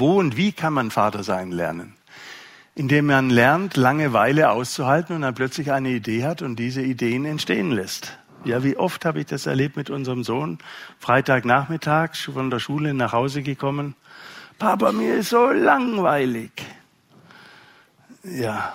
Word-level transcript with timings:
Wo 0.00 0.18
und 0.18 0.36
wie 0.36 0.52
kann 0.52 0.72
man 0.72 0.90
Vater 0.90 1.22
sein 1.22 1.52
lernen? 1.52 1.94
Indem 2.74 3.06
man 3.06 3.28
lernt, 3.28 3.76
Langeweile 3.76 4.50
auszuhalten 4.50 5.16
und 5.16 5.22
dann 5.22 5.34
plötzlich 5.34 5.72
eine 5.72 5.90
Idee 5.90 6.24
hat 6.24 6.40
und 6.40 6.56
diese 6.56 6.80
Ideen 6.80 7.26
entstehen 7.26 7.70
lässt. 7.70 8.18
Ja, 8.44 8.64
wie 8.64 8.78
oft 8.78 9.04
habe 9.04 9.20
ich 9.20 9.26
das 9.26 9.44
erlebt 9.44 9.76
mit 9.76 9.90
unserem 9.90 10.24
Sohn? 10.24 10.58
Freitagnachmittag 10.98 12.16
von 12.16 12.48
der 12.48 12.58
Schule 12.58 12.94
nach 12.94 13.12
Hause 13.12 13.42
gekommen. 13.42 13.94
Papa, 14.58 14.92
mir 14.92 15.16
ist 15.16 15.28
so 15.28 15.50
langweilig. 15.50 16.52
Ja, 18.24 18.72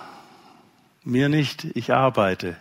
mir 1.02 1.28
nicht, 1.28 1.64
ich 1.64 1.92
arbeite. 1.92 2.56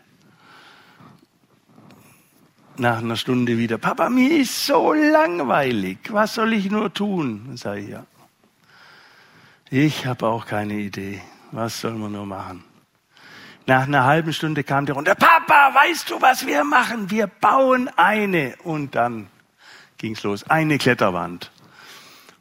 Nach 2.77 2.97
einer 2.97 3.16
Stunde 3.16 3.59
wieder, 3.59 3.77
Papa, 3.77 4.09
mir 4.09 4.39
ist 4.39 4.66
so 4.66 4.91
langweilig, 4.93 6.00
was 6.09 6.34
soll 6.34 6.54
ich 6.54 6.71
nur 6.71 6.91
tun? 6.91 7.43
Dann 7.47 7.57
sage 7.57 7.82
ich, 7.82 7.89
ja. 7.89 8.05
Ich 9.78 10.05
habe 10.05 10.28
auch 10.28 10.46
keine 10.46 10.75
Idee, 10.75 11.21
was 11.52 11.82
soll 11.82 11.96
man 11.96 12.14
nur 12.14 12.25
machen? 12.25 12.64
Nach 13.66 13.83
einer 13.83 14.06
halben 14.06 14.32
Stunde 14.32 14.64
kam 14.64 14.86
der 14.86 14.96
runter, 14.96 15.16
Papa, 15.16 15.74
weißt 15.74 16.10
du, 16.11 16.21
was 16.21 16.47
wir 16.47 16.64
machen? 16.64 17.11
Wir 17.11 17.28
bauen 17.28 17.89
eine. 17.97 18.56
Und 18.64 18.96
dann 18.96 19.28
ging's 19.97 20.24
los, 20.24 20.50
eine 20.50 20.78
Kletterwand. 20.78 21.52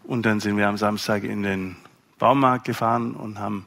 Und 0.04 0.24
dann 0.26 0.38
sind 0.38 0.56
wir 0.56 0.68
am 0.68 0.76
Samstag 0.76 1.24
in 1.24 1.42
den 1.42 1.76
Baumarkt 2.20 2.66
gefahren 2.66 3.16
und 3.16 3.40
haben 3.40 3.66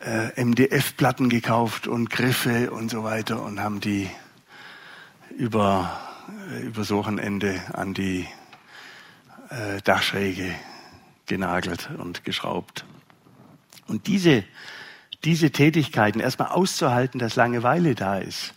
äh, 0.00 0.44
MDF-Platten 0.44 1.28
gekauft 1.28 1.86
und 1.86 2.10
Griffe 2.10 2.72
und 2.72 2.90
so 2.90 3.04
weiter 3.04 3.40
und 3.40 3.60
haben 3.60 3.78
die 3.78 4.10
über, 5.30 5.96
äh, 6.50 6.62
übers 6.62 6.90
Wochenende 6.90 7.62
an 7.72 7.94
die 7.94 8.26
äh, 9.50 9.80
Dachschräge 9.84 10.52
genagelt 11.32 11.88
und 11.96 12.24
geschraubt. 12.24 12.84
Und 13.86 14.06
diese, 14.06 14.44
diese 15.24 15.50
Tätigkeiten 15.50 16.20
erstmal 16.20 16.48
auszuhalten, 16.48 17.18
dass 17.18 17.36
Langeweile 17.36 17.94
da 17.94 18.18
ist, 18.18 18.52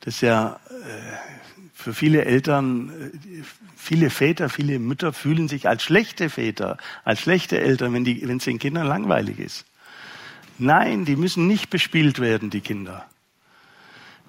das 0.00 0.14
ist 0.14 0.20
ja 0.22 0.58
äh, 0.70 1.72
für 1.74 1.92
viele 1.92 2.24
Eltern, 2.24 2.88
äh, 2.88 3.42
viele 3.76 4.08
Väter, 4.08 4.48
viele 4.48 4.78
Mütter 4.78 5.12
fühlen 5.12 5.46
sich 5.46 5.68
als 5.68 5.82
schlechte 5.82 6.30
Väter, 6.30 6.78
als 7.04 7.20
schlechte 7.20 7.60
Eltern, 7.60 7.92
wenn, 7.92 8.38
es 8.38 8.44
den 8.44 8.58
Kindern 8.58 8.86
langweilig 8.86 9.38
ist. 9.38 9.66
Nein, 10.56 11.04
die 11.04 11.16
müssen 11.16 11.46
nicht 11.46 11.68
bespielt 11.68 12.18
werden, 12.18 12.48
die 12.48 12.62
Kinder. 12.62 13.04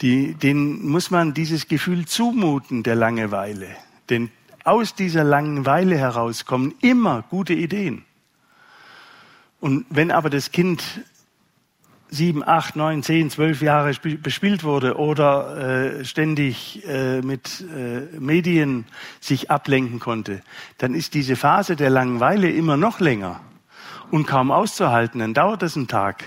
Die, 0.02 0.34
denen 0.34 0.86
muss 0.90 1.10
man 1.10 1.34
dieses 1.34 1.70
Gefühl 1.70 2.06
zumuten 2.06 2.84
der 2.84 2.96
Langeweile. 2.96 3.70
Denn 4.10 4.30
aus 4.68 4.96
dieser 4.96 5.24
Langeweile 5.24 5.98
heraus 5.98 6.46
kommen 6.46 6.74
immer 6.82 7.24
gute 7.30 7.54
Ideen. 7.54 8.04
Und 9.60 9.86
wenn 9.90 10.12
aber 10.12 10.30
das 10.30 10.52
Kind 10.52 10.84
sieben, 12.10 12.48
acht, 12.48 12.76
neun, 12.76 13.04
zehn, 13.04 13.30
zwölf 13.30 13.62
Jahre 13.62 13.94
bespielt 13.94 14.64
wurde 14.64 14.98
oder 14.98 16.00
äh, 16.00 16.06
ständig 16.06 16.86
äh, 16.88 17.22
mit 17.22 17.66
äh, 17.76 18.20
Medien 18.20 18.86
sich 19.20 19.52
ablenken 19.52 20.00
konnte, 20.00 20.42
dann 20.78 20.94
ist 20.94 21.14
diese 21.14 21.36
Phase 21.36 21.76
der 21.76 21.90
Langeweile 21.90 22.50
immer 22.50 22.78
noch 22.78 23.00
länger 23.00 23.42
und 24.12 24.26
kaum 24.26 24.52
auszuhalten. 24.52 25.20
Dann 25.20 25.34
dauert 25.34 25.64
es 25.64 25.76
einen 25.76 25.88
Tag, 25.88 26.24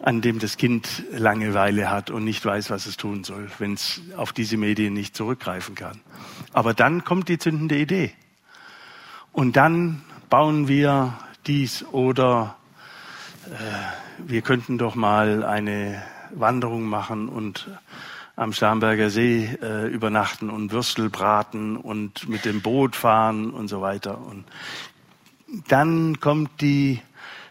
an 0.00 0.20
dem 0.20 0.38
das 0.38 0.56
Kind 0.56 1.04
Langeweile 1.12 1.90
hat 1.90 2.10
und 2.10 2.24
nicht 2.24 2.44
weiß, 2.44 2.70
was 2.70 2.86
es 2.86 2.96
tun 2.96 3.24
soll, 3.24 3.48
wenn 3.58 3.74
es 3.74 4.00
auf 4.16 4.32
diese 4.32 4.56
Medien 4.56 4.92
nicht 4.92 5.16
zurückgreifen 5.16 5.74
kann. 5.74 6.00
Aber 6.52 6.74
dann 6.74 7.04
kommt 7.04 7.28
die 7.28 7.38
zündende 7.38 7.78
Idee. 7.78 8.12
Und 9.32 9.56
dann 9.56 10.02
bauen 10.30 10.68
wir 10.68 11.18
dies 11.46 11.84
oder 11.92 12.56
äh, 13.46 14.26
wir 14.26 14.42
könnten 14.42 14.78
doch 14.78 14.94
mal 14.94 15.44
eine 15.44 16.02
Wanderung 16.30 16.84
machen 16.84 17.28
und 17.28 17.68
am 18.34 18.52
Starnberger 18.52 19.08
See 19.08 19.48
äh, 19.62 19.86
übernachten 19.86 20.50
und 20.50 20.72
Würstel 20.72 21.08
braten 21.08 21.76
und 21.76 22.28
mit 22.28 22.44
dem 22.44 22.60
Boot 22.60 22.94
fahren 22.94 23.50
und 23.50 23.68
so 23.68 23.80
weiter. 23.80 24.18
Und 24.18 24.44
dann 25.68 26.20
kommt 26.20 26.60
die 26.60 27.00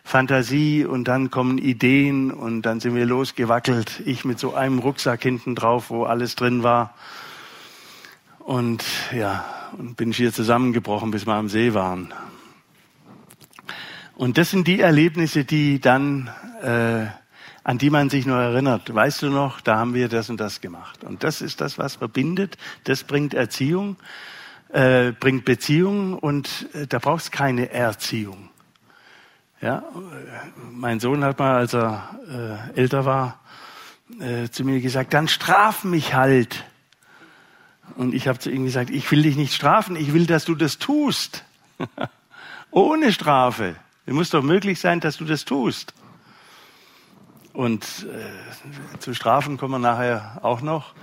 Fantasie 0.07 0.85
und 0.85 1.07
dann 1.07 1.31
kommen 1.31 1.57
Ideen 1.57 2.31
und 2.31 2.61
dann 2.61 2.79
sind 2.79 2.93
wir 2.93 3.07
losgewackelt. 3.07 4.03
Ich 4.05 4.23
mit 4.23 4.39
so 4.39 4.53
einem 4.53 4.77
Rucksack 4.77 5.23
hinten 5.23 5.55
drauf, 5.55 5.89
wo 5.89 6.03
alles 6.03 6.35
drin 6.35 6.61
war. 6.61 6.93
Und 8.37 8.85
ja, 9.11 9.43
und 9.79 9.97
bin 9.97 10.13
schier 10.13 10.31
zusammengebrochen, 10.31 11.09
bis 11.09 11.25
wir 11.25 11.33
am 11.33 11.49
See 11.49 11.73
waren. 11.73 12.13
Und 14.13 14.37
das 14.37 14.51
sind 14.51 14.67
die 14.67 14.79
Erlebnisse, 14.79 15.43
die 15.43 15.81
dann, 15.81 16.29
äh, 16.61 17.07
an 17.63 17.79
die 17.79 17.89
man 17.89 18.11
sich 18.11 18.27
noch 18.27 18.37
erinnert. 18.37 18.93
Weißt 18.93 19.23
du 19.23 19.31
noch, 19.31 19.59
da 19.59 19.77
haben 19.77 19.95
wir 19.95 20.07
das 20.07 20.29
und 20.29 20.39
das 20.39 20.61
gemacht. 20.61 21.03
Und 21.03 21.23
das 21.23 21.41
ist 21.41 21.61
das, 21.61 21.79
was 21.79 21.95
verbindet. 21.95 22.57
Das 22.83 23.03
bringt 23.03 23.33
Erziehung, 23.33 23.97
äh, 24.69 25.13
bringt 25.13 25.45
Beziehung 25.45 26.13
und 26.13 26.69
äh, 26.73 26.85
da 26.85 26.99
brauchst 26.99 27.31
keine 27.31 27.71
Erziehung. 27.71 28.49
Ja, 29.61 29.83
mein 30.71 30.99
Sohn 30.99 31.23
hat 31.23 31.39
mal, 31.39 31.55
als 31.55 31.73
er 31.73 32.71
äh, 32.75 32.79
älter 32.79 33.05
war, 33.05 33.39
äh, 34.19 34.49
zu 34.49 34.63
mir 34.63 34.81
gesagt, 34.81 35.13
dann 35.13 35.27
straf 35.27 35.83
mich 35.83 36.13
halt. 36.13 36.65
Und 37.95 38.13
ich 38.13 38.27
habe 38.27 38.39
zu 38.39 38.51
ihm 38.51 38.65
gesagt, 38.65 38.89
ich 38.89 39.09
will 39.11 39.23
dich 39.23 39.37
nicht 39.37 39.53
strafen, 39.53 39.95
ich 39.95 40.13
will, 40.13 40.25
dass 40.25 40.45
du 40.45 40.55
das 40.55 40.77
tust. 40.77 41.43
Ohne 42.71 43.13
Strafe. 43.13 43.75
Es 44.05 44.13
muss 44.13 44.29
doch 44.29 44.43
möglich 44.43 44.79
sein, 44.79 44.99
dass 44.99 45.17
du 45.17 45.25
das 45.25 45.45
tust. 45.45 45.93
Und 47.53 48.05
äh, 48.11 48.99
zu 48.99 49.13
Strafen 49.13 49.57
kommen 49.57 49.75
wir 49.75 49.79
nachher 49.79 50.39
auch 50.43 50.61
noch. 50.61 50.93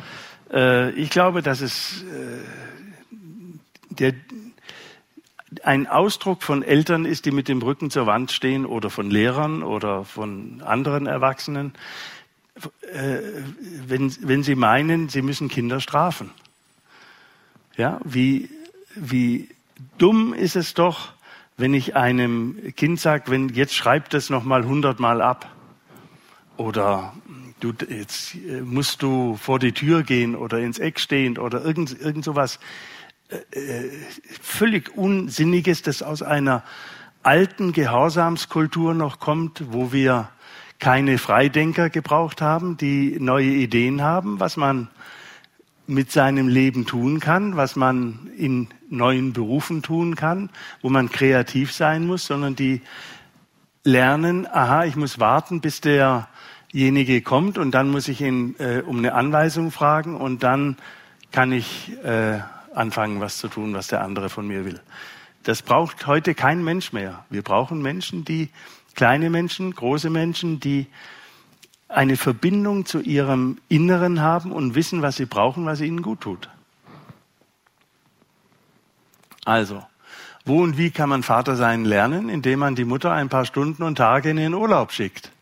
Äh, 0.53 0.91
ich 0.91 1.09
glaube, 1.09 1.41
dass 1.43 1.63
es 1.63 2.03
äh, 2.03 2.39
der, 3.89 4.15
ein 5.63 5.87
Ausdruck 5.87 6.43
von 6.43 6.63
Eltern 6.63 7.05
ist, 7.05 7.27
die 7.27 7.31
mit 7.31 7.49
dem 7.49 7.61
Rücken 7.63 7.91
zur 7.91 8.07
Wand 8.07 8.33
stehen 8.33 8.67
oder 8.67 8.91
von 8.91 9.11
Lehrern 9.11 9.63
oder 9.63 10.05
von 10.05 10.63
anderen 10.65 11.07
Erwachsenen, 11.07 11.75
äh, 12.93 13.19
wenn, 13.87 14.15
wenn 14.21 14.43
sie 14.43 14.55
meinen, 14.55 15.09
sie 15.09 15.23
müssen 15.23 15.49
Kinder 15.49 15.81
strafen. 15.81 16.31
Ja, 17.77 18.01
wie, 18.05 18.51
wie 18.95 19.49
dumm 19.99 20.35
ist 20.35 20.57
es 20.57 20.75
doch, 20.75 21.13
wenn 21.57 21.75
ich 21.75 21.97
einem 21.97 22.57
Kind 22.77 23.01
sage, 23.01 23.31
wenn 23.31 23.49
jetzt 23.51 23.75
schreibt 23.75 24.15
das 24.15 24.31
noch 24.31 24.45
mal 24.45 24.65
hundertmal 24.65 25.23
ab. 25.23 25.51
Oder 26.57 27.15
du 27.61 27.73
jetzt 27.89 28.35
äh, 28.35 28.61
musst 28.61 29.03
du 29.03 29.37
vor 29.37 29.59
die 29.59 29.73
Tür 29.73 30.03
gehen 30.03 30.35
oder 30.35 30.59
ins 30.59 30.79
Eck 30.79 31.01
stehen 31.01 31.39
oder 31.39 31.65
irgend 31.65 31.99
irgend 32.01 32.25
sowas 32.25 32.59
völlig 34.41 34.97
unsinniges, 34.97 35.83
das 35.83 36.03
aus 36.03 36.23
einer 36.23 36.63
alten 37.23 37.73
Gehorsamskultur 37.73 38.95
noch 38.95 39.21
kommt, 39.21 39.65
wo 39.73 39.93
wir 39.93 40.29
keine 40.79 41.19
Freidenker 41.19 41.91
gebraucht 41.91 42.41
haben, 42.41 42.77
die 42.77 43.19
neue 43.21 43.47
Ideen 43.47 44.03
haben, 44.03 44.41
was 44.41 44.57
man 44.57 44.89
mit 45.87 46.11
seinem 46.11 46.49
Leben 46.49 46.87
tun 46.87 47.21
kann, 47.21 47.57
was 47.57 47.77
man 47.77 48.31
in 48.37 48.69
neuen 48.89 49.33
Berufen 49.33 49.83
tun 49.83 50.17
kann, 50.17 50.51
wo 50.81 50.91
man 50.91 51.11
kreativ 51.11 51.73
sein 51.73 52.07
muss, 52.07 52.27
sondern 52.27 52.57
die 52.57 52.81
lernen, 53.85 54.47
aha, 54.47 54.85
ich 54.85 54.97
muss 54.97 55.19
warten, 55.19 55.61
bis 55.61 55.81
derjenige 55.81 57.23
kommt 57.23 57.59
und 57.59 57.73
dann 57.73 57.91
muss 57.91 58.09
ich 58.09 58.21
ihn 58.21 58.57
äh, 58.59 58.83
um 58.85 58.99
eine 58.99 59.15
Anweisung 59.15 59.71
fragen 59.71 60.17
und 60.17 60.43
dann 60.43 60.77
kann 61.31 61.53
ich 61.53 61.93
äh, 62.05 62.41
anfangen, 62.75 63.21
was 63.21 63.39
zu 63.39 63.49
tun, 63.49 63.75
was 63.75 63.89
der 63.89 64.03
andere 64.03 64.29
von 64.29 64.47
mir 64.47 64.65
will. 64.65 64.81
Das 65.45 65.63
braucht 65.63 66.07
heute 66.07 66.35
kein 66.35 66.63
Mensch 66.63 66.93
mehr. 66.93 67.25
Wir 67.31 67.43
brauchen 67.43 67.83
Menschen, 67.83 68.25
die 68.25 68.49
kleine 68.95 69.31
Menschen, 69.31 69.75
große 69.75 70.11
Menschen, 70.11 70.61
die 70.61 70.87
eine 71.89 72.17
Verbindung 72.17 72.87
zu 72.87 73.01
ihrem 73.01 73.59
Inneren 73.69 74.21
haben 74.21 74.53
und 74.53 74.75
wissen, 74.75 75.03
was 75.03 75.17
sie 75.17 75.27
brauchen, 75.27 75.67
was 75.67 75.81
ihnen 75.81 76.03
gut 76.03 76.21
tut. 76.21 76.49
Also, 79.45 79.83
wo 80.45 80.63
und 80.63 80.79
wie 80.79 80.91
kann 80.91 81.09
man 81.09 81.23
Vater 81.23 81.57
sein 81.57 81.85
lernen? 81.85 82.29
Indem 82.29 82.61
man 82.61 82.75
die 82.75 82.85
Mutter 82.85 83.13
ein 83.13 83.29
paar 83.29 83.45
Stunden 83.45 83.83
und 83.83 83.97
Tage 83.97 84.31
in 84.31 84.37
den 84.37 84.55
Urlaub 84.55 84.93
schickt 84.93 85.33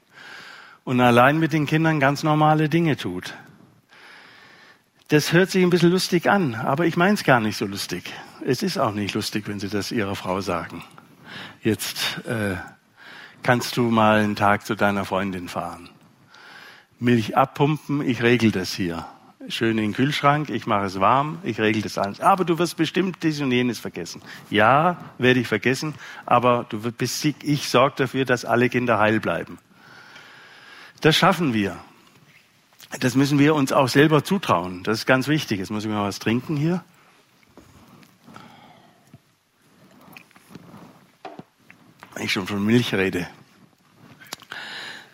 und 0.84 1.00
allein 1.00 1.38
mit 1.38 1.52
den 1.52 1.66
Kindern 1.66 2.00
ganz 2.00 2.22
normale 2.22 2.68
Dinge 2.68 2.96
tut. 2.96 3.34
Das 5.10 5.32
hört 5.32 5.50
sich 5.50 5.64
ein 5.64 5.70
bisschen 5.70 5.90
lustig 5.90 6.30
an, 6.30 6.54
aber 6.54 6.86
ich 6.86 6.96
meine 6.96 7.14
es 7.14 7.24
gar 7.24 7.40
nicht 7.40 7.56
so 7.56 7.66
lustig. 7.66 8.12
Es 8.46 8.62
ist 8.62 8.78
auch 8.78 8.94
nicht 8.94 9.12
lustig, 9.12 9.48
wenn 9.48 9.58
Sie 9.58 9.68
das 9.68 9.90
Ihrer 9.90 10.14
Frau 10.14 10.40
sagen. 10.40 10.84
Jetzt 11.64 12.24
äh, 12.28 12.54
kannst 13.42 13.76
du 13.76 13.90
mal 13.90 14.20
einen 14.20 14.36
Tag 14.36 14.64
zu 14.64 14.76
deiner 14.76 15.04
Freundin 15.04 15.48
fahren. 15.48 15.88
Milch 17.00 17.36
abpumpen, 17.36 18.02
ich 18.02 18.22
regel 18.22 18.52
das 18.52 18.72
hier. 18.72 19.04
schön 19.48 19.78
in 19.78 19.86
den 19.86 19.94
Kühlschrank, 19.94 20.48
ich 20.48 20.68
mache 20.68 20.84
es 20.84 21.00
warm, 21.00 21.40
ich 21.42 21.58
regel 21.58 21.82
das 21.82 21.98
alles. 21.98 22.20
Aber 22.20 22.44
du 22.44 22.60
wirst 22.60 22.76
bestimmt 22.76 23.16
dies 23.24 23.40
und 23.40 23.50
jenes 23.50 23.80
vergessen. 23.80 24.22
Ja, 24.48 24.96
werde 25.18 25.40
ich 25.40 25.48
vergessen, 25.48 25.94
aber 26.24 26.66
du 26.68 26.92
bist, 26.92 27.24
ich 27.24 27.68
sorge 27.68 27.96
dafür, 27.96 28.24
dass 28.24 28.44
alle 28.44 28.68
Kinder 28.68 29.00
heil 29.00 29.18
bleiben. 29.18 29.58
Das 31.00 31.16
schaffen 31.16 31.52
wir. 31.52 31.76
Das 32.98 33.14
müssen 33.14 33.38
wir 33.38 33.54
uns 33.54 33.72
auch 33.72 33.88
selber 33.88 34.24
zutrauen. 34.24 34.82
Das 34.82 34.98
ist 34.98 35.06
ganz 35.06 35.28
wichtig. 35.28 35.60
Jetzt 35.60 35.70
muss 35.70 35.84
ich 35.84 35.90
mal 35.90 36.02
was 36.02 36.18
trinken 36.18 36.56
hier. 36.56 36.84
Wenn 42.14 42.24
ich 42.24 42.32
schon 42.32 42.48
von 42.48 42.64
Milch 42.64 42.92
rede. 42.92 43.28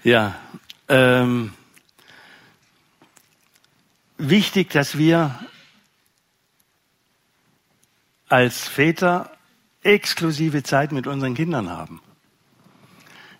Ja, 0.02 0.36
ähm, 0.88 1.52
wichtig, 4.16 4.70
dass 4.70 4.96
wir 4.96 5.38
als 8.28 8.66
Väter 8.66 9.36
exklusive 9.82 10.62
Zeit 10.62 10.92
mit 10.92 11.06
unseren 11.06 11.34
Kindern 11.34 11.70
haben. 11.70 12.00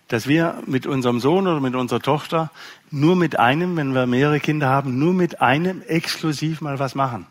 Dass 0.07 0.27
wir 0.27 0.61
mit 0.65 0.87
unserem 0.87 1.19
Sohn 1.19 1.47
oder 1.47 1.59
mit 1.59 1.75
unserer 1.75 1.99
Tochter 1.99 2.51
nur 2.91 3.15
mit 3.15 3.39
einem, 3.39 3.75
wenn 3.75 3.93
wir 3.93 4.05
mehrere 4.07 4.39
Kinder 4.39 4.69
haben, 4.69 4.97
nur 4.99 5.13
mit 5.13 5.41
einem 5.41 5.81
exklusiv 5.81 6.61
mal 6.61 6.79
was 6.79 6.95
machen. 6.95 7.27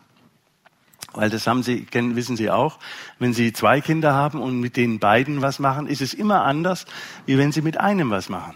Weil 1.13 1.31
das 1.31 1.47
haben 1.47 1.63
Sie, 1.63 1.87
wissen 1.91 2.37
Sie 2.37 2.51
auch, 2.51 2.77
wenn 3.17 3.33
Sie 3.33 3.51
zwei 3.51 3.81
Kinder 3.81 4.13
haben 4.13 4.39
und 4.39 4.59
mit 4.59 4.77
den 4.77 4.99
beiden 4.99 5.41
was 5.41 5.57
machen, 5.57 5.87
ist 5.87 6.01
es 6.01 6.13
immer 6.13 6.43
anders, 6.43 6.85
wie 7.25 7.37
wenn 7.39 7.51
Sie 7.51 7.61
mit 7.61 7.79
einem 7.79 8.11
was 8.11 8.29
machen. 8.29 8.55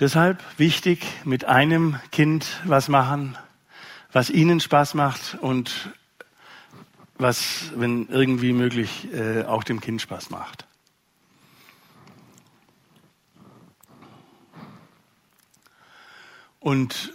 Deshalb 0.00 0.42
wichtig, 0.58 1.06
mit 1.24 1.44
einem 1.44 2.00
Kind 2.10 2.60
was 2.64 2.88
machen, 2.88 3.38
was 4.12 4.30
ihnen 4.30 4.60
Spaß 4.60 4.94
macht 4.94 5.38
und 5.40 5.90
was, 7.18 7.70
wenn 7.76 8.08
irgendwie 8.08 8.52
möglich, 8.52 9.08
äh, 9.14 9.44
auch 9.44 9.64
dem 9.64 9.80
Kind 9.80 10.02
Spaß 10.02 10.30
macht. 10.30 10.66
Und 16.66 17.12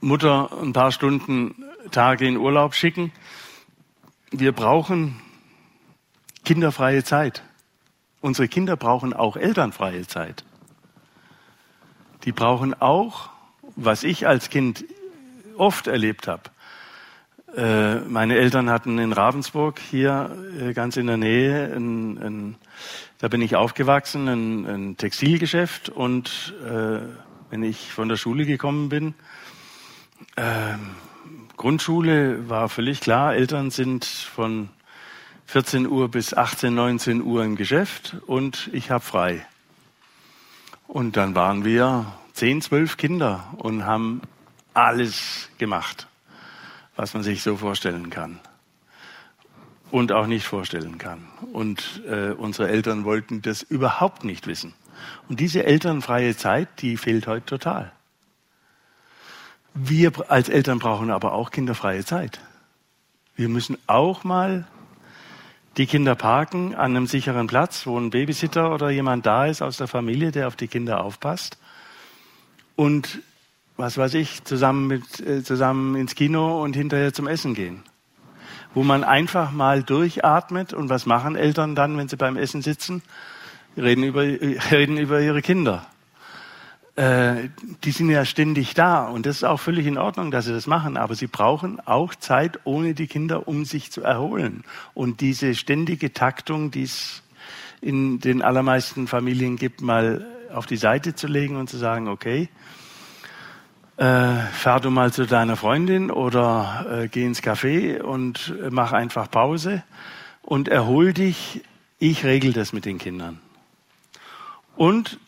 Mutter 0.00 0.50
ein 0.60 0.72
paar 0.72 0.92
Stunden, 0.92 1.64
Tage 1.90 2.26
in 2.26 2.36
Urlaub 2.36 2.74
schicken. 2.74 3.12
Wir 4.30 4.52
brauchen 4.52 5.20
kinderfreie 6.44 7.04
Zeit. 7.04 7.42
Unsere 8.20 8.48
Kinder 8.48 8.76
brauchen 8.76 9.12
auch 9.14 9.36
elternfreie 9.36 10.06
Zeit 10.06 10.44
die 12.24 12.32
brauchen 12.32 12.74
auch, 12.80 13.30
was 13.76 14.04
ich 14.04 14.26
als 14.26 14.50
Kind 14.50 14.84
oft 15.56 15.86
erlebt 15.86 16.28
habe. 16.28 16.42
Äh, 17.56 18.00
meine 18.08 18.36
Eltern 18.36 18.70
hatten 18.70 18.98
in 18.98 19.12
Ravensburg 19.12 19.78
hier 19.78 20.36
äh, 20.58 20.72
ganz 20.72 20.96
in 20.96 21.06
der 21.06 21.18
Nähe, 21.18 21.74
ein, 21.74 22.18
ein, 22.18 22.54
da 23.18 23.28
bin 23.28 23.42
ich 23.42 23.56
aufgewachsen, 23.56 24.28
ein, 24.28 24.66
ein 24.66 24.96
Textilgeschäft 24.96 25.90
und 25.90 26.54
äh, 26.64 27.00
wenn 27.52 27.62
ich 27.62 27.92
von 27.92 28.08
der 28.08 28.16
Schule 28.16 28.46
gekommen 28.46 28.88
bin, 28.88 29.12
äh, 30.36 30.72
Grundschule 31.58 32.48
war 32.48 32.70
völlig 32.70 33.00
klar, 33.00 33.34
Eltern 33.34 33.70
sind 33.70 34.06
von 34.06 34.70
14 35.44 35.86
Uhr 35.86 36.08
bis 36.08 36.32
18, 36.32 36.74
19 36.74 37.20
Uhr 37.20 37.44
im 37.44 37.56
Geschäft 37.56 38.16
und 38.26 38.70
ich 38.72 38.90
habe 38.90 39.04
frei. 39.04 39.46
Und 40.88 41.18
dann 41.18 41.34
waren 41.34 41.62
wir 41.62 42.06
zehn, 42.32 42.62
zwölf 42.62 42.96
Kinder 42.96 43.52
und 43.58 43.84
haben 43.84 44.22
alles 44.72 45.50
gemacht, 45.58 46.06
was 46.96 47.12
man 47.12 47.22
sich 47.22 47.42
so 47.42 47.58
vorstellen 47.58 48.08
kann 48.08 48.40
und 49.90 50.10
auch 50.10 50.26
nicht 50.26 50.46
vorstellen 50.46 50.96
kann. 50.96 51.28
Und 51.52 52.02
äh, 52.08 52.30
unsere 52.30 52.70
Eltern 52.70 53.04
wollten 53.04 53.42
das 53.42 53.60
überhaupt 53.60 54.24
nicht 54.24 54.46
wissen. 54.46 54.72
Und 55.28 55.40
diese 55.40 55.64
elternfreie 55.64 56.36
Zeit, 56.36 56.68
die 56.80 56.96
fehlt 56.96 57.26
heute 57.26 57.46
total. 57.46 57.92
Wir 59.74 60.12
als 60.28 60.48
Eltern 60.48 60.78
brauchen 60.78 61.10
aber 61.10 61.32
auch 61.32 61.50
kinderfreie 61.50 62.04
Zeit. 62.04 62.40
Wir 63.36 63.48
müssen 63.48 63.78
auch 63.86 64.24
mal 64.24 64.66
die 65.78 65.86
Kinder 65.86 66.14
parken 66.14 66.74
an 66.74 66.96
einem 66.96 67.06
sicheren 67.06 67.46
Platz, 67.46 67.86
wo 67.86 67.98
ein 67.98 68.10
Babysitter 68.10 68.74
oder 68.74 68.90
jemand 68.90 69.24
da 69.24 69.46
ist 69.46 69.62
aus 69.62 69.78
der 69.78 69.88
Familie, 69.88 70.30
der 70.30 70.48
auf 70.48 70.56
die 70.56 70.68
Kinder 70.68 71.02
aufpasst. 71.02 71.56
Und 72.76 73.22
was 73.76 73.96
weiß 73.96 74.14
ich, 74.14 74.44
zusammen, 74.44 74.86
mit, 74.86 75.20
äh, 75.20 75.42
zusammen 75.42 75.96
ins 75.96 76.14
Kino 76.14 76.62
und 76.62 76.76
hinterher 76.76 77.14
zum 77.14 77.26
Essen 77.26 77.54
gehen. 77.54 77.82
Wo 78.74 78.82
man 78.82 79.02
einfach 79.02 79.50
mal 79.50 79.82
durchatmet 79.82 80.72
und 80.74 80.88
was 80.88 81.06
machen 81.06 81.36
Eltern 81.36 81.74
dann, 81.74 81.96
wenn 81.96 82.08
sie 82.08 82.16
beim 82.16 82.36
Essen 82.36 82.62
sitzen? 82.62 83.02
Reden 83.76 84.04
über, 84.04 84.22
reden 84.22 84.98
über 84.98 85.20
ihre 85.20 85.42
Kinder. 85.42 85.86
Äh, 86.94 87.48
die 87.84 87.90
sind 87.90 88.10
ja 88.10 88.26
ständig 88.26 88.74
da 88.74 89.06
und 89.06 89.24
das 89.24 89.36
ist 89.36 89.44
auch 89.44 89.60
völlig 89.60 89.86
in 89.86 89.96
Ordnung, 89.96 90.30
dass 90.30 90.44
sie 90.44 90.52
das 90.52 90.66
machen, 90.66 90.98
aber 90.98 91.14
sie 91.14 91.26
brauchen 91.26 91.80
auch 91.80 92.14
Zeit 92.14 92.60
ohne 92.64 92.92
die 92.92 93.06
Kinder, 93.06 93.48
um 93.48 93.64
sich 93.64 93.90
zu 93.90 94.02
erholen. 94.02 94.64
Und 94.92 95.22
diese 95.22 95.54
ständige 95.54 96.12
Taktung, 96.12 96.70
die 96.70 96.82
es 96.82 97.22
in 97.80 98.20
den 98.20 98.42
allermeisten 98.42 99.06
Familien 99.06 99.56
gibt, 99.56 99.80
mal 99.80 100.26
auf 100.52 100.66
die 100.66 100.76
Seite 100.76 101.14
zu 101.14 101.26
legen 101.26 101.56
und 101.56 101.70
zu 101.70 101.78
sagen, 101.78 102.08
okay, 102.08 102.50
äh, 103.96 104.36
fahr 104.52 104.80
du 104.80 104.90
mal 104.90 105.12
zu 105.12 105.26
deiner 105.26 105.56
Freundin 105.56 106.10
oder 106.10 106.86
äh, 107.04 107.08
geh 107.08 107.24
ins 107.24 107.42
Café 107.42 108.02
und 108.02 108.54
mach 108.70 108.92
einfach 108.92 109.30
Pause 109.30 109.82
und 110.42 110.68
erhol 110.68 111.14
dich. 111.14 111.62
Ich 111.98 112.24
regel 112.24 112.52
das 112.52 112.72
mit 112.72 112.84
den 112.84 112.98
Kindern. 112.98 113.38
Und 114.76 115.18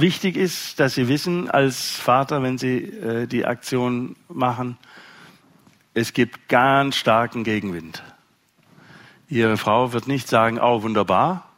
Wichtig 0.00 0.36
ist, 0.36 0.78
dass 0.78 0.94
Sie 0.94 1.08
wissen 1.08 1.50
als 1.50 1.90
Vater, 1.90 2.40
wenn 2.40 2.56
Sie 2.56 2.84
äh, 2.84 3.26
die 3.26 3.46
Aktion 3.46 4.14
machen, 4.28 4.76
es 5.92 6.12
gibt 6.12 6.48
ganz 6.48 6.94
starken 6.94 7.42
Gegenwind. 7.42 8.04
Ihre 9.28 9.56
Frau 9.56 9.92
wird 9.92 10.06
nicht 10.06 10.28
sagen, 10.28 10.60
oh 10.60 10.84
wunderbar, 10.84 11.48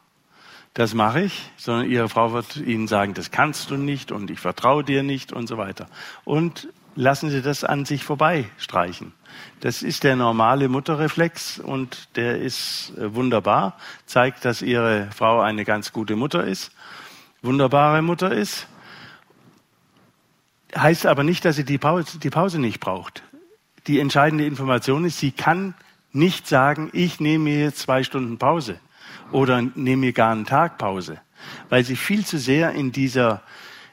das 0.73 0.95
mache 0.95 1.21
ich, 1.21 1.51
sondern 1.57 1.91
Ihre 1.91 2.09
Frau 2.09 2.33
wird 2.33 2.55
Ihnen 2.55 2.87
sagen, 2.87 3.13
das 3.13 3.29
kannst 3.29 3.69
du 3.69 3.77
nicht 3.77 4.11
und 4.11 4.31
ich 4.31 4.39
vertraue 4.39 4.83
dir 4.83 5.03
nicht 5.03 5.31
und 5.31 5.45
so 5.45 5.57
weiter. 5.57 5.85
Und 6.23 6.67
lassen 6.95 7.29
Sie 7.29 7.43
das 7.43 7.63
an 7.63 7.85
sich 7.85 8.03
vorbeistreichen. 8.03 9.13
Das 9.59 9.83
ist 9.83 10.03
der 10.03 10.15
normale 10.15 10.67
Mutterreflex 10.67 11.59
und 11.59 12.15
der 12.15 12.39
ist 12.39 12.93
äh, 12.97 13.13
wunderbar, 13.13 13.77
zeigt, 14.07 14.45
dass 14.45 14.63
Ihre 14.63 15.09
Frau 15.15 15.41
eine 15.41 15.63
ganz 15.63 15.93
gute 15.93 16.15
Mutter 16.15 16.43
ist 16.43 16.71
wunderbare 17.41 18.01
Mutter 18.01 18.31
ist. 18.31 18.67
Heißt 20.75 21.05
aber 21.05 21.23
nicht, 21.23 21.43
dass 21.43 21.55
sie 21.55 21.65
die 21.65 21.77
Pause, 21.77 22.19
die 22.19 22.29
Pause 22.29 22.59
nicht 22.59 22.79
braucht. 22.79 23.23
Die 23.87 23.99
entscheidende 23.99 24.45
Information 24.45 25.05
ist, 25.05 25.19
sie 25.19 25.31
kann 25.31 25.73
nicht 26.13 26.47
sagen, 26.47 26.89
ich 26.93 27.19
nehme 27.19 27.45
mir 27.45 27.59
jetzt 27.59 27.79
zwei 27.79 28.03
Stunden 28.03 28.37
Pause 28.37 28.79
oder 29.31 29.61
nehme 29.61 30.01
mir 30.01 30.13
gar 30.13 30.31
einen 30.31 30.45
Tag 30.45 30.77
Pause, 30.77 31.19
weil 31.69 31.83
sie 31.83 31.95
viel 31.95 32.25
zu 32.25 32.37
sehr 32.37 32.71
in 32.73 32.91
dieser, 32.91 33.41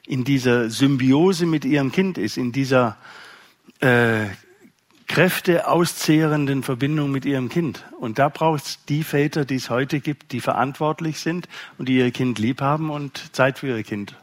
in 0.07 0.25
dieser 0.25 0.69
Symbiose 0.69 1.47
mit 1.47 1.65
ihrem 1.65 1.91
Kind 1.91 2.19
ist, 2.19 2.37
in 2.37 2.53
dieser 2.53 2.97
äh, 3.81 4.27
kräfteauszehrenden 5.09 6.63
Verbindung 6.63 7.11
mit 7.11 7.25
ihrem 7.25 7.49
Kind. 7.49 7.85
Und 7.99 8.19
da 8.19 8.29
braucht 8.29 8.65
es 8.65 8.85
die 8.85 9.03
Väter, 9.03 9.45
die 9.45 9.57
es 9.57 9.71
heute 9.71 10.01
gibt, 10.01 10.33
die 10.33 10.41
verantwortlich 10.41 11.19
sind 11.19 11.49
und 11.79 11.89
die 11.89 11.99
ihr 11.99 12.11
Kind 12.11 12.39
lieb 12.39 12.61
haben 12.61 12.91
und 12.91 13.35
Zeit 13.35 13.59
für 13.59 13.69
ihr 13.77 13.83
Kind 13.83 14.15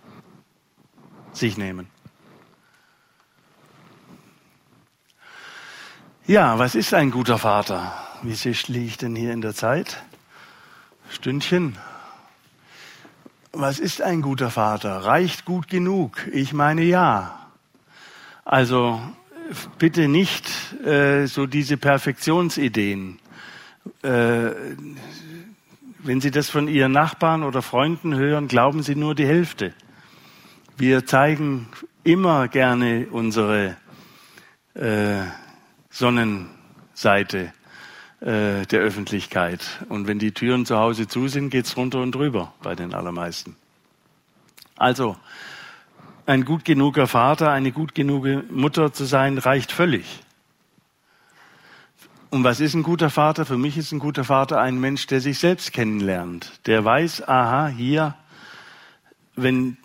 sich 1.33 1.57
nehmen. 1.57 1.87
Ja, 6.27 6.57
was 6.57 6.75
ist 6.75 6.93
ein 6.93 7.11
guter 7.11 7.37
Vater? 7.37 7.93
Wie 8.23 8.33
liege 8.67 8.85
ich 8.85 8.97
denn 8.97 9.15
hier 9.15 9.33
in 9.33 9.41
der 9.41 9.53
Zeit? 9.53 10.03
Stündchen. 11.09 11.77
Was 13.51 13.79
ist 13.79 14.01
ein 14.01 14.21
guter 14.21 14.49
Vater? 14.49 15.05
Reicht 15.05 15.45
gut 15.45 15.67
genug? 15.67 16.27
Ich 16.31 16.51
meine 16.51 16.81
ja. 16.81 17.47
Also 18.43 18.99
bitte 19.77 20.07
nicht 20.07 20.49
äh, 20.83 21.27
so 21.27 21.45
diese 21.45 21.77
Perfektionsideen. 21.77 23.19
Äh, 24.01 24.51
wenn 25.99 26.21
Sie 26.21 26.31
das 26.31 26.49
von 26.49 26.67
Ihren 26.67 26.91
Nachbarn 26.91 27.43
oder 27.43 27.61
Freunden 27.61 28.15
hören, 28.15 28.47
glauben 28.47 28.83
Sie 28.83 28.95
nur 28.95 29.15
die 29.15 29.25
Hälfte. 29.25 29.73
Wir 30.77 31.05
zeigen 31.05 31.67
immer 32.03 32.47
gerne 32.47 33.07
unsere 33.09 33.77
äh, 34.75 35.21
Sonnenseite 35.89 37.53
äh, 38.19 38.65
der 38.65 38.79
Öffentlichkeit. 38.81 39.85
Und 39.89 40.07
wenn 40.07 40.19
die 40.19 40.31
Türen 40.31 40.65
zu 40.65 40.77
Hause 40.77 41.07
zu 41.07 41.27
sind, 41.27 41.49
geht's 41.49 41.77
runter 41.77 42.01
und 42.01 42.13
drüber 42.13 42.53
bei 42.61 42.75
den 42.75 42.93
allermeisten. 42.93 43.55
Also, 44.77 45.15
ein 46.25 46.45
gut 46.45 46.65
genuger 46.65 47.07
Vater, 47.07 47.51
eine 47.51 47.71
gut 47.71 47.95
genuge 47.95 48.43
Mutter 48.49 48.93
zu 48.93 49.05
sein, 49.05 49.37
reicht 49.37 49.71
völlig. 49.71 50.21
Und 52.29 52.43
was 52.43 52.59
ist 52.59 52.73
ein 52.73 52.83
guter 52.83 53.09
Vater? 53.09 53.45
Für 53.45 53.57
mich 53.57 53.77
ist 53.77 53.91
ein 53.91 53.99
guter 53.99 54.23
Vater 54.23 54.59
ein 54.59 54.79
Mensch, 54.79 55.07
der 55.07 55.21
sich 55.21 55.39
selbst 55.39 55.71
kennenlernt, 55.71 56.59
der 56.65 56.83
weiß, 56.83 57.27
aha, 57.27 57.67
hier, 57.67 58.15
wenn 59.35 59.77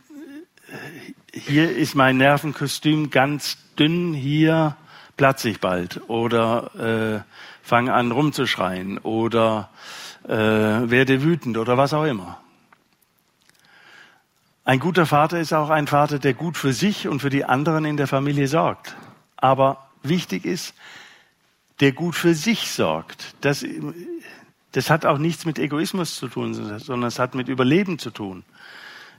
hier 1.32 1.76
ist 1.76 1.94
mein 1.94 2.16
Nervenkostüm 2.16 3.10
ganz 3.10 3.58
dünn, 3.78 4.14
hier 4.14 4.76
platze 5.16 5.48
ich 5.48 5.60
bald 5.60 6.08
oder 6.08 7.24
äh, 7.24 7.66
fange 7.66 7.92
an 7.92 8.10
rumzuschreien 8.10 8.98
oder 8.98 9.70
äh, 10.26 10.30
werde 10.34 11.22
wütend 11.22 11.58
oder 11.58 11.76
was 11.76 11.92
auch 11.92 12.04
immer. 12.04 12.40
Ein 14.70 14.78
guter 14.78 15.04
Vater 15.04 15.40
ist 15.40 15.52
auch 15.52 15.68
ein 15.68 15.88
Vater, 15.88 16.20
der 16.20 16.32
gut 16.32 16.56
für 16.56 16.72
sich 16.72 17.08
und 17.08 17.18
für 17.18 17.28
die 17.28 17.44
anderen 17.44 17.84
in 17.84 17.96
der 17.96 18.06
Familie 18.06 18.46
sorgt. 18.46 18.94
Aber 19.36 19.88
wichtig 20.04 20.44
ist, 20.44 20.74
der 21.80 21.90
gut 21.90 22.14
für 22.14 22.36
sich 22.36 22.70
sorgt. 22.70 23.34
Das, 23.40 23.66
das 24.70 24.88
hat 24.88 25.06
auch 25.06 25.18
nichts 25.18 25.44
mit 25.44 25.58
Egoismus 25.58 26.14
zu 26.14 26.28
tun, 26.28 26.54
sondern 26.54 27.08
es 27.08 27.18
hat 27.18 27.34
mit 27.34 27.48
Überleben 27.48 27.98
zu 27.98 28.12
tun. 28.12 28.44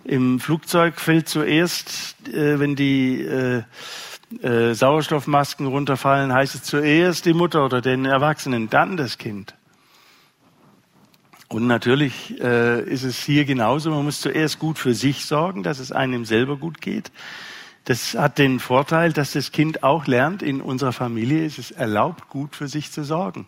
Im 0.06 0.40
Flugzeug 0.40 1.02
fällt 1.02 1.28
zuerst, 1.28 2.16
äh, 2.30 2.58
wenn 2.58 2.78
die 2.78 3.22
äh, 3.22 3.64
äh, 4.42 4.74
Sauerstoffmasken 4.74 5.68
runterfallen, 5.68 6.32
heißt 6.32 6.56
es 6.56 6.64
zuerst 6.64 7.26
die 7.26 7.34
Mutter 7.34 7.66
oder 7.66 7.82
den 7.82 8.06
Erwachsenen, 8.06 8.70
dann 8.70 8.96
das 8.96 9.18
Kind. 9.18 9.54
Und 11.52 11.68
natürlich 11.68 12.40
äh, 12.42 12.82
ist 12.82 13.04
es 13.04 13.20
hier 13.20 13.44
genauso. 13.44 13.92
Man 13.92 14.06
muss 14.06 14.22
zuerst 14.22 14.58
gut 14.58 14.80
für 14.80 14.94
sich 14.94 15.26
sorgen, 15.26 15.64
dass 15.64 15.80
es 15.80 15.92
einem 15.92 16.24
selber 16.24 16.56
gut 16.56 16.80
geht. 16.80 17.12
Das 17.84 18.14
hat 18.14 18.38
den 18.38 18.62
Vorteil, 18.62 19.12
dass 19.12 19.34
das 19.34 19.52
Kind 19.52 19.84
auch 19.84 20.08
lernt, 20.08 20.44
in 20.44 20.62
unserer 20.62 20.94
Familie 20.94 21.44
ist 21.46 21.60
es 21.60 21.72
erlaubt, 21.72 22.30
gut 22.30 22.56
für 22.56 22.70
sich 22.70 22.92
zu 22.92 23.04
sorgen. 23.04 23.48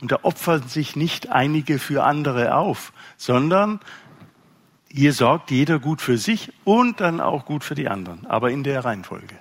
Und 0.00 0.12
da 0.12 0.20
opfern 0.22 0.68
sich 0.68 0.94
nicht 0.94 1.30
einige 1.30 1.80
für 1.80 2.04
andere 2.04 2.54
auf, 2.54 2.92
sondern 3.16 3.80
hier 4.88 5.12
sorgt 5.12 5.50
jeder 5.50 5.80
gut 5.80 6.00
für 6.00 6.18
sich 6.18 6.52
und 6.64 7.00
dann 7.00 7.20
auch 7.20 7.44
gut 7.44 7.64
für 7.64 7.74
die 7.74 7.88
anderen, 7.88 8.24
aber 8.26 8.52
in 8.52 8.62
der 8.62 8.84
Reihenfolge. 8.84 9.34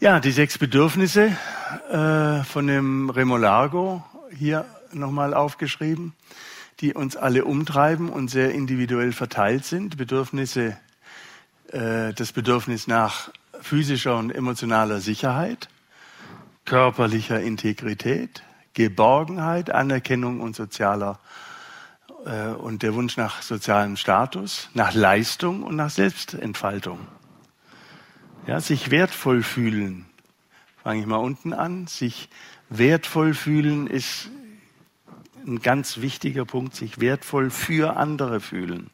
Ja, 0.00 0.20
die 0.20 0.30
sechs 0.30 0.56
Bedürfnisse 0.56 1.36
äh, 1.90 2.44
von 2.44 2.66
dem 2.66 3.10
Remolargo 3.10 4.02
hier 4.34 4.64
nochmal 4.94 5.34
aufgeschrieben, 5.34 6.14
die 6.80 6.94
uns 6.94 7.16
alle 7.16 7.44
umtreiben 7.44 8.08
und 8.08 8.28
sehr 8.28 8.52
individuell 8.52 9.12
verteilt 9.12 9.64
sind. 9.64 9.96
Bedürfnisse, 9.96 10.76
äh, 11.68 12.12
das 12.12 12.32
Bedürfnis 12.32 12.86
nach 12.86 13.30
physischer 13.60 14.16
und 14.16 14.30
emotionaler 14.30 15.00
Sicherheit, 15.00 15.68
körperlicher 16.64 17.40
Integrität, 17.40 18.42
Geborgenheit, 18.74 19.70
Anerkennung 19.70 20.40
und 20.40 20.56
sozialer 20.56 21.18
äh, 22.24 22.48
und 22.48 22.82
der 22.82 22.94
Wunsch 22.94 23.16
nach 23.16 23.42
sozialem 23.42 23.96
Status, 23.96 24.70
nach 24.74 24.94
Leistung 24.94 25.62
und 25.62 25.76
nach 25.76 25.90
Selbstentfaltung. 25.90 26.98
Ja, 28.46 28.60
sich 28.60 28.90
wertvoll 28.90 29.42
fühlen. 29.42 30.06
Fange 30.82 31.00
ich 31.00 31.06
mal 31.06 31.16
unten 31.16 31.52
an. 31.52 31.86
Sich 31.86 32.28
wertvoll 32.68 33.34
fühlen 33.34 33.86
ist 33.86 34.30
ein 35.46 35.60
ganz 35.60 36.00
wichtiger 36.00 36.44
Punkt. 36.44 36.74
Sich 36.74 37.00
wertvoll 37.00 37.50
für 37.50 37.96
andere 37.96 38.40
fühlen. 38.40 38.90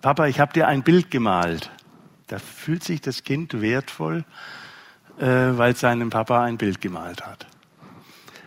Papa, 0.00 0.26
ich 0.26 0.40
habe 0.40 0.52
dir 0.52 0.68
ein 0.68 0.82
Bild 0.82 1.10
gemalt. 1.10 1.70
Da 2.26 2.38
fühlt 2.38 2.84
sich 2.84 3.00
das 3.00 3.24
Kind 3.24 3.60
wertvoll, 3.60 4.24
äh, 5.18 5.26
weil 5.26 5.76
seinem 5.76 6.10
Papa 6.10 6.42
ein 6.42 6.58
Bild 6.58 6.80
gemalt 6.80 7.26
hat. 7.26 7.46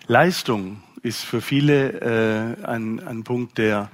Leistung 0.08 0.84
ist 1.04 1.24
für 1.24 1.42
viele 1.42 2.58
äh, 2.60 2.66
ein, 2.66 3.00
ein 3.06 3.24
Punkt, 3.24 3.58
der 3.58 3.89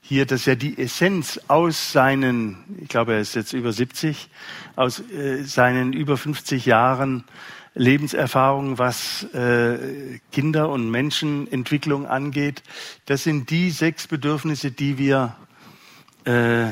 hier, 0.00 0.26
dass 0.26 0.46
er 0.46 0.56
die 0.56 0.76
Essenz 0.76 1.40
aus 1.48 1.92
seinen, 1.92 2.58
ich 2.78 2.88
glaube, 2.88 3.14
er 3.14 3.20
ist 3.20 3.34
jetzt 3.34 3.54
über 3.54 3.72
70, 3.72 4.28
aus 4.76 5.00
äh, 5.10 5.42
seinen 5.44 5.94
über 5.94 6.18
50 6.18 6.66
Jahren 6.66 7.24
Lebenserfahrung, 7.74 8.78
was 8.78 9.24
äh, 9.34 10.20
Kinder- 10.30 10.68
und 10.68 10.90
Menschenentwicklung 10.90 12.06
angeht, 12.06 12.62
das 13.06 13.24
sind 13.24 13.50
die 13.50 13.70
sechs 13.70 14.06
Bedürfnisse, 14.06 14.70
die 14.70 14.96
wir 14.98 15.36
äh, 16.24 16.68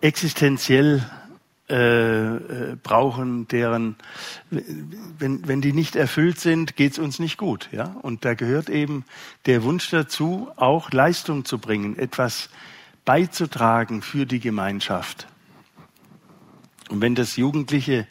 existenziell 0.00 1.04
äh, 1.68 2.36
äh, 2.36 2.76
brauchen, 2.80 3.48
deren, 3.48 3.96
wenn, 4.50 5.48
wenn 5.48 5.60
die 5.60 5.72
nicht 5.72 5.96
erfüllt 5.96 6.38
sind, 6.38 6.76
geht's 6.76 7.00
uns 7.00 7.18
nicht 7.18 7.38
gut. 7.38 7.68
Ja? 7.72 7.96
Und 8.02 8.24
da 8.24 8.34
gehört 8.34 8.68
eben 8.68 9.04
der 9.46 9.64
Wunsch 9.64 9.90
dazu, 9.90 10.48
auch 10.54 10.92
Leistung 10.92 11.44
zu 11.44 11.58
bringen, 11.58 11.98
etwas 11.98 12.50
beizutragen 13.04 14.00
für 14.00 14.26
die 14.26 14.38
Gemeinschaft. 14.38 15.26
Und 16.88 17.00
wenn 17.00 17.16
das 17.16 17.36
Jugendliche 17.36 18.06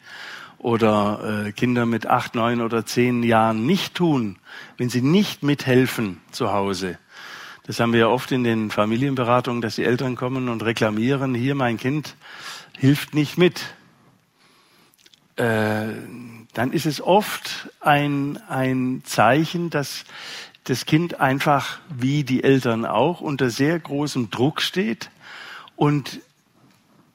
oder 0.66 1.44
äh, 1.46 1.52
Kinder 1.52 1.86
mit 1.86 2.08
acht, 2.08 2.34
neun 2.34 2.60
oder 2.60 2.84
zehn 2.84 3.22
Jahren 3.22 3.66
nicht 3.66 3.94
tun, 3.94 4.36
wenn 4.78 4.88
sie 4.88 5.00
nicht 5.00 5.44
mithelfen 5.44 6.20
zu 6.32 6.52
Hause, 6.52 6.98
das 7.68 7.78
haben 7.78 7.92
wir 7.92 8.00
ja 8.00 8.08
oft 8.08 8.32
in 8.32 8.42
den 8.42 8.72
Familienberatungen, 8.72 9.62
dass 9.62 9.76
die 9.76 9.84
Eltern 9.84 10.16
kommen 10.16 10.48
und 10.48 10.64
reklamieren, 10.64 11.36
hier 11.36 11.54
mein 11.54 11.76
Kind 11.76 12.16
hilft 12.76 13.14
nicht 13.14 13.38
mit, 13.38 13.76
äh, 15.36 15.86
dann 16.52 16.72
ist 16.72 16.86
es 16.86 17.00
oft 17.00 17.68
ein, 17.80 18.40
ein 18.48 19.02
Zeichen, 19.04 19.70
dass 19.70 20.02
das 20.64 20.84
Kind 20.84 21.20
einfach, 21.20 21.78
wie 21.96 22.24
die 22.24 22.42
Eltern 22.42 22.86
auch, 22.86 23.20
unter 23.20 23.50
sehr 23.50 23.78
großem 23.78 24.30
Druck 24.30 24.60
steht 24.60 25.10
und 25.76 26.18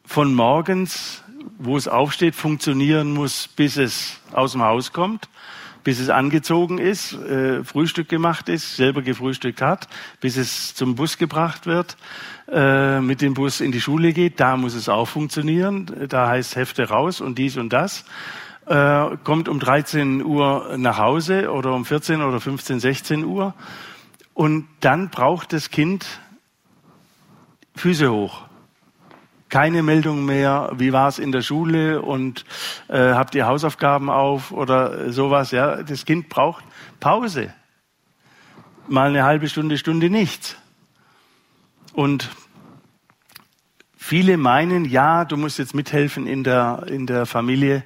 von 0.05 0.33
morgens, 0.33 1.21
wo 1.57 1.77
es 1.77 1.87
aufsteht, 1.87 2.35
funktionieren 2.35 3.13
muss, 3.13 3.47
bis 3.47 3.77
es 3.77 4.19
aus 4.31 4.53
dem 4.53 4.61
Haus 4.61 4.93
kommt 4.93 5.29
bis 5.83 5.99
es 5.99 6.09
angezogen 6.09 6.77
ist, 6.77 7.13
äh, 7.13 7.63
Frühstück 7.63 8.09
gemacht 8.09 8.49
ist, 8.49 8.75
selber 8.75 9.01
gefrühstückt 9.01 9.61
hat, 9.61 9.87
bis 10.19 10.37
es 10.37 10.75
zum 10.75 10.95
Bus 10.95 11.17
gebracht 11.17 11.65
wird, 11.65 11.97
äh, 12.51 12.99
mit 12.99 13.21
dem 13.21 13.33
Bus 13.33 13.61
in 13.61 13.71
die 13.71 13.81
Schule 13.81 14.13
geht. 14.13 14.39
Da 14.39 14.57
muss 14.57 14.75
es 14.75 14.89
auch 14.89 15.07
funktionieren. 15.07 16.07
Da 16.09 16.27
heißt 16.27 16.55
Hefte 16.55 16.89
raus 16.89 17.21
und 17.21 17.37
dies 17.37 17.57
und 17.57 17.73
das. 17.73 18.05
Äh, 18.67 19.17
kommt 19.23 19.49
um 19.49 19.59
13 19.59 20.23
Uhr 20.23 20.75
nach 20.77 20.97
Hause 20.97 21.51
oder 21.51 21.73
um 21.73 21.85
14 21.85 22.21
oder 22.21 22.39
15, 22.39 22.79
16 22.79 23.23
Uhr. 23.25 23.53
Und 24.33 24.67
dann 24.81 25.09
braucht 25.09 25.53
das 25.53 25.71
Kind 25.71 26.05
Füße 27.75 28.11
hoch 28.11 28.50
keine 29.51 29.83
Meldung 29.83 30.25
mehr, 30.25 30.71
wie 30.77 30.93
war 30.93 31.09
es 31.09 31.19
in 31.19 31.33
der 31.33 31.41
Schule 31.41 32.01
und 32.01 32.45
äh, 32.87 32.97
habt 32.97 33.35
ihr 33.35 33.45
Hausaufgaben 33.45 34.09
auf 34.09 34.51
oder 34.51 35.11
sowas. 35.11 35.51
Ja, 35.51 35.83
das 35.83 36.05
Kind 36.05 36.29
braucht 36.29 36.63
Pause. 37.01 37.53
Mal 38.87 39.09
eine 39.09 39.23
halbe 39.23 39.49
Stunde, 39.49 39.77
Stunde 39.77 40.09
nichts. 40.09 40.55
Und 41.91 42.29
viele 43.97 44.37
meinen, 44.37 44.85
ja, 44.85 45.25
du 45.25 45.35
musst 45.35 45.59
jetzt 45.59 45.75
mithelfen 45.75 46.27
in 46.27 46.45
der, 46.45 46.85
in 46.87 47.05
der 47.05 47.25
Familie. 47.25 47.83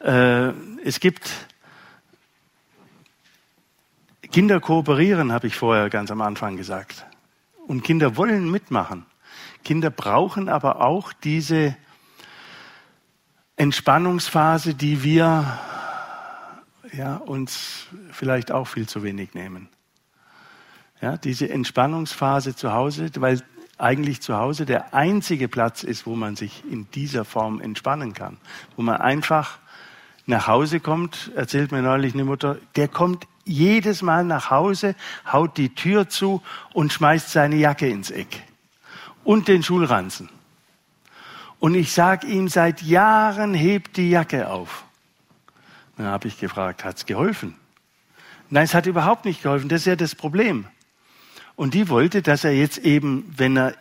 Äh, 0.00 0.50
es 0.84 1.00
gibt 1.00 1.30
Kinder 4.30 4.60
kooperieren, 4.60 5.32
habe 5.32 5.46
ich 5.46 5.56
vorher 5.56 5.88
ganz 5.88 6.10
am 6.10 6.20
Anfang 6.20 6.58
gesagt. 6.58 7.06
Und 7.66 7.84
Kinder 7.84 8.18
wollen 8.18 8.50
mitmachen. 8.50 9.06
Kinder 9.64 9.90
brauchen 9.90 10.48
aber 10.48 10.80
auch 10.80 11.12
diese 11.12 11.76
Entspannungsphase, 13.56 14.74
die 14.74 15.02
wir 15.02 15.58
ja, 16.92 17.16
uns 17.16 17.86
vielleicht 18.10 18.52
auch 18.52 18.66
viel 18.66 18.88
zu 18.88 19.02
wenig 19.02 19.34
nehmen. 19.34 19.68
Ja, 21.00 21.16
diese 21.16 21.48
Entspannungsphase 21.48 22.56
zu 22.56 22.72
Hause, 22.72 23.10
weil 23.16 23.42
eigentlich 23.78 24.20
zu 24.20 24.36
Hause 24.36 24.66
der 24.66 24.94
einzige 24.94 25.48
Platz 25.48 25.82
ist, 25.82 26.06
wo 26.06 26.14
man 26.14 26.36
sich 26.36 26.62
in 26.70 26.90
dieser 26.92 27.24
Form 27.24 27.60
entspannen 27.60 28.12
kann. 28.12 28.38
Wo 28.76 28.82
man 28.82 28.96
einfach 28.96 29.58
nach 30.26 30.46
Hause 30.46 30.80
kommt, 30.80 31.30
erzählt 31.34 31.72
mir 31.72 31.82
neulich 31.82 32.14
eine 32.14 32.24
Mutter, 32.24 32.58
der 32.76 32.88
kommt 32.88 33.26
jedes 33.44 34.02
Mal 34.02 34.24
nach 34.24 34.50
Hause, 34.50 34.94
haut 35.30 35.56
die 35.56 35.74
Tür 35.74 36.08
zu 36.08 36.42
und 36.72 36.92
schmeißt 36.92 37.30
seine 37.30 37.56
Jacke 37.56 37.88
ins 37.88 38.10
Eck 38.10 38.42
und 39.24 39.48
den 39.48 39.62
Schulranzen. 39.62 40.28
Und 41.58 41.74
ich 41.74 41.92
sage 41.92 42.26
ihm, 42.26 42.48
seit 42.48 42.82
Jahren 42.82 43.54
hebt 43.54 43.96
die 43.96 44.10
Jacke 44.10 44.48
auf. 44.48 44.84
Dann 45.96 46.06
habe 46.06 46.28
ich 46.28 46.40
gefragt, 46.40 46.84
hat's 46.84 47.04
geholfen? 47.04 47.54
Nein, 48.48 48.64
es 48.64 48.74
hat 48.74 48.86
überhaupt 48.86 49.26
nicht 49.26 49.42
geholfen. 49.42 49.68
Das 49.68 49.82
ist 49.82 49.86
ja 49.86 49.96
das 49.96 50.14
Problem. 50.14 50.66
Und 51.56 51.74
die 51.74 51.88
wollte, 51.90 52.22
dass 52.22 52.44
er 52.44 52.52
jetzt 52.52 52.78
eben, 52.78 53.30
wenn 53.36 53.56
er 53.56 53.74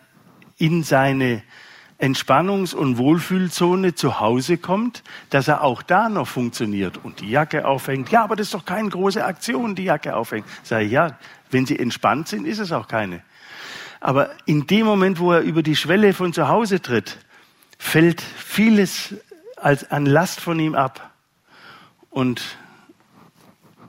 in 0.57 0.83
seine 0.83 1.41
Entspannungs- 1.97 2.75
und 2.75 2.97
Wohlfühlzone 2.97 3.95
zu 3.95 4.19
Hause 4.19 4.57
kommt, 4.57 5.03
dass 5.29 5.47
er 5.47 5.63
auch 5.63 5.81
da 5.81 6.09
noch 6.09 6.27
funktioniert 6.27 6.97
und 7.03 7.21
die 7.21 7.29
Jacke 7.29 7.65
aufhängt. 7.65 8.09
Ja, 8.09 8.23
aber 8.23 8.35
das 8.35 8.47
ist 8.47 8.53
doch 8.53 8.65
keine 8.65 8.89
große 8.89 9.23
Aktion, 9.23 9.75
die 9.75 9.85
Jacke 9.85 10.15
aufhängt. 10.15 10.45
Sag 10.63 10.83
ich, 10.83 10.91
ja, 10.91 11.17
wenn 11.51 11.65
sie 11.65 11.79
entspannt 11.79 12.27
sind, 12.27 12.45
ist 12.45 12.59
es 12.59 12.71
auch 12.71 12.87
keine. 12.87 13.21
Aber 13.99 14.31
in 14.45 14.67
dem 14.67 14.85
Moment, 14.85 15.19
wo 15.19 15.33
er 15.33 15.41
über 15.41 15.63
die 15.63 15.75
Schwelle 15.75 16.13
von 16.13 16.33
zu 16.33 16.47
Hause 16.47 16.81
tritt, 16.81 17.17
fällt 17.77 18.21
vieles 18.21 19.15
als 19.57 19.89
an 19.91 20.05
Last 20.05 20.39
von 20.39 20.59
ihm 20.59 20.75
ab. 20.75 21.11
Und 22.09 22.57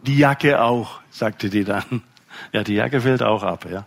die 0.06 0.18
Jacke 0.18 0.62
auch, 0.62 1.00
sagte 1.10 1.50
die 1.50 1.64
dann. 1.64 2.02
Ja, 2.52 2.62
die 2.62 2.74
Jacke 2.74 3.02
fällt 3.02 3.22
auch 3.22 3.42
ab, 3.42 3.66
ja. 3.70 3.86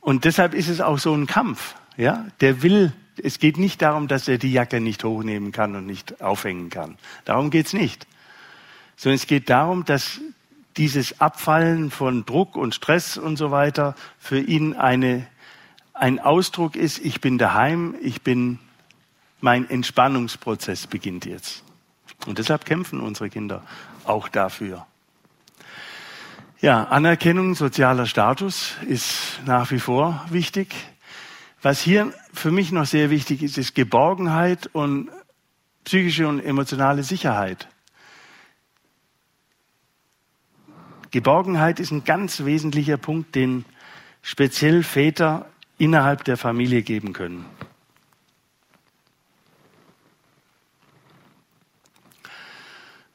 Und 0.00 0.24
deshalb 0.24 0.54
ist 0.54 0.68
es 0.68 0.80
auch 0.80 0.98
so 0.98 1.12
ein 1.12 1.26
Kampf, 1.26 1.74
ja. 1.98 2.24
Der 2.40 2.62
will, 2.62 2.92
es 3.22 3.38
geht 3.38 3.58
nicht 3.58 3.82
darum, 3.82 4.08
dass 4.08 4.28
er 4.28 4.38
die 4.38 4.52
Jacke 4.52 4.80
nicht 4.80 5.04
hochnehmen 5.04 5.52
kann 5.52 5.76
und 5.76 5.84
nicht 5.84 6.22
aufhängen 6.22 6.70
kann. 6.70 6.96
Darum 7.26 7.50
geht's 7.50 7.74
nicht. 7.74 8.06
Sondern 8.96 9.16
es 9.16 9.26
geht 9.26 9.50
darum, 9.50 9.84
dass 9.84 10.20
dieses 10.76 11.20
Abfallen 11.20 11.90
von 11.90 12.24
Druck 12.24 12.56
und 12.56 12.74
Stress 12.74 13.16
und 13.16 13.36
so 13.36 13.50
weiter 13.50 13.94
für 14.18 14.40
ihn 14.40 14.74
eine, 14.74 15.26
ein 15.92 16.18
Ausdruck 16.18 16.76
ist, 16.76 16.98
ich 16.98 17.20
bin 17.20 17.38
daheim, 17.38 17.94
ich 18.02 18.22
bin, 18.22 18.58
mein 19.40 19.68
Entspannungsprozess 19.68 20.86
beginnt 20.86 21.26
jetzt. 21.26 21.62
Und 22.26 22.38
deshalb 22.38 22.64
kämpfen 22.64 23.00
unsere 23.00 23.30
Kinder 23.30 23.62
auch 24.04 24.28
dafür. 24.28 24.86
Ja, 26.60 26.84
Anerkennung, 26.84 27.54
sozialer 27.54 28.06
Status 28.06 28.76
ist 28.88 29.40
nach 29.44 29.70
wie 29.70 29.80
vor 29.80 30.24
wichtig. 30.30 30.74
Was 31.60 31.80
hier 31.80 32.12
für 32.32 32.50
mich 32.50 32.72
noch 32.72 32.86
sehr 32.86 33.10
wichtig 33.10 33.42
ist, 33.42 33.58
ist 33.58 33.74
Geborgenheit 33.74 34.70
und 34.72 35.10
psychische 35.84 36.26
und 36.26 36.40
emotionale 36.40 37.02
Sicherheit. 37.02 37.68
Geborgenheit 41.14 41.78
ist 41.78 41.92
ein 41.92 42.02
ganz 42.02 42.44
wesentlicher 42.44 42.96
Punkt, 42.96 43.36
den 43.36 43.64
speziell 44.20 44.82
Väter 44.82 45.46
innerhalb 45.78 46.24
der 46.24 46.36
Familie 46.36 46.82
geben 46.82 47.12
können. 47.12 47.44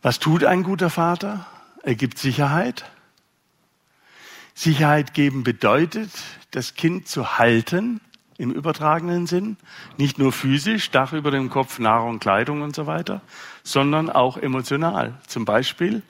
Was 0.02 0.18
tut 0.20 0.46
ein 0.46 0.64
guter 0.64 0.90
Vater? 0.90 1.46
Er 1.84 1.96
gibt 1.96 2.20
Sicherheit. 2.20 2.90
Sicherheit 4.54 5.14
geben 5.14 5.44
bedeutet, 5.44 6.12
das 6.52 6.76
Kind 6.76 7.10
zu 7.10 7.38
halten 7.38 8.00
im 8.38 8.52
übertragenen 8.52 9.28
Sinn, 9.28 9.58
nicht 9.98 10.18
nur 10.20 10.32
physisch, 10.32 10.90
Dach 10.92 11.12
über 11.12 11.32
dem 11.32 11.50
Kopf, 11.50 11.80
Nahrung, 11.80 12.20
Kleidung 12.20 12.62
und 12.62 12.74
so 12.74 12.88
weiter, 12.88 13.20
sondern 13.64 14.10
auch 14.10 14.38
emotional. 14.38 15.20
Zum 15.28 15.44
Beispiel 15.44 16.02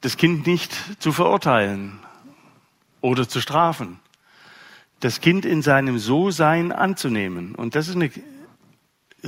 das 0.00 0.16
Kind 0.16 0.46
nicht 0.46 0.72
zu 1.00 1.12
verurteilen 1.12 1.98
oder 3.00 3.28
zu 3.28 3.40
strafen, 3.40 4.00
das 5.00 5.20
Kind 5.20 5.44
in 5.44 5.62
seinem 5.62 5.98
So-Sein 5.98 6.72
anzunehmen. 6.72 7.54
Und 7.54 7.74
das 7.74 7.88
ist 7.88 7.96
eine 7.96 8.10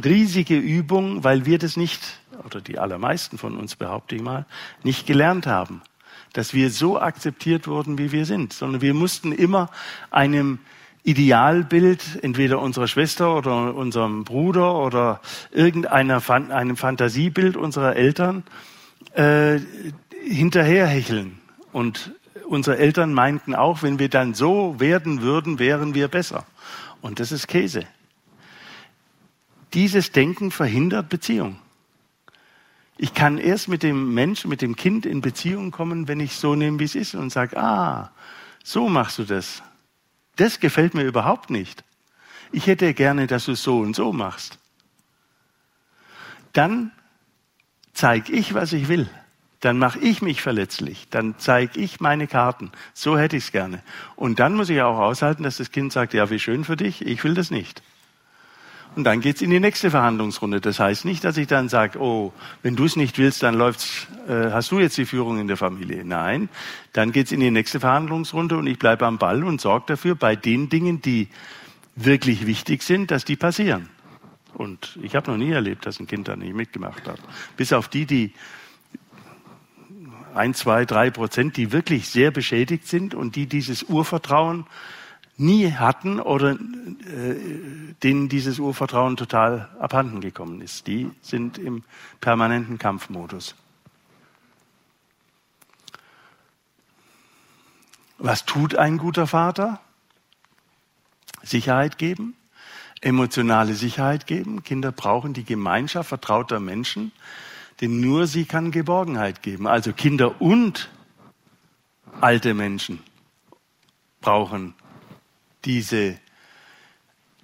riesige 0.02 0.56
Übung, 0.56 1.24
weil 1.24 1.46
wir 1.46 1.58
das 1.58 1.76
nicht, 1.76 2.00
oder 2.44 2.60
die 2.60 2.78
allermeisten 2.78 3.38
von 3.38 3.56
uns 3.56 3.76
behaupte 3.76 4.16
ich 4.16 4.22
mal, 4.22 4.46
nicht 4.82 5.06
gelernt 5.06 5.46
haben 5.46 5.82
dass 6.32 6.54
wir 6.54 6.70
so 6.70 7.00
akzeptiert 7.00 7.66
wurden, 7.66 7.98
wie 7.98 8.12
wir 8.12 8.24
sind, 8.26 8.52
sondern 8.52 8.80
wir 8.80 8.94
mussten 8.94 9.32
immer 9.32 9.70
einem 10.10 10.58
Idealbild 11.04 12.20
entweder 12.22 12.60
unserer 12.60 12.86
Schwester 12.86 13.36
oder 13.36 13.74
unserem 13.74 14.24
Bruder 14.24 14.76
oder 14.76 15.20
irgendeiner 15.50 16.22
einem 16.30 16.76
Fantasiebild 16.76 17.56
unserer 17.56 17.96
Eltern 17.96 18.44
äh, 19.14 19.56
hinterherhecheln. 20.24 21.38
Und 21.72 22.12
unsere 22.46 22.78
Eltern 22.78 23.12
meinten 23.12 23.54
auch, 23.54 23.82
wenn 23.82 23.98
wir 23.98 24.08
dann 24.08 24.34
so 24.34 24.78
werden 24.78 25.22
würden, 25.22 25.58
wären 25.58 25.94
wir 25.94 26.08
besser. 26.08 26.46
Und 27.00 27.20
das 27.20 27.32
ist 27.32 27.48
Käse. 27.48 27.84
Dieses 29.74 30.12
Denken 30.12 30.50
verhindert 30.50 31.08
Beziehung. 31.08 31.58
Ich 32.98 33.14
kann 33.14 33.38
erst 33.38 33.68
mit 33.68 33.82
dem 33.82 34.14
Menschen, 34.14 34.50
mit 34.50 34.62
dem 34.62 34.76
Kind 34.76 35.06
in 35.06 35.22
Beziehung 35.22 35.70
kommen, 35.70 36.08
wenn 36.08 36.20
ich 36.20 36.36
so 36.36 36.54
nehme, 36.54 36.78
wie 36.78 36.84
es 36.84 36.94
ist 36.94 37.14
und 37.14 37.30
sage, 37.30 37.56
ah, 37.56 38.12
so 38.62 38.88
machst 38.88 39.18
du 39.18 39.24
das. 39.24 39.62
Das 40.36 40.60
gefällt 40.60 40.94
mir 40.94 41.02
überhaupt 41.02 41.50
nicht. 41.50 41.84
Ich 42.52 42.66
hätte 42.66 42.92
gerne, 42.94 43.26
dass 43.26 43.46
du 43.46 43.52
es 43.52 43.62
so 43.62 43.80
und 43.80 43.96
so 43.96 44.12
machst. 44.12 44.58
Dann 46.52 46.92
zeige 47.94 48.32
ich, 48.32 48.52
was 48.54 48.72
ich 48.72 48.88
will. 48.88 49.08
Dann 49.62 49.78
mache 49.78 50.00
ich 50.00 50.22
mich 50.22 50.42
verletzlich. 50.42 51.06
Dann 51.10 51.36
zeige 51.38 51.78
ich 51.80 52.00
meine 52.00 52.26
Karten. 52.26 52.72
So 52.94 53.16
hätte 53.16 53.36
ich 53.36 53.44
es 53.44 53.52
gerne. 53.52 53.80
Und 54.16 54.40
dann 54.40 54.56
muss 54.56 54.68
ich 54.68 54.82
auch 54.82 54.98
aushalten, 54.98 55.44
dass 55.44 55.58
das 55.58 55.70
Kind 55.70 55.92
sagt, 55.92 56.14
ja, 56.14 56.30
wie 56.30 56.40
schön 56.40 56.64
für 56.64 56.76
dich, 56.76 57.06
ich 57.06 57.22
will 57.22 57.34
das 57.34 57.52
nicht. 57.52 57.80
Und 58.96 59.04
dann 59.04 59.20
geht's 59.20 59.40
in 59.40 59.50
die 59.50 59.60
nächste 59.60 59.90
Verhandlungsrunde. 59.90 60.60
Das 60.60 60.80
heißt 60.80 61.04
nicht, 61.04 61.22
dass 61.22 61.36
ich 61.36 61.46
dann 61.46 61.68
sage, 61.68 62.00
oh, 62.00 62.32
wenn 62.62 62.74
du 62.74 62.84
es 62.84 62.96
nicht 62.96 63.18
willst, 63.18 63.44
dann 63.44 63.54
läuft's, 63.54 64.08
äh, 64.28 64.50
hast 64.50 64.72
du 64.72 64.80
jetzt 64.80 64.98
die 64.98 65.06
Führung 65.06 65.38
in 65.38 65.46
der 65.46 65.56
Familie. 65.56 66.04
Nein, 66.04 66.48
dann 66.92 67.12
geht's 67.12 67.30
in 67.30 67.38
die 67.38 67.52
nächste 67.52 67.78
Verhandlungsrunde 67.78 68.56
und 68.56 68.66
ich 68.66 68.80
bleibe 68.80 69.06
am 69.06 69.18
Ball 69.18 69.44
und 69.44 69.60
sorge 69.60 69.86
dafür, 69.86 70.16
bei 70.16 70.34
den 70.34 70.70
Dingen, 70.70 71.00
die 71.00 71.28
wirklich 71.94 72.46
wichtig 72.46 72.82
sind, 72.82 73.12
dass 73.12 73.24
die 73.24 73.36
passieren. 73.36 73.88
Und 74.54 74.98
ich 75.00 75.14
habe 75.14 75.30
noch 75.30 75.38
nie 75.38 75.52
erlebt, 75.52 75.86
dass 75.86 76.00
ein 76.00 76.08
Kind 76.08 76.26
da 76.26 76.34
nicht 76.34 76.54
mitgemacht 76.54 77.06
hat. 77.06 77.20
Bis 77.56 77.72
auf 77.72 77.88
die, 77.88 78.06
die 78.06 78.32
ein, 80.34 80.54
zwei, 80.54 80.84
drei 80.84 81.10
Prozent, 81.10 81.56
die 81.56 81.72
wirklich 81.72 82.08
sehr 82.08 82.30
beschädigt 82.30 82.86
sind 82.86 83.14
und 83.14 83.36
die 83.36 83.46
dieses 83.46 83.84
Urvertrauen 83.84 84.66
nie 85.36 85.72
hatten 85.72 86.20
oder 86.20 86.52
äh, 86.52 87.36
denen 88.02 88.28
dieses 88.28 88.58
Urvertrauen 88.58 89.16
total 89.16 89.68
abhanden 89.78 90.20
gekommen 90.20 90.60
ist. 90.60 90.86
Die 90.86 91.10
sind 91.20 91.58
im 91.58 91.84
permanenten 92.20 92.78
Kampfmodus. 92.78 93.54
Was 98.18 98.44
tut 98.44 98.76
ein 98.76 98.98
guter 98.98 99.26
Vater? 99.26 99.80
Sicherheit 101.42 101.98
geben, 101.98 102.36
emotionale 103.00 103.74
Sicherheit 103.74 104.28
geben. 104.28 104.62
Kinder 104.62 104.92
brauchen 104.92 105.32
die 105.32 105.42
Gemeinschaft 105.42 106.08
vertrauter 106.08 106.60
Menschen, 106.60 107.10
denn 107.82 108.00
nur 108.00 108.28
sie 108.28 108.44
kann 108.44 108.70
Geborgenheit 108.70 109.42
geben. 109.42 109.66
Also 109.66 109.92
Kinder 109.92 110.40
und 110.40 110.88
alte 112.20 112.54
Menschen 112.54 113.00
brauchen 114.20 114.74
diese 115.64 116.16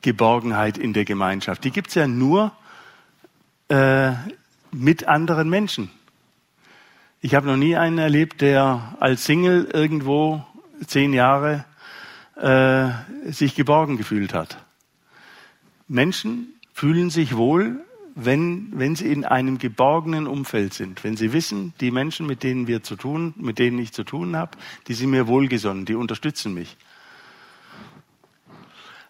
Geborgenheit 0.01 0.79
in 0.79 0.93
der 0.93 1.05
Gemeinschaft. 1.05 1.65
Die 1.65 1.73
gibt 1.73 1.89
es 1.89 1.97
ja 1.97 2.07
nur 2.07 2.53
äh, 3.69 4.13
mit 4.71 5.09
anderen 5.09 5.51
Menschen. 5.51 5.91
Ich 7.21 7.35
habe 7.35 7.49
noch 7.49 7.57
nie 7.57 7.75
einen 7.75 7.99
erlebt, 7.99 8.41
der 8.41 8.97
als 9.01 9.25
Single 9.25 9.65
irgendwo 9.73 10.47
zehn 10.87 11.13
Jahre 11.13 11.65
äh, 12.37 12.91
sich 13.33 13.57
geborgen 13.57 13.97
gefühlt 13.97 14.35
hat. 14.35 14.65
Menschen 15.89 16.55
fühlen 16.73 17.11
sich 17.11 17.37
wohl, 17.37 17.85
wenn, 18.21 18.73
wenn 18.73 18.97
sie 18.97 19.13
in 19.13 19.25
einem 19.25 19.59
geborgenen 19.59 20.27
Umfeld 20.27 20.75
sind, 20.75 21.05
wenn 21.05 21.17
sie 21.17 21.33
wissen, 21.33 21.73
die 21.81 21.93
Menschen, 21.93 22.27
mit 22.27 22.43
denen 22.43 22.67
wir 22.67 22.83
zu 22.83 22.97
tun, 22.97 23.33
mit 23.37 23.61
denen 23.61 23.79
ich 23.79 23.93
zu 23.93 24.03
tun 24.03 24.35
habe, 24.35 24.59
die 24.89 24.95
sind 24.95 25.11
mir 25.11 25.29
wohlgesonnen, 25.29 25.85
die 25.85 25.95
unterstützen 25.95 26.53
mich. 26.53 26.77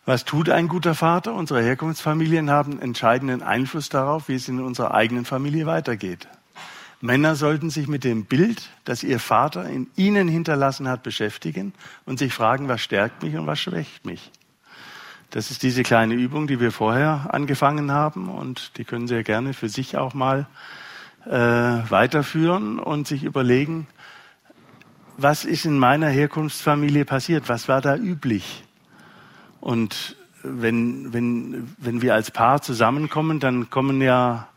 Was 0.04 0.26
tut 0.26 0.50
ein 0.50 0.68
guter 0.68 0.94
Vater? 0.94 1.32
Unsere 1.32 1.62
Herkunftsfamilien 1.62 2.50
haben 2.50 2.80
entscheidenden 2.80 3.42
Einfluss 3.42 3.88
darauf, 3.88 4.28
wie 4.28 4.34
es 4.34 4.48
in 4.48 4.60
unserer 4.60 4.92
eigenen 4.92 5.24
Familie 5.24 5.64
weitergeht. 5.64 6.28
Männer 7.00 7.34
sollten 7.34 7.70
sich 7.70 7.88
mit 7.88 8.04
dem 8.04 8.26
Bild, 8.26 8.68
das 8.84 9.02
ihr 9.02 9.20
Vater 9.20 9.68
in 9.68 9.86
ihnen 9.96 10.28
hinterlassen 10.28 10.86
hat, 10.86 11.02
beschäftigen 11.02 11.72
und 12.04 12.18
sich 12.18 12.34
fragen, 12.34 12.68
was 12.68 12.82
stärkt 12.82 13.22
mich 13.22 13.36
und 13.36 13.46
was 13.46 13.60
schwächt 13.60 14.04
mich. 14.04 14.30
Das 15.30 15.50
ist 15.50 15.62
diese 15.62 15.82
kleine 15.82 16.14
Übung, 16.14 16.46
die 16.46 16.58
wir 16.58 16.72
vorher 16.72 17.28
angefangen 17.34 17.92
haben 17.92 18.28
und 18.28 18.78
die 18.78 18.84
können 18.84 19.08
Sie 19.08 19.14
ja 19.14 19.22
gerne 19.22 19.52
für 19.52 19.68
sich 19.68 19.96
auch 19.96 20.14
mal 20.14 20.46
äh, 21.26 21.30
weiterführen 21.30 22.78
und 22.78 23.06
sich 23.06 23.24
überlegen, 23.24 23.86
was 25.18 25.44
ist 25.44 25.64
in 25.64 25.78
meiner 25.78 26.08
Herkunftsfamilie 26.08 27.04
passiert, 27.04 27.48
was 27.48 27.68
war 27.68 27.80
da 27.80 27.96
üblich 27.96 28.64
und 29.60 30.16
wenn, 30.42 31.12
wenn, 31.12 31.74
wenn 31.78 32.02
wir 32.02 32.14
als 32.14 32.30
Paar 32.30 32.62
zusammenkommen, 32.62 33.40
dann 33.40 33.70
kommen 33.70 34.00
ja 34.00 34.48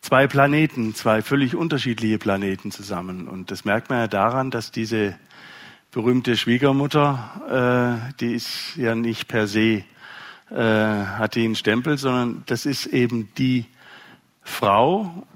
zwei 0.00 0.26
Planeten, 0.26 0.94
zwei 0.94 1.22
völlig 1.22 1.54
unterschiedliche 1.54 2.18
Planeten 2.18 2.70
zusammen. 2.70 3.28
Und 3.28 3.50
das 3.50 3.64
merkt 3.64 3.90
man 3.90 3.98
ja 3.98 4.08
daran, 4.08 4.50
dass 4.50 4.70
diese 4.70 5.16
berühmte 5.90 6.36
Schwiegermutter, 6.36 8.10
äh, 8.10 8.14
die 8.20 8.34
ist 8.34 8.76
ja 8.76 8.94
nicht 8.94 9.26
per 9.28 9.46
se 9.46 9.84
äh, 10.50 10.54
hat 10.54 11.36
die 11.36 11.44
einen 11.44 11.54
Stempel, 11.54 11.96
sondern 11.98 12.42
das 12.46 12.66
ist 12.66 12.86
eben 12.86 13.32
die 13.36 13.66
Frau 14.42 15.26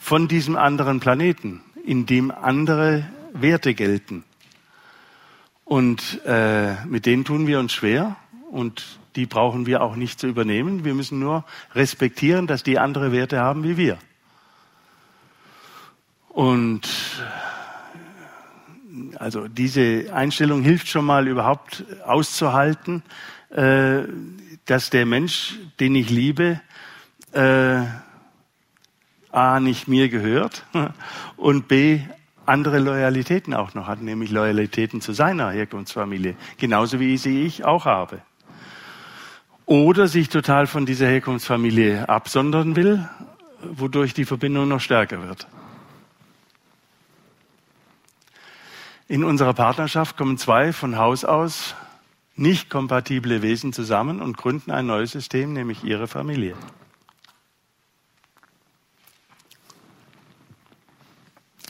von 0.00 0.28
diesem 0.28 0.56
anderen 0.56 0.98
Planeten, 0.98 1.62
in 1.84 2.06
dem 2.06 2.30
andere 2.30 3.08
Werte 3.32 3.74
gelten. 3.74 4.24
Und 5.64 6.20
äh, 6.24 6.84
mit 6.86 7.06
denen 7.06 7.24
tun 7.24 7.46
wir 7.46 7.60
uns 7.60 7.72
schwer 7.72 8.16
und 8.50 8.98
die 9.14 9.26
brauchen 9.26 9.66
wir 9.66 9.82
auch 9.82 9.94
nicht 9.94 10.18
zu 10.18 10.26
übernehmen. 10.26 10.84
Wir 10.84 10.94
müssen 10.94 11.20
nur 11.20 11.44
respektieren, 11.74 12.48
dass 12.48 12.64
die 12.64 12.78
andere 12.78 13.12
Werte 13.12 13.38
haben 13.38 13.62
wie 13.62 13.76
wir. 13.76 13.98
Und 16.28 16.88
also 19.20 19.48
diese 19.48 20.06
Einstellung 20.14 20.62
hilft 20.62 20.88
schon 20.88 21.04
mal 21.04 21.28
überhaupt 21.28 21.84
auszuhalten, 22.06 23.02
äh, 23.50 24.04
dass 24.64 24.88
der 24.88 25.04
Mensch, 25.04 25.58
den 25.78 25.94
ich 25.94 26.08
liebe, 26.08 26.58
äh, 27.32 27.82
a 29.30 29.60
nicht 29.60 29.88
mir 29.88 30.08
gehört 30.08 30.64
und 31.36 31.68
b 31.68 32.00
andere 32.46 32.78
Loyalitäten 32.78 33.52
auch 33.52 33.74
noch 33.74 33.86
hat, 33.86 34.00
nämlich 34.00 34.30
Loyalitäten 34.30 35.02
zu 35.02 35.12
seiner 35.12 35.50
Herkunftsfamilie, 35.50 36.34
genauso 36.56 36.98
wie 36.98 37.18
sie 37.18 37.42
ich 37.42 37.62
auch 37.62 37.84
habe. 37.84 38.22
Oder 39.66 40.08
sich 40.08 40.30
total 40.30 40.66
von 40.66 40.86
dieser 40.86 41.06
Herkunftsfamilie 41.06 42.08
absondern 42.08 42.74
will, 42.74 43.06
wodurch 43.62 44.14
die 44.14 44.24
Verbindung 44.24 44.66
noch 44.68 44.80
stärker 44.80 45.22
wird. 45.28 45.46
In 49.10 49.24
unserer 49.24 49.54
Partnerschaft 49.54 50.16
kommen 50.16 50.38
zwei 50.38 50.72
von 50.72 50.96
Haus 50.96 51.24
aus 51.24 51.74
nicht 52.36 52.70
kompatible 52.70 53.42
Wesen 53.42 53.72
zusammen 53.72 54.22
und 54.22 54.36
gründen 54.36 54.70
ein 54.70 54.86
neues 54.86 55.10
System, 55.10 55.52
nämlich 55.52 55.82
ihre 55.82 56.06
Familie. 56.06 56.54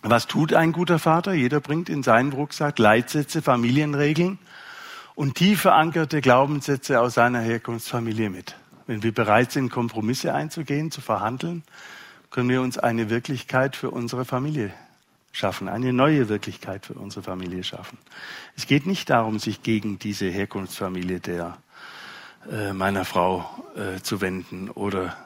Was 0.03 0.26
tut 0.26 0.53
ein 0.53 0.72
guter 0.72 0.98
Vater? 0.98 1.33
Jeder 1.33 1.61
bringt 1.61 1.88
in 1.88 2.03
seinen 2.03 2.35
Rucksack 2.35 2.79
Leitsätze, 2.79 3.40
Familienregeln 3.40 4.38
und 5.14 5.35
tief 5.35 5.62
verankerte 5.62 6.20
Glaubenssätze 6.20 7.00
aus 7.00 7.14
seiner 7.14 7.40
Herkunftsfamilie 7.40 8.29
mit. 8.29 8.55
Wenn 8.87 9.03
wir 9.03 9.14
bereit 9.14 9.50
sind, 9.50 9.70
Kompromisse 9.70 10.35
einzugehen, 10.35 10.90
zu 10.90 11.00
verhandeln, 11.00 11.62
können 12.29 12.50
wir 12.50 12.61
uns 12.61 12.76
eine 12.76 13.09
Wirklichkeit 13.09 13.76
für 13.76 13.90
unsere 13.90 14.26
Familie 14.26 14.74
schaffen, 15.33 15.69
eine 15.69 15.93
neue 15.93 16.29
Wirklichkeit 16.29 16.87
für 16.87 16.95
unsere 16.95 17.23
Familie 17.23 17.64
schaffen. 17.64 17.99
Es 18.57 18.66
geht 18.66 18.87
nicht 18.87 19.11
darum, 19.11 19.38
sich 19.38 19.62
gegen 19.62 19.99
diese 19.99 20.27
Herkunftsfamilie 20.29 21.21
der 21.21 21.59
äh, 22.51 22.73
meiner 22.73 23.05
Frau 23.05 23.49
äh, 23.77 24.01
zu 24.01 24.21
wenden 24.21 24.71
oder 24.71 25.16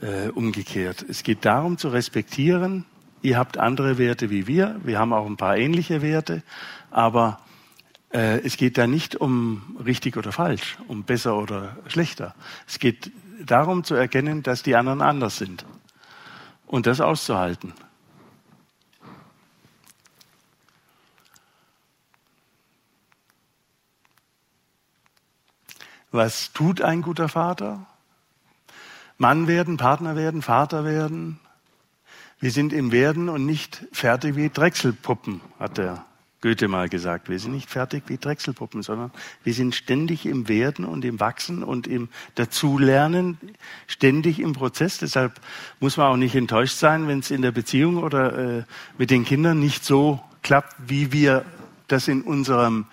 äh, 0.00 0.28
umgekehrt. 0.28 1.04
Es 1.08 1.22
geht 1.22 1.44
darum 1.44 1.78
zu 1.78 1.88
respektieren, 1.88 2.84
ihr 3.22 3.38
habt 3.38 3.58
andere 3.58 3.98
Werte 3.98 4.30
wie 4.30 4.46
wir, 4.46 4.80
wir 4.82 4.98
haben 4.98 5.12
auch 5.12 5.26
ein 5.26 5.36
paar 5.36 5.56
ähnliche 5.56 6.02
Werte, 6.02 6.42
aber 6.90 7.40
äh, 8.12 8.40
es 8.40 8.56
geht 8.56 8.78
da 8.78 8.86
nicht 8.86 9.16
um 9.16 9.76
richtig 9.84 10.16
oder 10.16 10.32
falsch, 10.32 10.78
um 10.88 11.04
besser 11.04 11.36
oder 11.36 11.76
schlechter. 11.86 12.34
Es 12.66 12.78
geht 12.78 13.12
darum 13.44 13.84
zu 13.84 13.94
erkennen, 13.94 14.42
dass 14.42 14.62
die 14.62 14.76
anderen 14.76 15.02
anders 15.02 15.36
sind 15.36 15.64
und 16.66 16.86
das 16.86 17.00
auszuhalten. 17.00 17.72
Was 26.10 26.52
tut 26.52 26.82
ein 26.82 27.02
guter 27.02 27.28
Vater? 27.28 27.86
Mann 29.18 29.46
werden, 29.46 29.76
Partner 29.76 30.16
werden, 30.16 30.42
Vater 30.42 30.84
werden. 30.84 31.38
Wir 32.40 32.50
sind 32.50 32.72
im 32.72 32.90
Werden 32.90 33.28
und 33.28 33.44
nicht 33.44 33.86
fertig 33.92 34.34
wie 34.34 34.48
Drechselpuppen, 34.48 35.42
hat 35.58 35.76
der 35.76 36.04
Goethe 36.40 36.68
mal 36.68 36.88
gesagt. 36.88 37.28
Wir 37.28 37.38
sind 37.38 37.52
nicht 37.52 37.68
fertig 37.68 38.04
wie 38.06 38.16
Drechselpuppen, 38.16 38.82
sondern 38.82 39.12
wir 39.44 39.52
sind 39.52 39.74
ständig 39.74 40.24
im 40.24 40.48
Werden 40.48 40.86
und 40.86 41.04
im 41.04 41.20
Wachsen 41.20 41.62
und 41.62 41.86
im 41.86 42.08
Dazulernen, 42.34 43.38
ständig 43.86 44.40
im 44.40 44.54
Prozess. 44.54 44.96
Deshalb 44.98 45.38
muss 45.80 45.98
man 45.98 46.06
auch 46.06 46.16
nicht 46.16 46.34
enttäuscht 46.34 46.78
sein, 46.78 47.06
wenn 47.08 47.18
es 47.18 47.30
in 47.30 47.42
der 47.42 47.52
Beziehung 47.52 47.98
oder 47.98 48.58
äh, 48.58 48.62
mit 48.96 49.10
den 49.10 49.26
Kindern 49.26 49.60
nicht 49.60 49.84
so 49.84 50.18
klappt, 50.42 50.74
wie 50.78 51.12
wir 51.12 51.44
das 51.88 52.08
in 52.08 52.22
unserem 52.22 52.86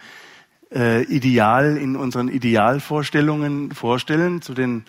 äh, 0.74 1.04
Ideal, 1.04 1.78
in 1.78 1.96
unseren 1.96 2.30
Idealvorstellungen 2.30 3.72
vorstellen. 3.72 4.42
Zu 4.42 4.54
den, 4.54 4.84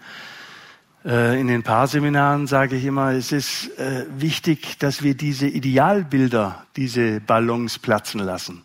äh, 1.05 1.41
in 1.41 1.47
den 1.49 1.62
Paarseminaren 1.62 2.47
sage 2.47 2.77
ich 2.77 2.85
immer, 2.85 3.12
es 3.12 3.33
ist 3.33 3.79
äh, 3.79 4.07
wichtig, 4.17 4.79
dass 4.79 5.03
wir 5.03 5.14
diese 5.14 5.47
Idealbilder, 5.47 6.67
diese 6.77 7.21
Ballons 7.21 7.79
platzen 7.79 8.21
lassen 8.21 8.62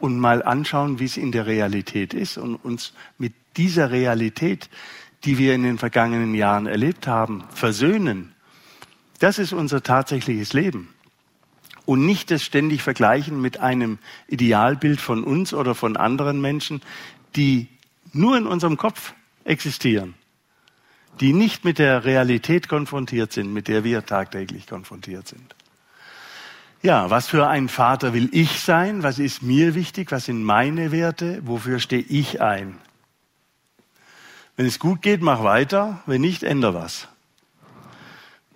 und 0.00 0.18
mal 0.18 0.42
anschauen, 0.42 0.98
wie 0.98 1.04
es 1.04 1.16
in 1.16 1.32
der 1.32 1.46
Realität 1.46 2.14
ist 2.14 2.38
und 2.38 2.56
uns 2.56 2.92
mit 3.18 3.34
dieser 3.56 3.90
Realität, 3.90 4.68
die 5.24 5.38
wir 5.38 5.54
in 5.54 5.62
den 5.62 5.78
vergangenen 5.78 6.34
Jahren 6.34 6.66
erlebt 6.66 7.06
haben, 7.06 7.44
versöhnen. 7.50 8.34
Das 9.18 9.38
ist 9.38 9.52
unser 9.52 9.82
tatsächliches 9.82 10.52
Leben 10.52 10.88
und 11.86 12.04
nicht 12.04 12.30
das 12.30 12.42
ständig 12.42 12.82
vergleichen 12.82 13.40
mit 13.40 13.60
einem 13.60 13.98
Idealbild 14.28 15.00
von 15.00 15.24
uns 15.24 15.54
oder 15.54 15.74
von 15.74 15.96
anderen 15.96 16.40
Menschen, 16.40 16.82
die 17.36 17.68
nur 18.12 18.36
in 18.36 18.46
unserem 18.46 18.76
Kopf 18.76 19.14
existieren, 19.44 20.14
die 21.20 21.32
nicht 21.32 21.64
mit 21.64 21.78
der 21.78 22.04
Realität 22.04 22.68
konfrontiert 22.68 23.32
sind, 23.32 23.52
mit 23.52 23.68
der 23.68 23.84
wir 23.84 24.04
tagtäglich 24.04 24.66
konfrontiert 24.66 25.28
sind. 25.28 25.54
Ja, 26.82 27.10
was 27.10 27.26
für 27.26 27.48
ein 27.48 27.68
Vater 27.68 28.12
will 28.12 28.28
ich 28.32 28.60
sein? 28.60 29.02
Was 29.02 29.18
ist 29.18 29.42
mir 29.42 29.74
wichtig? 29.74 30.12
Was 30.12 30.26
sind 30.26 30.44
meine 30.44 30.92
Werte? 30.92 31.40
Wofür 31.42 31.78
stehe 31.78 32.02
ich 32.02 32.40
ein? 32.42 32.78
Wenn 34.56 34.66
es 34.66 34.78
gut 34.78 35.02
geht, 35.02 35.22
mach 35.22 35.42
weiter. 35.42 36.02
Wenn 36.06 36.20
nicht, 36.20 36.42
änder 36.42 36.74
was. 36.74 37.08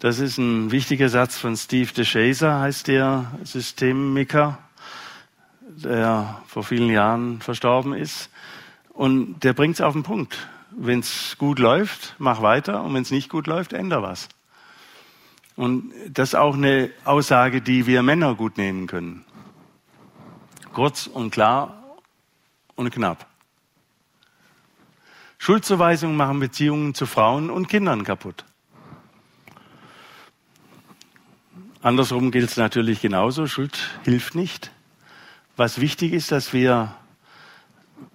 Das 0.01 0.19
ist 0.19 0.39
ein 0.39 0.71
wichtiger 0.71 1.11
Satz 1.11 1.37
von 1.37 1.55
Steve 1.59 1.93
DeShazer, 1.93 2.59
heißt 2.61 2.89
der 2.89 3.33
Systemiker, 3.45 4.59
der 5.61 6.41
vor 6.47 6.65
vielen 6.65 6.89
Jahren 6.89 7.43
verstorben 7.43 7.93
ist. 7.93 8.31
Und 8.95 9.41
der 9.41 9.53
bringt 9.53 9.75
es 9.75 9.83
auf 9.83 9.93
den 9.93 10.03
Punkt. 10.03 10.49
Wenn 10.71 11.01
es 11.01 11.37
gut 11.37 11.59
läuft, 11.59 12.15
mach 12.17 12.41
weiter. 12.41 12.83
Und 12.83 12.95
wenn 12.95 13.03
es 13.03 13.11
nicht 13.11 13.29
gut 13.29 13.47
läuft, 13.47 13.75
änder 13.75 14.03
was. 14.03 14.31
Und 15.55 15.93
das 16.09 16.31
ist 16.31 16.35
auch 16.35 16.55
eine 16.55 16.91
Aussage, 17.05 17.61
die 17.61 17.87
wir 17.87 18.03
Männer 18.03 18.35
gut 18.35 18.57
nehmen 18.57 18.87
können. 18.87 19.27
Kurz 20.73 21.09
und 21.09 21.31
klar 21.31 21.77
und 22.75 22.91
knapp. 22.91 23.27
Schuldzuweisungen 25.37 26.17
machen 26.17 26.41
Beziehungen 26.41 26.95
zu 26.95 27.05
Frauen 27.05 27.51
und 27.51 27.69
Kindern 27.69 28.03
kaputt. 28.03 28.47
Andersrum 31.83 32.31
gilt 32.31 32.51
es 32.51 32.57
natürlich 32.59 33.01
genauso. 33.01 33.47
Schuld 33.47 33.79
hilft 34.05 34.35
nicht. 34.35 34.71
Was 35.57 35.81
wichtig 35.81 36.13
ist, 36.13 36.31
dass 36.31 36.53
wir, 36.53 36.95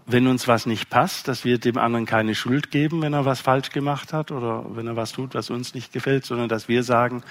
wenn 0.05 0.27
uns 0.27 0.47
was 0.47 0.67
nicht 0.67 0.89
passt, 0.91 1.27
dass 1.27 1.45
wir 1.45 1.57
dem 1.57 1.77
anderen 1.77 2.05
keine 2.05 2.35
Schuld 2.35 2.69
geben, 2.69 3.01
wenn 3.01 3.13
er 3.13 3.25
was 3.25 3.41
falsch 3.41 3.71
gemacht 3.71 4.13
hat 4.13 4.31
oder 4.31 4.65
wenn 4.75 4.85
er 4.85 4.95
was 4.95 5.13
tut, 5.13 5.33
was 5.33 5.49
uns 5.49 5.73
nicht 5.73 5.91
gefällt, 5.91 6.25
sondern 6.25 6.47
dass 6.47 6.67
wir 6.67 6.83
sagen, 6.83 7.23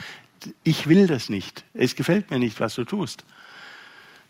ich 0.65 0.89
will 0.89 1.07
das 1.07 1.29
nicht. 1.29 1.65
Es 1.73 1.95
gefällt 1.95 2.31
mir 2.31 2.41
nicht, 2.41 2.59
was 2.59 2.75
du 2.75 2.85
tust. 2.85 3.25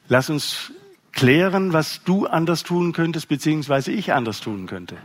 Lass 0.09 0.29
uns 0.29 0.73
klären, 1.12 1.73
was 1.73 2.05
du 2.05 2.27
anders 2.27 2.64
tun 2.64 2.93
könntest, 2.93 3.29
beziehungsweise 3.29 3.93
ich 3.93 4.12
anders 4.12 4.40
tun 4.40 4.67
könnte. 4.67 4.99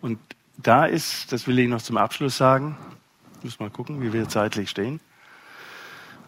Und 0.00 0.18
da 0.56 0.86
ist, 0.86 1.30
das 1.32 1.46
will 1.46 1.58
ich 1.60 1.68
noch 1.68 1.82
zum 1.82 1.96
Abschluss 1.96 2.36
sagen, 2.36 2.76
muss 3.44 3.60
mal 3.60 3.70
gucken, 3.70 4.00
wie 4.02 4.12
wir 4.12 4.28
zeitlich 4.28 4.70
stehen. 4.70 5.00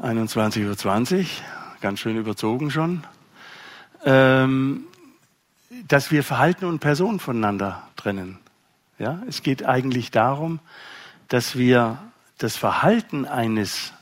21.20 0.03 1.19
Uhr, 1.19 1.27
ganz 1.81 2.01
schön 2.01 2.17
überzogen 2.17 2.71
schon. 2.71 3.05
Ähm, 4.05 4.85
dass 5.89 6.11
wir 6.11 6.25
Verhalten 6.25 6.65
und 6.65 6.81
Person 6.81 7.21
voneinander 7.21 7.89
trennen. 7.97 8.39
Ja, 8.99 9.23
es 9.29 9.43
geht 9.43 9.65
eigentlich 9.65 10.11
darum, 10.11 10.61
dass 11.29 11.57
wir 11.57 11.99
das 12.39 12.57
Verhalten 12.57 13.25
eines 13.25 13.93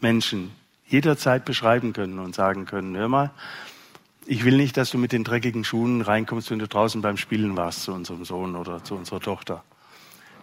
Menschen 0.00 0.52
jederzeit 0.86 1.44
beschreiben 1.44 1.92
können 1.92 2.18
und 2.18 2.34
sagen 2.34 2.64
können, 2.64 2.96
hör 2.96 3.08
mal, 3.08 3.30
ich 4.26 4.44
will 4.44 4.56
nicht, 4.56 4.76
dass 4.76 4.90
du 4.90 4.98
mit 4.98 5.12
den 5.12 5.24
dreckigen 5.24 5.64
Schuhen 5.64 6.00
reinkommst, 6.00 6.50
wenn 6.50 6.58
du 6.58 6.68
draußen 6.68 7.00
beim 7.02 7.16
Spielen 7.16 7.56
warst 7.56 7.82
zu 7.82 7.92
unserem 7.92 8.24
Sohn 8.24 8.56
oder 8.56 8.82
zu 8.82 8.94
unserer 8.94 9.20
Tochter. 9.20 9.62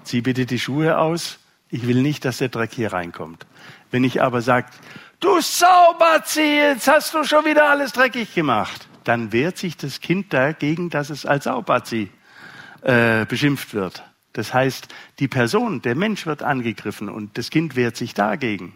Zieh 0.03 0.21
bitte 0.21 0.45
die 0.45 0.59
Schuhe 0.59 0.97
aus, 0.97 1.39
ich 1.73 1.87
will 1.87 2.03
nicht, 2.03 2.23
dass 2.23 2.37
der 2.37 2.49
Dreck 2.49 2.71
hier 2.71 2.93
reinkommt. 2.93 3.47
Wenn 3.89 4.03
ich 4.03 4.21
aber 4.21 4.43
sage, 4.43 4.67
du 5.19 5.41
Sauberzieh, 5.41 6.57
jetzt 6.57 6.87
hast 6.87 7.15
du 7.15 7.23
schon 7.23 7.45
wieder 7.45 7.67
alles 7.67 7.93
dreckig 7.93 8.35
gemacht, 8.35 8.87
dann 9.05 9.31
wehrt 9.31 9.57
sich 9.57 9.75
das 9.75 9.99
Kind 9.99 10.31
dagegen, 10.33 10.91
dass 10.91 11.09
es 11.09 11.25
als 11.25 11.45
Saubazi 11.45 12.11
äh, 12.83 13.25
beschimpft 13.25 13.73
wird. 13.73 14.03
Das 14.33 14.53
heißt, 14.53 14.87
die 15.17 15.27
Person, 15.27 15.81
der 15.81 15.95
Mensch 15.95 16.27
wird 16.27 16.43
angegriffen 16.43 17.09
und 17.09 17.39
das 17.39 17.49
Kind 17.49 17.75
wehrt 17.75 17.97
sich 17.97 18.13
dagegen. 18.13 18.75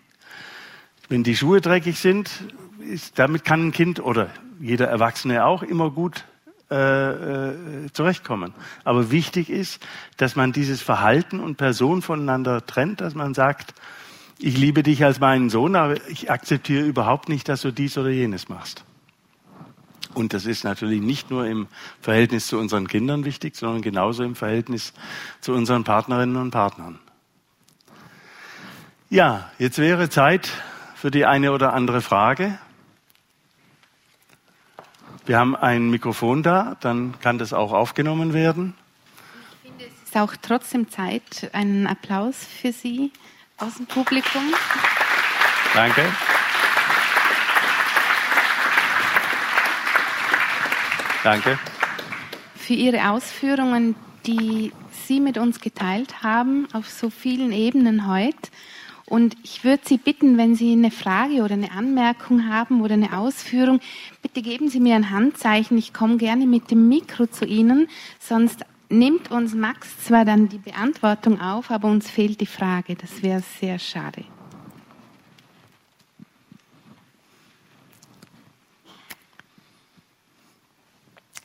Wenn 1.08 1.24
die 1.24 1.38
Schuhe 1.38 1.62
dreckig 1.62 2.00
sind, 2.00 2.32
ist, 2.80 3.20
damit 3.20 3.46
kann 3.46 3.68
ein 3.68 3.72
Kind 3.72 4.00
oder 4.00 4.32
jeder 4.60 4.88
Erwachsene 4.88 5.46
auch 5.46 5.62
immer 5.62 5.92
gut 5.92 6.26
äh, 6.70 6.76
äh, 6.76 7.56
zurechtkommen. 7.94 8.54
Aber 8.84 9.12
wichtig 9.12 9.50
ist, 9.50 9.86
dass 10.18 10.36
man 10.36 10.52
dieses 10.52 10.82
Verhalten 10.82 11.40
und 11.40 11.56
Person 11.56 12.02
voneinander 12.02 12.66
trennt, 12.66 13.02
dass 13.02 13.16
man 13.16 13.34
sagt, 13.34 13.74
ich 14.40 14.58
liebe 14.58 14.84
dich 14.84 15.04
als 15.04 15.20
meinen 15.20 15.50
Sohn, 15.50 15.76
aber 15.76 15.96
ich 16.10 16.30
akzeptiere 16.30 16.86
überhaupt 16.86 17.30
nicht, 17.30 17.50
dass 17.50 17.62
du 17.62 17.72
dies 17.72 17.98
oder 17.98 18.10
jenes 18.10 18.50
machst. 18.50 18.84
Und 20.14 20.34
das 20.34 20.46
ist 20.46 20.64
natürlich 20.64 21.02
nicht 21.02 21.30
nur 21.30 21.46
im 21.46 21.68
Verhältnis 22.02 22.48
zu 22.48 22.58
unseren 22.58 22.88
Kindern 22.88 23.24
wichtig, 23.24 23.56
sondern 23.56 23.82
genauso 23.82 24.24
im 24.24 24.36
Verhältnis 24.36 24.94
zu 25.42 25.54
unseren 25.54 25.84
Partnerinnen 25.84 26.36
und 26.36 26.52
Partnern. 26.52 27.00
Ja, 29.10 29.52
jetzt 29.58 29.78
wäre 29.78 30.10
Zeit 30.10 30.52
für 30.96 31.12
die 31.12 31.26
eine 31.26 31.52
oder 31.54 31.74
andere 31.74 32.02
Frage. 32.02 32.60
Wir 35.28 35.38
haben 35.38 35.58
ein 35.58 35.90
Mikrofon 35.90 36.42
da, 36.42 36.78
dann 36.80 37.14
kann 37.20 37.38
das 37.38 37.52
auch 37.52 37.74
aufgenommen 37.74 38.32
werden. 38.32 38.76
Ich 39.62 39.70
finde, 39.70 39.86
es 39.86 40.08
ist 40.08 40.16
auch 40.16 40.34
trotzdem 40.42 40.90
Zeit. 40.90 41.50
Einen 41.52 41.86
Applaus 41.86 42.46
für 42.46 42.72
Sie 42.72 43.12
aus 43.58 43.76
dem 43.76 43.88
Publikum. 43.88 44.42
Danke. 45.74 46.06
Danke. 51.26 51.60
Für 52.56 52.74
Ihre 52.74 53.10
Ausführungen, 53.10 53.96
die 54.26 54.72
Sie 54.92 55.20
mit 55.20 55.38
uns 55.38 55.60
geteilt 55.60 56.24
haben, 56.24 56.70
auf 56.72 56.90
so 56.90 57.10
vielen 57.10 57.52
Ebenen 57.52 58.08
heute. 58.08 58.50
Und 59.08 59.38
ich 59.42 59.64
würde 59.64 59.84
Sie 59.86 59.98
bitten, 59.98 60.38
wenn 60.38 60.56
Sie 60.56 60.74
eine 60.74 60.92
Frage 60.92 61.42
oder 61.42 61.54
eine 61.54 61.72
Anmerkung 61.72 62.50
haben 62.50 62.82
oder 62.82 62.96
eine 62.96 63.18
Ausführung, 63.18 63.80
bitte 64.22 64.42
geben 64.42 64.70
Sie 64.70 64.82
mir 64.82 64.96
ein 64.96 65.12
Handzeichen. 65.12 65.78
Ich 65.78 65.94
komme 65.94 66.18
gerne 66.18 66.46
mit 66.46 66.72
dem 66.72 66.90
Mikro 66.90 67.26
zu 67.26 67.46
Ihnen, 67.46 67.88
sonst 68.20 68.66
nimmt 68.90 69.32
uns 69.32 69.54
Max 69.54 70.04
zwar 70.04 70.26
dann 70.26 70.50
die 70.50 70.58
Beantwortung 70.58 71.40
auf, 71.40 71.72
aber 71.72 71.88
uns 71.88 72.10
fehlt 72.10 72.42
die 72.42 72.46
Frage. 72.46 72.96
Das 72.96 73.24
wäre 73.24 73.42
sehr 73.60 73.80
schade. 73.80 74.26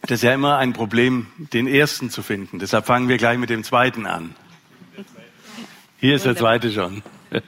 Das 0.01 0.19
ist 0.19 0.23
ja 0.23 0.35
immer 0.35 0.59
ein 0.59 0.73
Problem, 0.73 1.29
den 1.39 1.69
ersten 1.69 2.11
zu 2.11 2.25
finden. 2.25 2.59
Deshalb 2.59 2.87
fangen 2.87 3.09
wir 3.09 3.19
gleich 3.19 3.39
mit 3.39 3.51
dem 3.51 3.63
zweiten 3.63 4.05
an. 4.05 4.35
Hier 6.01 6.17
ist 6.17 6.25
der 6.25 6.35
zweite 6.35 6.73
schon. 6.73 7.05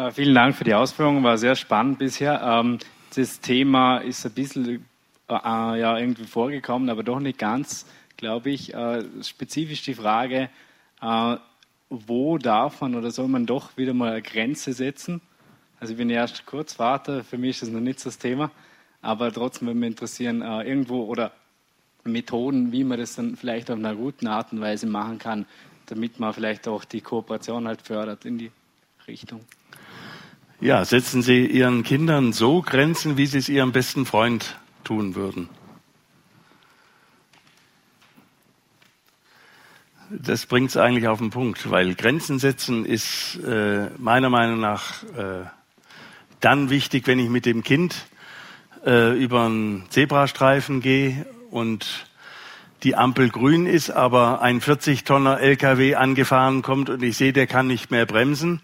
Äh, 0.00 0.12
vielen 0.12 0.34
Dank 0.34 0.54
für 0.54 0.64
die 0.64 0.74
Ausführungen, 0.74 1.24
war 1.24 1.36
sehr 1.36 1.56
spannend 1.56 1.98
bisher. 1.98 2.40
Ähm, 2.42 2.78
das 3.16 3.40
Thema 3.40 3.98
ist 3.98 4.24
ein 4.24 4.32
bisschen 4.32 4.86
äh, 5.28 5.34
äh, 5.34 5.80
ja, 5.80 5.98
irgendwie 5.98 6.24
vorgekommen, 6.24 6.88
aber 6.88 7.02
doch 7.02 7.18
nicht 7.18 7.38
ganz, 7.38 7.86
glaube 8.16 8.50
ich. 8.50 8.72
spezifisch 9.22 9.82
die 9.82 9.94
Frage, 9.94 10.50
wo 11.88 12.36
darf 12.36 12.82
man 12.82 12.94
oder 12.94 13.10
soll 13.10 13.28
man 13.28 13.46
doch 13.46 13.76
wieder 13.78 13.94
mal 13.94 14.12
eine 14.12 14.22
Grenze 14.22 14.74
setzen? 14.74 15.22
Also 15.78 15.94
ich 15.94 15.98
bin 15.98 16.10
erst 16.10 16.44
kurz 16.44 16.74
Vater, 16.74 17.24
für 17.24 17.38
mich 17.38 17.50
ist 17.56 17.62
das 17.62 17.68
noch 17.70 17.80
nicht 17.80 18.04
das 18.04 18.18
Thema, 18.18 18.50
aber 19.00 19.32
trotzdem 19.32 19.68
würde 19.68 19.80
mich 19.80 19.88
interessieren, 19.88 20.42
irgendwo 20.42 21.04
oder 21.04 21.32
Methoden, 22.04 22.72
wie 22.72 22.84
man 22.84 22.98
das 22.98 23.16
dann 23.16 23.36
vielleicht 23.36 23.70
auf 23.70 23.78
einer 23.78 23.94
guten 23.94 24.26
Art 24.26 24.52
und 24.52 24.60
Weise 24.60 24.86
machen 24.86 25.18
kann, 25.18 25.46
damit 25.86 26.20
man 26.20 26.32
vielleicht 26.32 26.68
auch 26.68 26.84
die 26.84 27.00
Kooperation 27.00 27.66
halt 27.66 27.82
fördert 27.82 28.24
in 28.24 28.38
die 28.38 28.50
Richtung. 29.06 29.40
Ja, 30.60 30.84
setzen 30.84 31.22
Sie 31.22 31.46
Ihren 31.46 31.82
Kindern 31.84 32.32
so 32.32 32.62
Grenzen, 32.62 33.16
wie 33.16 33.26
Sie 33.26 33.38
es 33.38 33.48
Ihrem 33.48 33.72
besten 33.72 34.06
Freund 34.06 34.58
tun 34.84 35.14
würden. 35.14 35.48
Das 40.10 40.46
bringt 40.46 40.70
es 40.70 40.76
eigentlich 40.76 41.06
auf 41.06 41.18
den 41.18 41.30
Punkt, 41.30 41.70
weil 41.70 41.94
Grenzen 41.94 42.38
setzen 42.38 42.84
ist 42.84 43.38
äh, 43.46 43.90
meiner 43.96 44.28
Meinung 44.28 44.58
nach 44.58 45.02
äh, 45.16 45.44
dann 46.40 46.68
wichtig, 46.68 47.06
wenn 47.06 47.18
ich 47.20 47.28
mit 47.28 47.46
dem 47.46 47.62
Kind 47.62 48.06
äh, 48.84 49.16
über 49.16 49.44
einen 49.44 49.84
Zebrastreifen 49.90 50.80
gehe 50.80 51.26
und 51.50 52.06
die 52.82 52.96
Ampel 52.96 53.28
grün 53.28 53.66
ist, 53.66 53.90
aber 53.90 54.40
ein 54.40 54.60
40-Tonner 54.60 55.40
LKW 55.40 55.96
angefahren 55.96 56.62
kommt 56.62 56.88
und 56.88 57.02
ich 57.02 57.16
sehe, 57.16 57.32
der 57.32 57.46
kann 57.46 57.66
nicht 57.66 57.90
mehr 57.90 58.06
bremsen 58.06 58.60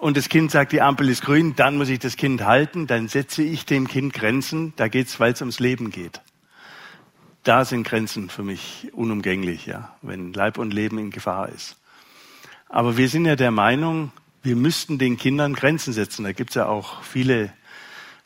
und 0.00 0.16
das 0.16 0.30
Kind 0.30 0.50
sagt, 0.50 0.72
die 0.72 0.80
Ampel 0.80 1.10
ist 1.10 1.22
grün, 1.22 1.54
dann 1.56 1.76
muss 1.76 1.90
ich 1.90 1.98
das 1.98 2.16
Kind 2.16 2.42
halten, 2.42 2.86
dann 2.86 3.08
setze 3.08 3.42
ich 3.42 3.66
dem 3.66 3.86
Kind 3.86 4.14
Grenzen, 4.14 4.72
da 4.76 4.88
geht's, 4.88 5.20
weil 5.20 5.34
es 5.34 5.42
ums 5.42 5.60
Leben 5.60 5.90
geht. 5.90 6.22
Da 7.42 7.66
sind 7.66 7.86
Grenzen 7.86 8.30
für 8.30 8.42
mich 8.42 8.88
unumgänglich, 8.92 9.66
ja, 9.66 9.94
wenn 10.00 10.32
Leib 10.32 10.56
und 10.56 10.72
Leben 10.72 10.96
in 10.96 11.10
Gefahr 11.10 11.50
ist. 11.50 11.76
Aber 12.70 12.96
wir 12.96 13.10
sind 13.10 13.26
ja 13.26 13.36
der 13.36 13.50
Meinung, 13.50 14.10
wir 14.42 14.56
müssten 14.56 14.98
den 14.98 15.18
Kindern 15.18 15.52
Grenzen 15.52 15.92
setzen. 15.92 16.24
Da 16.24 16.32
gibt's 16.32 16.54
ja 16.54 16.66
auch 16.66 17.02
viele 17.02 17.52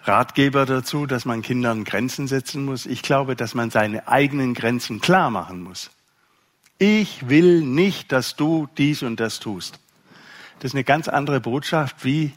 Ratgeber 0.05 0.67
dazu, 0.67 1.07
dass 1.07 1.25
man 1.25 1.43
Kindern 1.43 1.85
Grenzen 1.85 2.29
setzen 2.29 2.65
muss. 2.65 2.87
Ich 2.87 3.03
glaube, 3.03 3.37
dass 3.37 3.55
man 3.55 3.71
seine 3.71 4.07
eigenen 4.07 4.55
Grenzen 4.55 5.01
klar 5.01 5.31
machen 5.31 5.63
muss. 5.63 5.91
Ich 6.79 7.29
will 7.29 7.63
nicht, 7.63 8.13
dass 8.13 8.37
du 8.37 8.69
dies 8.77 9.03
und 9.03 9.19
das 9.19 9.41
tust. 9.41 9.79
Das 10.59 10.71
ist 10.71 10.75
eine 10.75 10.85
ganz 10.85 11.09
andere 11.09 11.41
Botschaft 11.41 12.05
wie 12.05 12.33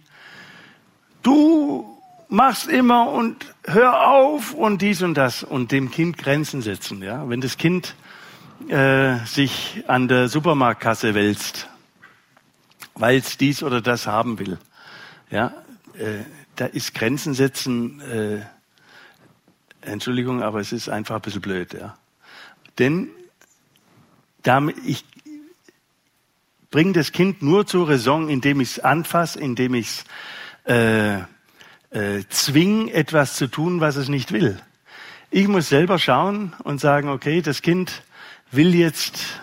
du 1.23 1.97
machst 2.30 2.67
immer 2.67 3.10
und 3.10 3.53
hör 3.65 4.08
auf 4.08 4.53
und 4.53 4.82
dies 4.82 5.01
und 5.01 5.15
das 5.15 5.43
und 5.43 5.71
dem 5.71 5.91
Kind 5.91 6.17
Grenzen 6.17 6.62
setzen. 6.62 7.01
Ja, 7.01 7.27
wenn 7.30 7.41
das 7.41 7.58
Kind 7.58 7.95
äh, 8.69 9.17
sich 9.25 9.84
an 9.88 10.08
der 10.08 10.30
Supermarktkasse 10.30 11.13
wälzt, 11.15 11.67
weil 12.95 13.17
es 13.17 13.38
dies 13.38 13.63
oder 13.63 13.82
das 13.82 14.08
haben 14.08 14.39
will, 14.39 14.58
ja, 15.30 15.53
äh, 15.97 16.23
da 16.58 16.65
ist 16.65 16.93
Grenzen 16.93 17.34
setzen, 17.34 18.02
äh, 18.02 18.41
Entschuldigung, 19.82 20.43
aber 20.43 20.60
es 20.60 20.74
ist 20.74 20.89
einfach 20.89 21.15
ein 21.15 21.22
bisschen 21.22 21.41
blöd, 21.41 21.74
ja. 21.74 21.98
Denn 22.80 23.10
damit, 24.43 24.76
ich 24.86 25.06
bringe 26.72 26.93
das 26.93 27.12
Kind 27.12 27.41
nur 27.41 27.65
zur 27.65 27.88
Raison, 27.88 28.28
indem 28.28 28.60
ich 28.60 28.72
es 28.72 28.80
anfasse, 28.80 29.39
indem 29.39 29.76
ich 29.76 29.88
es 30.65 30.74
äh, 30.74 31.17
äh, 31.91 32.24
zwing, 32.30 32.89
etwas 32.89 33.36
zu 33.36 33.48
tun, 33.48 33.80
was 33.80 33.96
es 33.96 34.10
nicht 34.10 34.32
will. 34.32 34.60
Ich 35.30 35.48
muss 35.48 35.70
selber 35.70 36.00
schauen 36.00 36.54
und 36.63 36.82
sagen, 36.82 37.10
okay, 37.10 37.41
das 37.41 37.62
Kind 37.62 38.04
will 38.52 38.74
jetzt, 38.74 39.41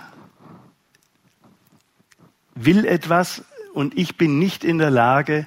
will 2.55 2.85
etwas 2.85 3.45
und 3.73 3.97
ich 3.97 4.17
bin 4.17 4.39
nicht 4.39 4.65
in 4.65 4.79
der 4.79 4.91
Lage, 4.91 5.47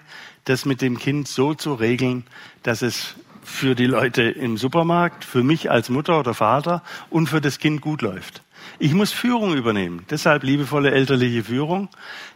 das 0.49 0.65
mit 0.65 0.81
dem 0.81 0.97
Kind 0.97 1.27
so 1.27 1.53
zu 1.53 1.73
regeln, 1.73 2.23
dass 2.63 2.81
es 2.81 3.15
für 3.43 3.75
die 3.75 3.85
Leute 3.85 4.23
im 4.23 4.57
Supermarkt, 4.57 5.23
für 5.23 5.43
mich 5.43 5.71
als 5.71 5.89
Mutter 5.89 6.19
oder 6.19 6.33
Vater 6.33 6.83
und 7.09 7.27
für 7.27 7.41
das 7.41 7.59
Kind 7.59 7.81
gut 7.81 8.01
läuft. 8.01 8.43
Ich 8.79 8.93
muss 8.93 9.11
Führung 9.11 9.55
übernehmen. 9.55 10.05
Deshalb 10.09 10.43
liebevolle 10.43 10.91
elterliche 10.91 11.43
Führung. 11.43 11.89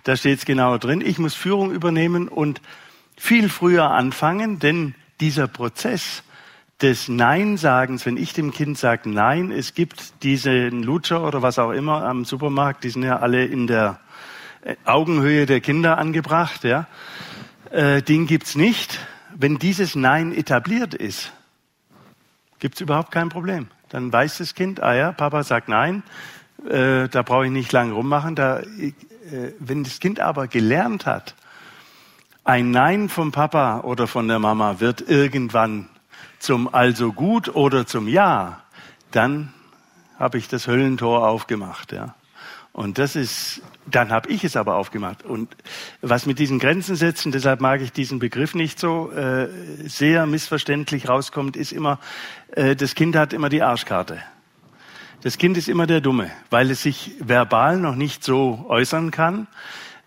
Da 0.03 0.15
steht 0.15 0.39
es 0.39 0.45
genau 0.45 0.77
drin. 0.77 1.01
Ich 1.01 1.19
muss 1.19 1.35
Führung 1.35 1.71
übernehmen 1.71 2.27
und 2.27 2.61
viel 3.17 3.49
früher 3.49 3.91
anfangen, 3.91 4.59
denn 4.59 4.95
dieser 5.19 5.47
Prozess 5.47 6.23
des 6.81 7.09
Nein-Sagens, 7.09 8.05
wenn 8.05 8.17
ich 8.17 8.33
dem 8.33 8.51
Kind 8.51 8.77
sage 8.77 9.09
Nein, 9.09 9.51
es 9.51 9.73
gibt 9.75 10.23
diesen 10.23 10.81
Lutscher 10.81 11.23
oder 11.25 11.41
was 11.41 11.59
auch 11.59 11.71
immer 11.71 12.05
am 12.05 12.25
Supermarkt, 12.25 12.83
die 12.83 12.89
sind 12.89 13.03
ja 13.03 13.17
alle 13.17 13.45
in 13.45 13.67
der 13.67 13.99
äh, 14.63 14.75
Augenhöhe 14.85 15.45
der 15.45 15.61
Kinder 15.61 15.97
angebracht, 15.97 16.63
ja 16.63 16.87
äh, 17.71 18.01
den 18.01 18.27
gibt's 18.27 18.55
nicht. 18.55 18.99
Wenn 19.33 19.57
dieses 19.57 19.95
Nein 19.95 20.33
etabliert 20.33 20.93
ist, 20.93 21.31
gibt's 22.59 22.81
überhaupt 22.81 23.11
kein 23.11 23.29
Problem. 23.29 23.67
Dann 23.89 24.11
weiß 24.11 24.37
das 24.37 24.55
Kind, 24.55 24.81
ah 24.81 24.93
ja, 24.93 25.11
Papa 25.11 25.43
sagt 25.43 25.67
Nein, 25.67 26.03
äh, 26.69 27.07
da 27.09 27.23
brauche 27.23 27.45
ich 27.45 27.51
nicht 27.51 27.71
lange 27.71 27.93
rummachen. 27.93 28.35
Da, 28.35 28.59
äh, 28.59 28.93
wenn 29.59 29.83
das 29.83 29.99
Kind 29.99 30.19
aber 30.19 30.47
gelernt 30.47 31.05
hat, 31.05 31.35
ein 32.43 32.71
Nein 32.71 33.09
vom 33.09 33.31
Papa 33.31 33.81
oder 33.81 34.07
von 34.07 34.27
der 34.27 34.39
Mama 34.39 34.79
wird 34.79 35.01
irgendwann 35.01 35.87
zum 36.39 36.73
also 36.73 37.13
gut 37.13 37.55
oder 37.55 37.85
zum 37.85 38.07
Ja, 38.07 38.61
dann 39.11 39.53
habe 40.17 40.37
ich 40.37 40.47
das 40.47 40.67
Höllentor 40.67 41.27
aufgemacht. 41.27 41.91
Ja. 41.91 42.15
Und 42.73 42.97
das 42.97 43.15
ist 43.15 43.61
dann 43.95 44.11
habe 44.11 44.29
ich 44.29 44.43
es 44.43 44.55
aber 44.55 44.75
aufgemacht. 44.75 45.23
Und 45.23 45.55
was 46.01 46.25
mit 46.25 46.39
diesen 46.39 46.59
Grenzen 46.59 46.95
setzen, 46.95 47.31
deshalb 47.31 47.61
mag 47.61 47.81
ich 47.81 47.91
diesen 47.91 48.19
Begriff 48.19 48.55
nicht 48.55 48.79
so 48.79 49.11
äh, 49.11 49.47
sehr 49.85 50.25
missverständlich 50.25 51.07
rauskommt, 51.09 51.55
ist 51.55 51.71
immer, 51.71 51.99
äh, 52.51 52.75
das 52.75 52.95
Kind 52.95 53.15
hat 53.15 53.33
immer 53.33 53.49
die 53.49 53.61
Arschkarte. 53.61 54.19
Das 55.21 55.37
Kind 55.37 55.55
ist 55.57 55.69
immer 55.69 55.85
der 55.85 56.01
Dumme, 56.01 56.31
weil 56.49 56.71
es 56.71 56.81
sich 56.81 57.11
verbal 57.19 57.77
noch 57.77 57.95
nicht 57.95 58.23
so 58.23 58.65
äußern 58.67 59.11
kann 59.11 59.47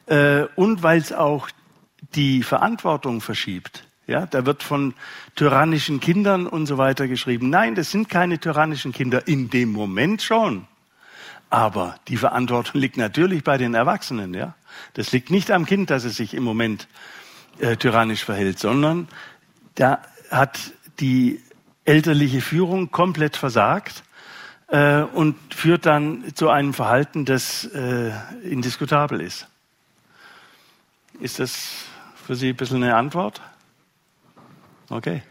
äh, 0.07 0.44
und 0.57 0.83
weil 0.83 0.99
es 0.99 1.12
auch 1.12 1.49
die 2.14 2.42
Verantwortung 2.42 3.20
verschiebt. 3.20 3.85
Ja, 4.07 4.27
da 4.27 4.44
wird 4.44 4.62
von 4.62 4.94
tyrannischen 5.35 6.01
Kindern 6.01 6.47
und 6.47 6.66
so 6.66 6.77
weiter 6.77 7.09
geschrieben. 7.09 7.49
Nein, 7.49 7.75
das 7.75 7.90
sind 7.90 8.09
keine 8.09 8.38
tyrannischen 8.38 8.92
Kinder. 8.92 9.27
In 9.27 9.49
dem 9.49 9.73
Moment 9.73 10.20
schon. 10.20 10.66
Aber 11.55 11.95
die 12.09 12.17
Verantwortung 12.17 12.81
liegt 12.81 12.97
natürlich 12.97 13.45
bei 13.45 13.59
den 13.59 13.75
Erwachsenen. 13.75 14.35
Ja, 14.35 14.57
das 14.95 15.12
liegt 15.12 15.31
nicht 15.31 15.53
am 15.53 15.67
Kind, 15.67 15.88
dass 15.88 16.03
es 16.03 16.17
sich 16.17 16.35
im 16.35 16.43
Moment 16.43 16.88
äh, 17.61 17.77
tyrannisch 17.77 18.25
verhält, 18.25 18.59
sondern 18.59 19.07
da 19.77 20.03
hat 20.33 20.59
die 20.99 21.40
elterliche 21.85 22.40
Führung 22.40 22.90
komplett 22.90 23.37
versagt 23.37 24.03
äh, 24.67 25.03
und 25.03 25.37
führt 25.55 25.87
dann 25.87 26.35
zu 26.35 26.51
einem 26.51 26.75
Verhalten, 26.75 27.25
das 27.25 27.64
äh, 27.67 28.11
indiskutabel 28.43 29.21
ist. 29.21 29.47
Ist 31.21 31.38
das 31.38 31.85
für 32.17 32.35
Sie 32.35 32.49
ein 32.49 32.57
bisschen 32.57 32.83
eine 32.83 32.97
Antwort? 32.97 33.40
Okay, 34.90 35.23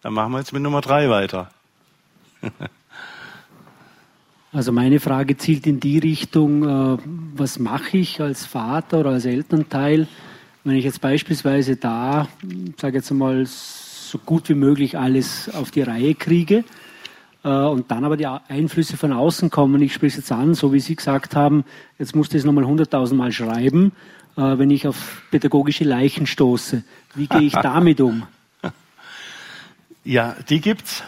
dann 0.00 0.14
machen 0.14 0.32
wir 0.32 0.38
jetzt 0.38 0.54
mit 0.54 0.62
Nummer 0.62 0.80
drei 0.80 1.10
weiter. 1.10 1.50
Also 4.56 4.72
meine 4.72 5.00
Frage 5.00 5.36
zielt 5.36 5.66
in 5.66 5.80
die 5.80 5.98
Richtung, 5.98 6.62
äh, 6.62 6.98
was 7.34 7.58
mache 7.58 7.98
ich 7.98 8.22
als 8.22 8.46
Vater 8.46 9.00
oder 9.00 9.10
als 9.10 9.26
Elternteil, 9.26 10.08
wenn 10.64 10.76
ich 10.76 10.84
jetzt 10.86 11.02
beispielsweise 11.02 11.76
da, 11.76 12.26
sage 12.80 12.96
jetzt 12.96 13.10
mal, 13.10 13.44
so 13.44 14.16
gut 14.16 14.48
wie 14.48 14.54
möglich 14.54 14.96
alles 14.96 15.50
auf 15.54 15.72
die 15.72 15.82
Reihe 15.82 16.14
kriege 16.14 16.64
äh, 17.44 17.48
und 17.50 17.90
dann 17.90 18.06
aber 18.06 18.16
die 18.16 18.26
Einflüsse 18.26 18.96
von 18.96 19.12
außen 19.12 19.50
kommen. 19.50 19.82
Ich 19.82 19.92
spreche 19.92 20.12
es 20.12 20.16
jetzt 20.16 20.32
an, 20.32 20.54
so 20.54 20.72
wie 20.72 20.80
Sie 20.80 20.96
gesagt 20.96 21.36
haben, 21.36 21.66
jetzt 21.98 22.16
musste 22.16 22.38
ich 22.38 22.40
es 22.40 22.46
nochmal 22.46 22.64
hunderttausend 22.64 23.18
Mal 23.18 23.32
schreiben, 23.32 23.92
äh, 24.38 24.40
wenn 24.40 24.70
ich 24.70 24.88
auf 24.88 25.22
pädagogische 25.30 25.84
Leichen 25.84 26.26
stoße. 26.26 26.82
Wie 27.14 27.26
gehe 27.26 27.42
ich 27.42 27.52
damit 27.62 28.00
um? 28.00 28.22
Ja, 30.02 30.34
die 30.48 30.62
gibt's. 30.62 31.02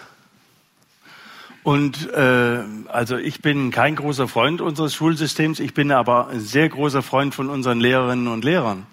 Und 1.68 2.10
äh, 2.14 2.60
also 2.86 3.18
ich 3.18 3.42
bin 3.42 3.70
kein 3.70 3.94
großer 3.94 4.26
Freund 4.26 4.62
unseres 4.62 4.94
Schulsystems, 4.94 5.60
ich 5.60 5.74
bin 5.74 5.92
aber 5.92 6.28
ein 6.28 6.40
sehr 6.40 6.66
großer 6.66 7.02
Freund 7.02 7.34
von 7.34 7.50
unseren 7.50 7.78
Lehrerinnen 7.78 8.28
und 8.28 8.42
Lehrern. 8.42 8.86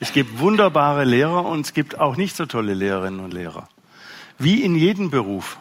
Es 0.00 0.14
gibt 0.14 0.38
wunderbare 0.38 1.04
Lehrer 1.04 1.44
und 1.44 1.66
es 1.66 1.74
gibt 1.74 2.00
auch 2.00 2.16
nicht 2.16 2.34
so 2.34 2.46
tolle 2.46 2.72
Lehrerinnen 2.72 3.20
und 3.20 3.34
Lehrer. 3.34 3.68
Wie 4.38 4.62
in 4.62 4.74
jedem 4.74 5.10
Beruf. 5.10 5.58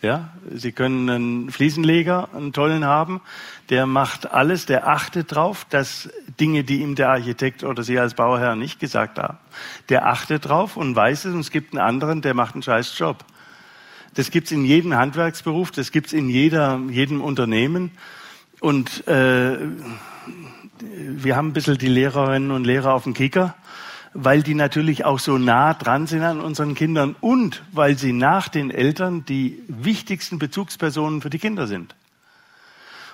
Ja, 0.00 0.30
Sie 0.50 0.72
können 0.72 1.10
einen 1.10 1.50
Fliesenleger, 1.50 2.30
einen 2.34 2.54
tollen 2.54 2.86
haben, 2.86 3.20
der 3.68 3.84
macht 3.84 4.32
alles, 4.32 4.64
der 4.64 4.88
achtet 4.88 5.34
drauf, 5.34 5.66
dass 5.68 6.08
Dinge, 6.40 6.64
die 6.64 6.80
ihm 6.80 6.94
der 6.94 7.10
Architekt 7.10 7.64
oder 7.64 7.82
Sie 7.82 7.98
als 7.98 8.14
Bauherr 8.14 8.56
nicht 8.56 8.80
gesagt 8.80 9.18
haben, 9.18 9.36
der 9.90 10.06
achtet 10.06 10.48
drauf 10.48 10.78
und 10.78 10.96
weiß 10.96 11.26
es 11.26 11.34
und 11.34 11.40
es 11.40 11.50
gibt 11.50 11.74
einen 11.74 11.86
anderen, 11.86 12.22
der 12.22 12.32
macht 12.32 12.54
einen 12.54 12.62
scheiß 12.62 12.98
Job. 12.98 13.26
Das 14.18 14.32
gibt's 14.32 14.50
in 14.50 14.64
jedem 14.64 14.96
Handwerksberuf, 14.96 15.70
das 15.70 15.92
gibt's 15.92 16.12
in 16.12 16.28
jeder, 16.28 16.80
jedem 16.90 17.20
Unternehmen 17.20 17.92
und 18.58 19.06
äh, 19.06 19.56
wir 20.80 21.36
haben 21.36 21.50
ein 21.50 21.52
bisschen 21.52 21.78
die 21.78 21.86
Lehrerinnen 21.86 22.50
und 22.50 22.64
Lehrer 22.64 22.94
auf 22.94 23.04
dem 23.04 23.14
Kicker 23.14 23.54
weil 24.14 24.42
die 24.42 24.54
natürlich 24.54 25.04
auch 25.04 25.20
so 25.20 25.38
nah 25.38 25.72
dran 25.72 26.08
sind 26.08 26.22
an 26.22 26.40
unseren 26.40 26.74
Kindern 26.74 27.14
und 27.20 27.62
weil 27.70 27.96
sie 27.96 28.12
nach 28.12 28.48
den 28.48 28.72
Eltern 28.72 29.24
die 29.24 29.62
wichtigsten 29.68 30.40
Bezugspersonen 30.40 31.20
für 31.20 31.30
die 31.30 31.38
Kinder 31.38 31.68
sind. 31.68 31.94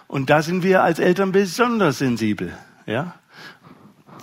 Und 0.06 0.30
da 0.30 0.40
sind 0.40 0.62
wir 0.62 0.82
als 0.82 1.00
Eltern 1.00 1.32
besonders 1.32 1.98
sensibel. 1.98 2.56
Ja? 2.86 3.16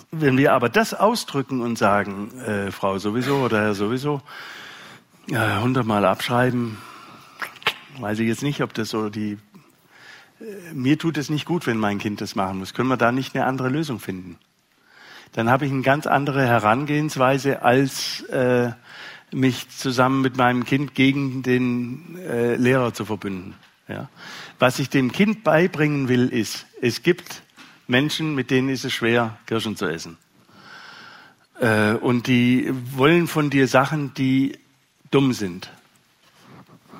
Wenn 0.09 0.39
wir 0.39 0.53
aber 0.53 0.69
das 0.69 0.95
ausdrücken 0.95 1.61
und 1.61 1.77
sagen, 1.77 2.31
äh, 2.39 2.71
Frau 2.71 2.97
sowieso 2.97 3.35
oder 3.35 3.61
Herr 3.61 3.75
sowieso, 3.75 4.23
hundertmal 5.31 6.05
abschreiben, 6.05 6.77
weiß 7.99 8.19
ich 8.19 8.27
jetzt 8.27 8.43
nicht, 8.43 8.61
ob 8.61 8.73
das 8.73 8.89
so 8.89 9.09
die. 9.09 9.37
Äh, 10.39 10.73
mir 10.73 10.97
tut 10.97 11.17
es 11.17 11.29
nicht 11.29 11.45
gut, 11.45 11.67
wenn 11.67 11.77
mein 11.77 11.99
Kind 11.99 12.21
das 12.21 12.35
machen 12.35 12.59
muss. 12.59 12.73
Können 12.73 12.89
wir 12.89 12.97
da 12.97 13.11
nicht 13.11 13.35
eine 13.35 13.45
andere 13.45 13.69
Lösung 13.69 13.99
finden? 13.99 14.37
dann 15.33 15.49
habe 15.49 15.65
ich 15.65 15.71
eine 15.71 15.81
ganz 15.81 16.07
andere 16.07 16.45
Herangehensweise, 16.45 17.61
als 17.61 18.21
äh, 18.23 18.71
mich 19.31 19.69
zusammen 19.69 20.21
mit 20.21 20.37
meinem 20.37 20.65
Kind 20.65 20.93
gegen 20.93 21.41
den 21.41 22.17
äh, 22.17 22.55
Lehrer 22.55 22.93
zu 22.93 23.05
verbünden. 23.05 23.55
Ja. 23.87 24.09
Was 24.59 24.79
ich 24.79 24.89
dem 24.89 25.11
Kind 25.11 25.43
beibringen 25.43 26.09
will, 26.09 26.27
ist, 26.27 26.65
es 26.81 27.01
gibt 27.01 27.43
Menschen, 27.87 28.35
mit 28.35 28.51
denen 28.51 28.69
ist 28.69 28.83
es 28.83 28.93
schwer, 28.93 29.37
Kirschen 29.47 29.77
zu 29.77 29.85
essen. 29.85 30.17
Äh, 31.59 31.93
und 31.93 32.27
die 32.27 32.69
wollen 32.95 33.27
von 33.27 33.49
dir 33.49 33.67
Sachen, 33.67 34.13
die 34.13 34.57
dumm 35.11 35.33
sind. 35.33 35.71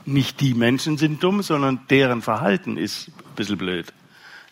Nicht 0.05 0.41
die 0.41 0.53
Menschen 0.53 0.97
sind 0.97 1.23
dumm, 1.23 1.41
sondern 1.41 1.79
deren 1.89 2.21
Verhalten 2.21 2.77
ist 2.77 3.07
ein 3.07 3.35
bisschen 3.35 3.57
blöd. 3.57 3.93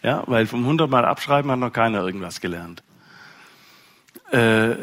Ja, 0.01 0.23
weil 0.27 0.47
vom 0.47 0.65
hundertmal 0.65 1.05
abschreiben 1.05 1.51
hat 1.51 1.59
noch 1.59 1.73
keiner 1.73 2.05
irgendwas 2.05 2.39
gelernt. 2.39 2.83
Äh, 4.31 4.75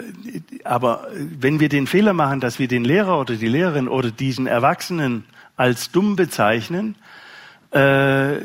aber 0.64 1.06
wenn 1.14 1.60
wir 1.60 1.68
den 1.68 1.86
Fehler 1.86 2.12
machen, 2.12 2.40
dass 2.40 2.58
wir 2.58 2.68
den 2.68 2.84
Lehrer 2.84 3.20
oder 3.20 3.36
die 3.36 3.48
Lehrerin 3.48 3.88
oder 3.88 4.10
diesen 4.10 4.46
Erwachsenen 4.46 5.24
als 5.56 5.90
dumm 5.90 6.16
bezeichnen, 6.16 6.96
äh, 7.70 8.38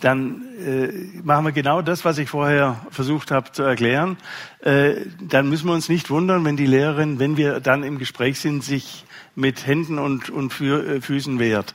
dann 0.00 0.42
äh, 0.58 0.88
machen 1.22 1.44
wir 1.44 1.52
genau 1.52 1.80
das, 1.82 2.04
was 2.04 2.18
ich 2.18 2.28
vorher 2.28 2.84
versucht 2.90 3.30
habe 3.30 3.52
zu 3.52 3.62
erklären. 3.62 4.16
Äh, 4.60 5.06
dann 5.20 5.48
müssen 5.48 5.66
wir 5.66 5.74
uns 5.74 5.88
nicht 5.88 6.10
wundern, 6.10 6.44
wenn 6.44 6.56
die 6.56 6.66
Lehrerin, 6.66 7.18
wenn 7.18 7.36
wir 7.36 7.60
dann 7.60 7.82
im 7.82 7.98
Gespräch 7.98 8.40
sind, 8.40 8.62
sich 8.62 9.04
mit 9.34 9.66
Händen 9.66 9.98
und, 9.98 10.30
und 10.30 10.60
äh, 10.60 11.00
Füßen 11.00 11.38
wehrt 11.38 11.74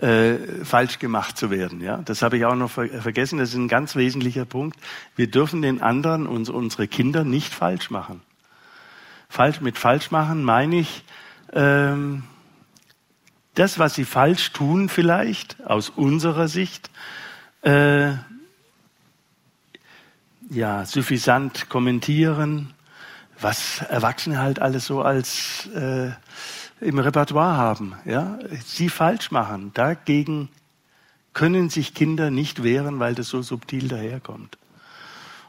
äh, 0.00 0.64
falsch 0.64 0.98
gemacht 0.98 1.36
zu 1.36 1.50
werden. 1.50 1.80
Ja, 1.80 1.98
das 1.98 2.22
habe 2.22 2.36
ich 2.36 2.44
auch 2.44 2.54
noch 2.54 2.70
ver 2.70 2.88
vergessen. 2.88 3.38
Das 3.38 3.50
ist 3.50 3.56
ein 3.56 3.68
ganz 3.68 3.96
wesentlicher 3.96 4.44
Punkt. 4.44 4.78
Wir 5.16 5.30
dürfen 5.30 5.62
den 5.62 5.82
anderen 5.82 6.26
und 6.26 6.48
unsere 6.48 6.88
Kinder 6.88 7.24
nicht 7.24 7.52
falsch 7.52 7.90
machen. 7.90 8.22
Falsch 9.28 9.60
mit 9.60 9.78
falsch 9.78 10.10
machen 10.10 10.42
meine 10.42 10.76
ich 10.76 11.04
ähm, 11.52 12.22
das, 13.54 13.78
was 13.78 13.94
sie 13.94 14.04
falsch 14.04 14.52
tun, 14.52 14.88
vielleicht 14.88 15.64
aus 15.66 15.90
unserer 15.90 16.48
Sicht. 16.48 16.90
Äh, 17.62 18.12
ja, 20.48 20.84
suffisant 20.84 21.68
kommentieren, 21.68 22.72
was 23.38 23.82
Erwachsene 23.82 24.38
halt 24.38 24.60
alles 24.60 24.86
so 24.86 25.02
als 25.02 25.66
äh, 25.74 26.10
im 26.80 26.98
Repertoire 26.98 27.56
haben, 27.56 27.94
ja, 28.04 28.38
sie 28.64 28.88
falsch 28.88 29.30
machen. 29.30 29.72
Dagegen 29.74 30.48
können 31.32 31.70
sich 31.70 31.94
Kinder 31.94 32.30
nicht 32.30 32.62
wehren, 32.62 32.98
weil 32.98 33.14
das 33.14 33.28
so 33.28 33.42
subtil 33.42 33.88
daherkommt. 33.88 34.58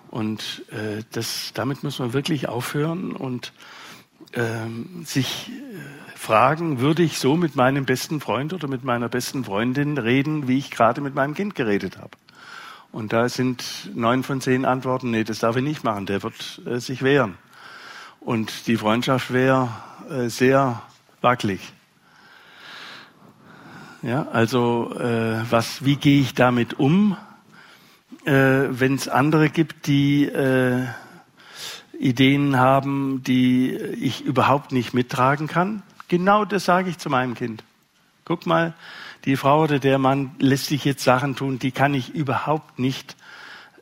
Und 0.09 0.63
äh, 0.71 1.03
das, 1.11 1.51
damit 1.53 1.83
muss 1.83 1.99
man 1.99 2.13
wirklich 2.13 2.49
aufhören 2.49 3.13
und 3.13 3.53
ähm, 4.33 5.03
sich 5.05 5.49
äh, 5.49 6.17
fragen, 6.17 6.79
würde 6.79 7.01
ich 7.01 7.17
so 7.17 7.37
mit 7.37 7.55
meinem 7.55 7.85
besten 7.85 8.19
Freund 8.19 8.53
oder 8.53 8.67
mit 8.67 8.83
meiner 8.83 9.09
besten 9.09 9.45
Freundin 9.45 9.97
reden, 9.97 10.47
wie 10.47 10.57
ich 10.57 10.69
gerade 10.69 11.01
mit 11.01 11.15
meinem 11.15 11.33
Kind 11.33 11.55
geredet 11.55 11.97
habe. 11.97 12.17
Und 12.91 13.13
da 13.13 13.29
sind 13.29 13.89
neun 13.95 14.23
von 14.23 14.41
zehn 14.41 14.65
Antworten, 14.65 15.11
nee, 15.11 15.23
das 15.23 15.39
darf 15.39 15.55
ich 15.55 15.63
nicht 15.63 15.85
machen, 15.85 16.05
der 16.05 16.23
wird 16.23 16.61
äh, 16.65 16.79
sich 16.79 17.03
wehren. 17.03 17.37
Und 18.19 18.67
die 18.67 18.75
Freundschaft 18.75 19.31
wäre 19.31 19.69
äh, 20.09 20.27
sehr 20.27 20.81
wackelig. 21.21 21.61
Ja, 24.01 24.27
also 24.31 24.95
äh, 24.99 25.43
was, 25.49 25.85
wie 25.85 25.95
gehe 25.95 26.21
ich 26.21 26.33
damit 26.33 26.79
um, 26.79 27.15
äh, 28.25 28.31
wenn 28.69 28.95
es 28.95 29.07
andere 29.07 29.49
gibt, 29.49 29.85
die 29.85 30.25
äh, 30.25 30.87
Ideen 31.99 32.57
haben, 32.57 33.21
die 33.23 33.71
ich 33.75 34.21
überhaupt 34.25 34.71
nicht 34.71 34.93
mittragen 34.93 35.47
kann? 35.47 35.83
Genau 36.07 36.45
das 36.45 36.65
sage 36.65 36.89
ich 36.89 36.97
zu 36.97 37.09
meinem 37.09 37.35
Kind. 37.35 37.63
Guck 38.25 38.47
mal, 38.47 38.73
die 39.25 39.37
Frau 39.37 39.63
oder 39.63 39.77
der 39.77 39.99
Mann 39.99 40.31
lässt 40.39 40.65
sich 40.65 40.83
jetzt 40.83 41.03
Sachen 41.03 41.35
tun, 41.35 41.59
die 41.59 41.71
kann 41.71 41.93
ich 41.93 42.13
überhaupt 42.15 42.79
nicht 42.79 43.15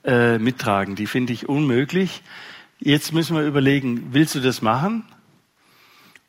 äh, 0.03 0.37
mittragen. 0.37 0.95
Die 0.95 1.07
finde 1.07 1.31
ich 1.31 1.47
unmöglich. 1.47 2.23
Jetzt 2.79 3.13
müssen 3.13 3.37
wir 3.37 3.43
überlegen, 3.43 4.09
willst 4.11 4.35
du 4.35 4.41
das 4.41 4.61
machen? 4.61 5.05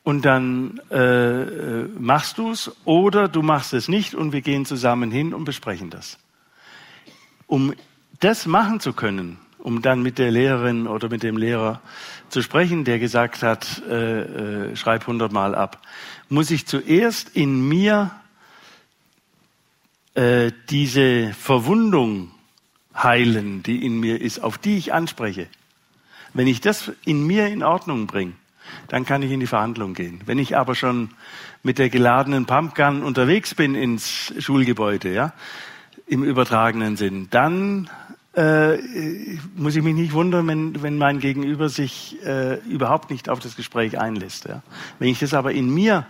Und 0.03 0.25
dann 0.25 0.81
äh, 0.89 0.97
äh 0.97 1.87
machst 1.99 2.37
du 2.37 2.51
es 2.51 2.71
oder 2.85 3.27
du 3.27 3.41
machst 3.41 3.73
es 3.73 3.87
nicht 3.87 4.15
und 4.15 4.33
wir 4.33 4.41
gehen 4.41 4.65
zusammen 4.65 5.11
hin 5.11 5.33
und 5.33 5.45
besprechen 5.45 5.89
das. 5.89 6.17
Um 7.47 7.73
das 8.19 8.45
machen 8.45 8.79
zu 8.79 8.93
können, 8.93 9.37
um 9.59 9.81
dann 9.81 10.01
mit 10.01 10.17
der 10.17 10.31
Lehrerin 10.31 10.87
oder 10.87 11.09
mit 11.09 11.23
dem 11.23 11.37
Lehrer 11.37 11.81
zu 12.29 12.41
sprechen, 12.41 12.83
der 12.83 12.99
gesagt 12.99 13.43
hat, 13.43 13.81
äh, 13.89 14.69
äh, 14.71 14.75
schreib 14.75 15.07
hundertmal 15.07 15.55
ab, 15.55 15.81
muss 16.29 16.49
ich 16.49 16.65
zuerst 16.65 17.35
in 17.35 17.67
mir 17.67 18.11
äh, 20.13 20.51
diese 20.69 21.33
Verwundung 21.33 22.31
heilen, 22.95 23.63
die 23.63 23.85
in 23.85 23.99
mir 23.99 24.21
ist, 24.21 24.39
auf 24.39 24.57
die 24.57 24.77
ich 24.77 24.93
anspreche. 24.93 25.47
Wenn 26.33 26.47
ich 26.47 26.61
das 26.61 26.91
in 27.05 27.25
mir 27.25 27.47
in 27.47 27.63
Ordnung 27.63 28.07
bringe, 28.07 28.33
dann 28.87 29.05
kann 29.05 29.21
ich 29.23 29.31
in 29.31 29.39
die 29.39 29.47
Verhandlung 29.47 29.93
gehen. 29.93 30.21
Wenn 30.25 30.39
ich 30.39 30.57
aber 30.57 30.75
schon 30.75 31.09
mit 31.63 31.77
der 31.77 31.89
geladenen 31.89 32.45
Pumpgun 32.45 33.03
unterwegs 33.03 33.55
bin 33.55 33.75
ins 33.75 34.33
Schulgebäude, 34.39 35.13
ja, 35.13 35.33
im 36.07 36.23
übertragenen 36.23 36.97
Sinn, 36.97 37.27
dann 37.31 37.89
äh, 38.33 38.77
muss 39.55 39.75
ich 39.75 39.83
mich 39.83 39.95
nicht 39.95 40.13
wundern, 40.13 40.47
wenn, 40.47 40.81
wenn 40.81 40.97
mein 40.97 41.19
Gegenüber 41.19 41.69
sich 41.69 42.17
äh, 42.25 42.55
überhaupt 42.65 43.09
nicht 43.11 43.29
auf 43.29 43.39
das 43.39 43.55
Gespräch 43.55 43.99
einlässt. 43.99 44.45
Ja. 44.45 44.61
Wenn 44.99 45.09
ich 45.09 45.19
das 45.19 45.33
aber 45.33 45.51
in 45.51 45.73
mir 45.73 46.05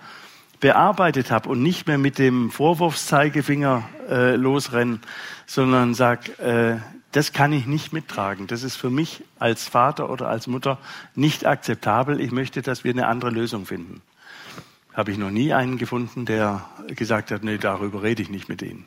bearbeitet 0.62 1.32
habe 1.32 1.50
und 1.50 1.62
nicht 1.62 1.88
mehr 1.88 1.98
mit 1.98 2.18
dem 2.18 2.52
Vorwurfszeigefinger 2.52 3.90
äh, 4.10 4.36
losrenne, 4.36 5.00
sondern 5.46 5.94
sag, 5.94 6.40
äh, 6.40 6.78
das 7.12 7.34
kann 7.34 7.52
ich 7.52 7.66
nicht 7.66 7.92
mittragen. 7.92 8.48
Das 8.48 8.64
ist 8.64 8.78
für 8.78 8.90
mich 8.90 9.24
als 9.38 9.68
Vater 9.68 10.10
oder 10.10 10.30
als 10.30 10.48
Mutter 10.48 10.78
nicht 11.14 11.46
akzeptabel. 11.46 12.22
Ich 12.22 12.32
möchte, 12.32 12.62
dass 12.62 12.86
wir 12.86 12.94
eine 12.94 13.08
andere 13.08 13.32
Lösung 13.32 13.66
finden. 13.66 14.02
Habe 14.94 15.12
ich 15.12 15.18
noch 15.18 15.32
nie 15.32 15.54
einen 15.54 15.78
gefunden, 15.78 16.26
der 16.26 16.66
gesagt 16.88 17.32
hat, 17.32 17.44
nee, 17.44 17.58
darüber 17.58 18.04
rede 18.04 18.22
ich 18.22 18.30
nicht 18.30 18.48
mit 18.48 18.62
Ihnen. 18.62 18.86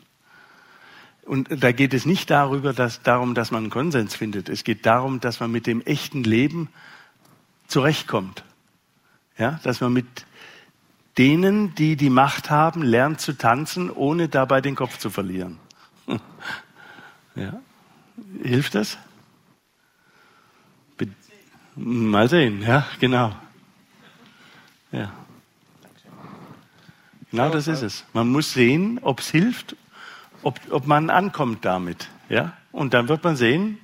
Und 1.22 1.48
da 1.50 1.72
geht 1.72 1.94
es 1.94 2.06
nicht 2.06 2.30
darüber, 2.30 2.72
dass, 2.72 3.02
darum, 3.02 3.34
dass 3.34 3.50
man 3.50 3.64
einen 3.64 3.70
Konsens 3.70 4.14
findet. 4.14 4.48
Es 4.48 4.62
geht 4.62 4.86
darum, 4.86 5.20
dass 5.20 5.40
man 5.40 5.50
mit 5.50 5.66
dem 5.66 5.80
echten 5.82 6.22
Leben 6.22 6.68
zurechtkommt. 7.66 8.44
Ja, 9.38 9.58
dass 9.64 9.80
man 9.80 9.92
mit 9.92 10.06
denen, 11.18 11.74
die 11.74 11.96
die 11.96 12.10
Macht 12.10 12.50
haben, 12.50 12.82
lernt 12.82 13.20
zu 13.20 13.36
tanzen, 13.36 13.90
ohne 13.90 14.28
dabei 14.28 14.60
den 14.60 14.74
Kopf 14.74 14.98
zu 14.98 15.10
verlieren. 15.10 15.58
ja. 17.34 17.60
Hilft 18.42 18.74
das? 18.74 18.98
Be 20.96 21.08
Mal 21.76 22.28
sehen, 22.28 22.62
ja, 22.62 22.86
genau. 23.00 23.34
Ja. 24.92 25.12
Genau 27.30 27.50
das 27.50 27.66
ist 27.66 27.82
es. 27.82 28.04
Man 28.12 28.28
muss 28.28 28.52
sehen, 28.52 29.00
ob 29.02 29.18
es 29.18 29.28
hilft, 29.28 29.74
ob, 30.44 30.60
ob 30.70 30.86
man 30.86 31.10
ankommt 31.10 31.64
damit. 31.64 32.08
Ja? 32.28 32.52
Und 32.70 32.94
dann 32.94 33.08
wird 33.08 33.24
man 33.24 33.34
sehen. 33.34 33.78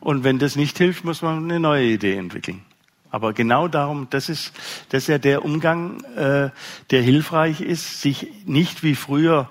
Und 0.00 0.22
wenn 0.22 0.38
das 0.38 0.54
nicht 0.54 0.76
hilft, 0.76 1.04
muss 1.04 1.22
man 1.22 1.44
eine 1.44 1.60
neue 1.60 1.86
Idee 1.86 2.16
entwickeln. 2.16 2.62
Aber 3.10 3.32
genau 3.32 3.68
darum, 3.68 4.06
das 4.10 4.28
ist, 4.28 4.52
das 4.90 5.04
ist 5.04 5.08
ja 5.08 5.18
der 5.18 5.44
Umgang, 5.44 6.02
äh, 6.16 6.50
der 6.90 7.02
hilfreich 7.02 7.60
ist, 7.60 8.00
sich 8.00 8.28
nicht 8.46 8.82
wie 8.82 8.94
früher 8.94 9.50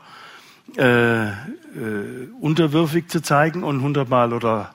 äh, 0.78 1.28
äh, 1.28 1.34
unterwürfig 2.40 3.10
zu 3.10 3.22
zeigen 3.22 3.64
und 3.64 3.82
hundertmal 3.82 4.34
oder 4.34 4.74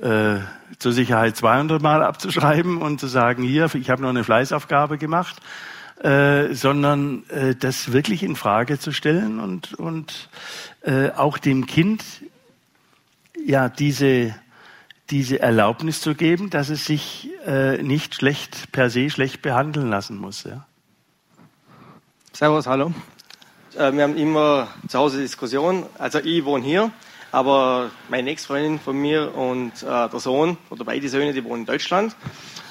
äh, 0.00 0.36
zur 0.78 0.92
Sicherheit 0.92 1.36
200 1.36 1.80
Mal 1.80 2.02
abzuschreiben 2.02 2.78
und 2.78 2.98
zu 2.98 3.06
sagen, 3.06 3.42
hier, 3.42 3.72
ich 3.74 3.90
habe 3.90 4.02
noch 4.02 4.08
eine 4.08 4.24
Fleißaufgabe 4.24 4.98
gemacht, 4.98 5.36
äh, 6.02 6.54
sondern 6.54 7.22
äh, 7.28 7.54
das 7.54 7.92
wirklich 7.92 8.22
in 8.22 8.36
Frage 8.36 8.78
zu 8.78 8.92
stellen 8.92 9.38
und, 9.38 9.74
und 9.74 10.28
äh, 10.82 11.10
auch 11.10 11.38
dem 11.38 11.66
Kind 11.66 12.02
ja 13.44 13.68
diese 13.68 14.34
diese 15.10 15.40
Erlaubnis 15.40 16.00
zu 16.00 16.14
geben, 16.14 16.50
dass 16.50 16.70
es 16.70 16.86
sich 16.86 17.30
äh, 17.46 17.82
nicht 17.82 18.14
schlecht 18.14 18.72
per 18.72 18.90
se 18.90 19.10
schlecht 19.10 19.42
behandeln 19.42 19.90
lassen 19.90 20.16
muss. 20.16 20.44
Ja. 20.44 20.66
Servus, 22.32 22.66
hallo. 22.66 22.92
Äh, 23.76 23.92
wir 23.92 24.02
haben 24.02 24.16
immer 24.16 24.68
zu 24.88 24.98
Hause 24.98 25.20
Diskussionen. 25.20 25.84
Also 25.98 26.20
ich 26.20 26.44
wohne 26.44 26.64
hier, 26.64 26.90
aber 27.32 27.90
meine 28.08 28.30
Ex-Freundin 28.30 28.80
von 28.80 28.96
mir 28.96 29.34
und 29.34 29.82
äh, 29.82 30.08
der 30.08 30.20
Sohn 30.20 30.56
oder 30.70 30.84
beide 30.84 31.08
Söhne, 31.08 31.32
die 31.32 31.44
wohnen 31.44 31.60
in 31.60 31.66
Deutschland. 31.66 32.16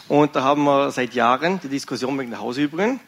Und 0.07 0.36
da 0.36 0.43
haben 0.43 0.63
wir 0.63 0.91
seit 0.91 1.13
Jahren 1.13 1.59
die 1.61 1.69
Diskussion 1.69 2.17
wegen 2.19 2.31
der 2.31 2.39
Hausübungen. 2.39 2.99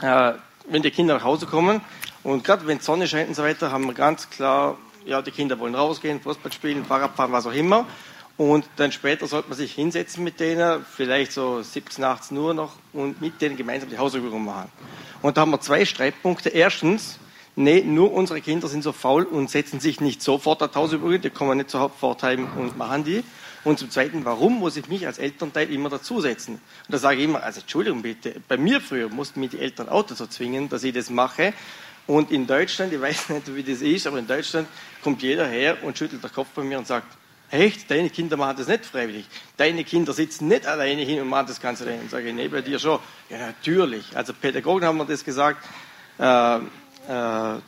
Äh, 0.00 0.32
wenn 0.68 0.82
die 0.82 0.90
Kinder 0.90 1.14
nach 1.14 1.24
Hause 1.24 1.46
kommen 1.46 1.80
und 2.22 2.42
gerade 2.42 2.66
wenn 2.66 2.78
die 2.78 2.84
Sonne 2.84 3.06
scheint 3.06 3.28
und 3.28 3.34
so 3.34 3.42
weiter, 3.42 3.70
haben 3.70 3.86
wir 3.86 3.94
ganz 3.94 4.28
klar, 4.28 4.76
ja, 5.04 5.22
die 5.22 5.30
Kinder 5.30 5.58
wollen 5.58 5.74
rausgehen, 5.74 6.20
Fußball 6.20 6.52
spielen, 6.52 6.84
Fahrrad 6.84 7.14
fahren, 7.14 7.30
was 7.32 7.46
auch 7.46 7.52
immer. 7.52 7.86
Und 8.36 8.68
dann 8.76 8.92
später 8.92 9.26
sollte 9.26 9.48
man 9.48 9.56
sich 9.56 9.72
hinsetzen 9.72 10.22
mit 10.22 10.40
denen, 10.40 10.84
vielleicht 10.84 11.32
so 11.32 11.62
17, 11.62 12.04
18 12.04 12.36
Uhr 12.36 12.52
noch, 12.52 12.72
und 12.92 13.20
mit 13.20 13.40
denen 13.40 13.56
gemeinsam 13.56 13.88
die 13.88 13.96
Hausübungen 13.96 14.44
machen. 14.44 14.70
Und 15.22 15.36
da 15.36 15.42
haben 15.42 15.50
wir 15.52 15.60
zwei 15.60 15.86
Streitpunkte. 15.86 16.50
Erstens, 16.50 17.18
nee, 17.54 17.80
nur 17.80 18.12
unsere 18.12 18.42
Kinder 18.42 18.68
sind 18.68 18.82
so 18.82 18.92
faul 18.92 19.24
und 19.24 19.48
setzen 19.48 19.80
sich 19.80 20.02
nicht 20.02 20.22
sofort 20.22 20.62
an 20.62 20.70
die 20.70 20.78
Hausübungen, 20.78 21.22
die 21.22 21.30
kommen 21.30 21.56
nicht 21.56 21.70
zur 21.70 21.80
Hauptvorteil 21.80 22.38
und 22.38 22.76
machen 22.76 23.04
die. 23.04 23.24
Und 23.64 23.78
zum 23.78 23.90
Zweiten, 23.90 24.24
warum 24.24 24.60
muss 24.60 24.76
ich 24.76 24.86
mich 24.88 25.06
als 25.06 25.18
Elternteil 25.18 25.72
immer 25.72 25.88
dazusetzen? 25.88 26.54
Und 26.54 26.60
da 26.94 26.98
sage 26.98 27.18
ich 27.18 27.24
immer, 27.24 27.42
also 27.42 27.60
Entschuldigung 27.60 28.02
bitte, 28.02 28.36
bei 28.46 28.58
mir 28.58 28.82
früher 28.82 29.08
mussten 29.08 29.40
mich 29.40 29.50
die 29.50 29.58
Eltern 29.58 29.88
auch 29.88 30.04
dazu 30.04 30.26
zwingen, 30.26 30.68
dass 30.68 30.84
ich 30.84 30.92
das 30.92 31.08
mache. 31.08 31.54
Und 32.06 32.30
in 32.30 32.46
Deutschland, 32.46 32.92
ich 32.92 33.00
weiß 33.00 33.30
nicht, 33.30 33.54
wie 33.56 33.64
das 33.64 33.80
ist, 33.80 34.06
aber 34.06 34.18
in 34.18 34.26
Deutschland 34.26 34.68
kommt 35.02 35.22
jeder 35.22 35.48
her 35.48 35.78
und 35.82 35.96
schüttelt 35.98 36.22
den 36.22 36.32
Kopf 36.32 36.48
bei 36.54 36.62
mir 36.62 36.78
und 36.78 36.86
sagt, 36.86 37.08
Echt? 37.50 37.90
Deine 37.90 38.10
Kinder 38.10 38.36
machen 38.36 38.56
das 38.58 38.66
nicht 38.66 38.86
freiwillig. 38.86 39.26
Deine 39.56 39.84
Kinder 39.84 40.12
sitzen 40.12 40.48
nicht 40.48 40.66
alleine 40.66 41.02
hin 41.02 41.20
und 41.20 41.28
machen 41.28 41.46
das 41.46 41.60
Ganze 41.60 41.84
alleine. 41.84 42.02
Und 42.02 42.10
sage 42.10 42.28
ich, 42.28 42.34
nee, 42.34 42.48
bei 42.48 42.60
dir 42.60 42.78
schon. 42.78 42.98
Ja, 43.30 43.38
natürlich. 43.38 44.16
Also 44.16 44.32
Pädagogen 44.32 44.84
haben 44.84 44.98
wir 44.98 45.04
das 45.04 45.24
gesagt. 45.24 45.64
Äh, 46.18 46.56
äh, 46.56 46.60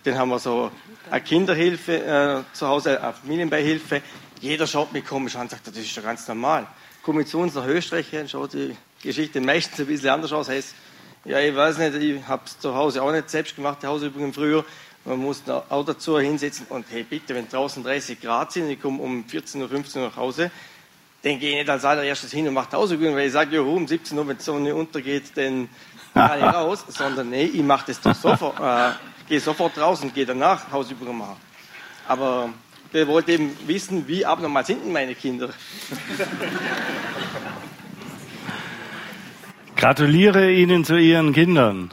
den 0.05 0.19
haben 0.19 0.31
wir 0.31 0.39
so 0.41 0.71
eine 1.11 1.21
Kinderhilfe 1.21 2.45
äh, 2.53 2.55
zu 2.55 2.67
Hause, 2.67 3.01
eine 3.01 3.13
Familienbeihilfe. 3.13 4.03
Jeder 4.41 4.67
schaut 4.67 4.93
mich 4.93 5.05
komisch 5.05 5.37
an 5.37 5.43
und 5.43 5.51
sagt, 5.51 5.67
das 5.67 5.77
ist 5.77 5.97
doch 5.97 6.03
ganz 6.03 6.27
normal. 6.27 6.67
Komme 7.03 7.23
ich 7.23 7.29
zu 7.29 7.39
uns 7.39 7.55
nach 7.55 7.67
Österreich 7.67 8.13
und 8.15 8.29
schaut 8.29 8.55
die 8.55 8.77
Geschichte 9.03 9.41
meistens 9.41 9.79
ein 9.81 9.87
bisschen 9.87 10.11
anders 10.11 10.33
aus. 10.33 10.49
Heißt, 10.49 10.75
ja, 11.25 11.39
ich 11.39 11.55
weiß 11.55 11.79
nicht, 11.79 11.95
ich 11.95 12.27
habe 12.27 12.43
es 12.47 12.59
zu 12.59 12.75
Hause 12.75 13.03
auch 13.03 13.13
nicht 13.13 13.31
selbst 13.31 13.55
gemacht, 13.55 13.79
die 13.83 13.87
Hausübungen 13.87 14.33
früher. 14.33 14.65
Man 15.05 15.19
muss 15.19 15.43
auch 15.49 15.85
dazu 15.85 16.19
hinsetzen 16.19 16.67
und 16.69 16.87
hey, 16.91 17.03
bitte, 17.03 17.35
wenn 17.35 17.49
draußen 17.49 17.83
30 17.83 18.21
Grad 18.21 18.53
sind 18.53 18.65
und 18.65 18.71
ich 18.71 18.81
komme 18.81 19.01
um 19.01 19.25
14 19.25 19.63
Uhr, 19.63 19.69
15 19.69 20.03
Uhr 20.03 20.09
nach 20.09 20.17
Hause, 20.17 20.51
dann 21.23 21.39
gehe 21.39 21.51
ich 21.51 21.57
nicht 21.57 21.71
als 21.71 21.85
allererstes 21.85 22.31
hin 22.31 22.47
und 22.47 22.55
mache 22.55 22.77
Hausübungen, 22.77 23.15
weil 23.15 23.27
ich 23.27 23.33
sage, 23.33 23.57
ja, 23.57 23.63
um 23.63 23.87
17 23.87 24.17
Uhr, 24.19 24.29
wenn 24.29 24.37
die 24.37 24.43
Sonne 24.43 24.75
untergeht, 24.75 25.33
dann 25.35 25.69
gehe 26.15 26.37
ich 26.39 26.43
raus, 26.55 26.85
sondern 26.89 27.31
nee, 27.31 27.45
ich 27.45 27.63
mache 27.63 27.87
das 27.87 28.01
doch 28.01 28.15
sofort, 28.15 28.61
äh, 28.61 28.95
gehe 29.29 29.41
sofort 29.41 29.79
raus 29.79 30.03
und 30.03 30.15
gehe 30.15 30.27
danach 30.27 30.71
Hausübungen 30.71 31.17
machen. 31.19 31.37
Aber 32.07 32.51
der 32.93 33.07
wollte 33.07 33.33
eben 33.33 33.57
wissen, 33.67 34.07
wie 34.09 34.25
abnormal 34.25 34.65
sind 34.65 34.85
denn 34.85 34.93
meine 34.93 35.15
Kinder. 35.15 35.51
Gratuliere 39.77 40.51
Ihnen 40.53 40.85
zu 40.85 40.97
Ihren 40.97 41.33
Kindern. 41.33 41.91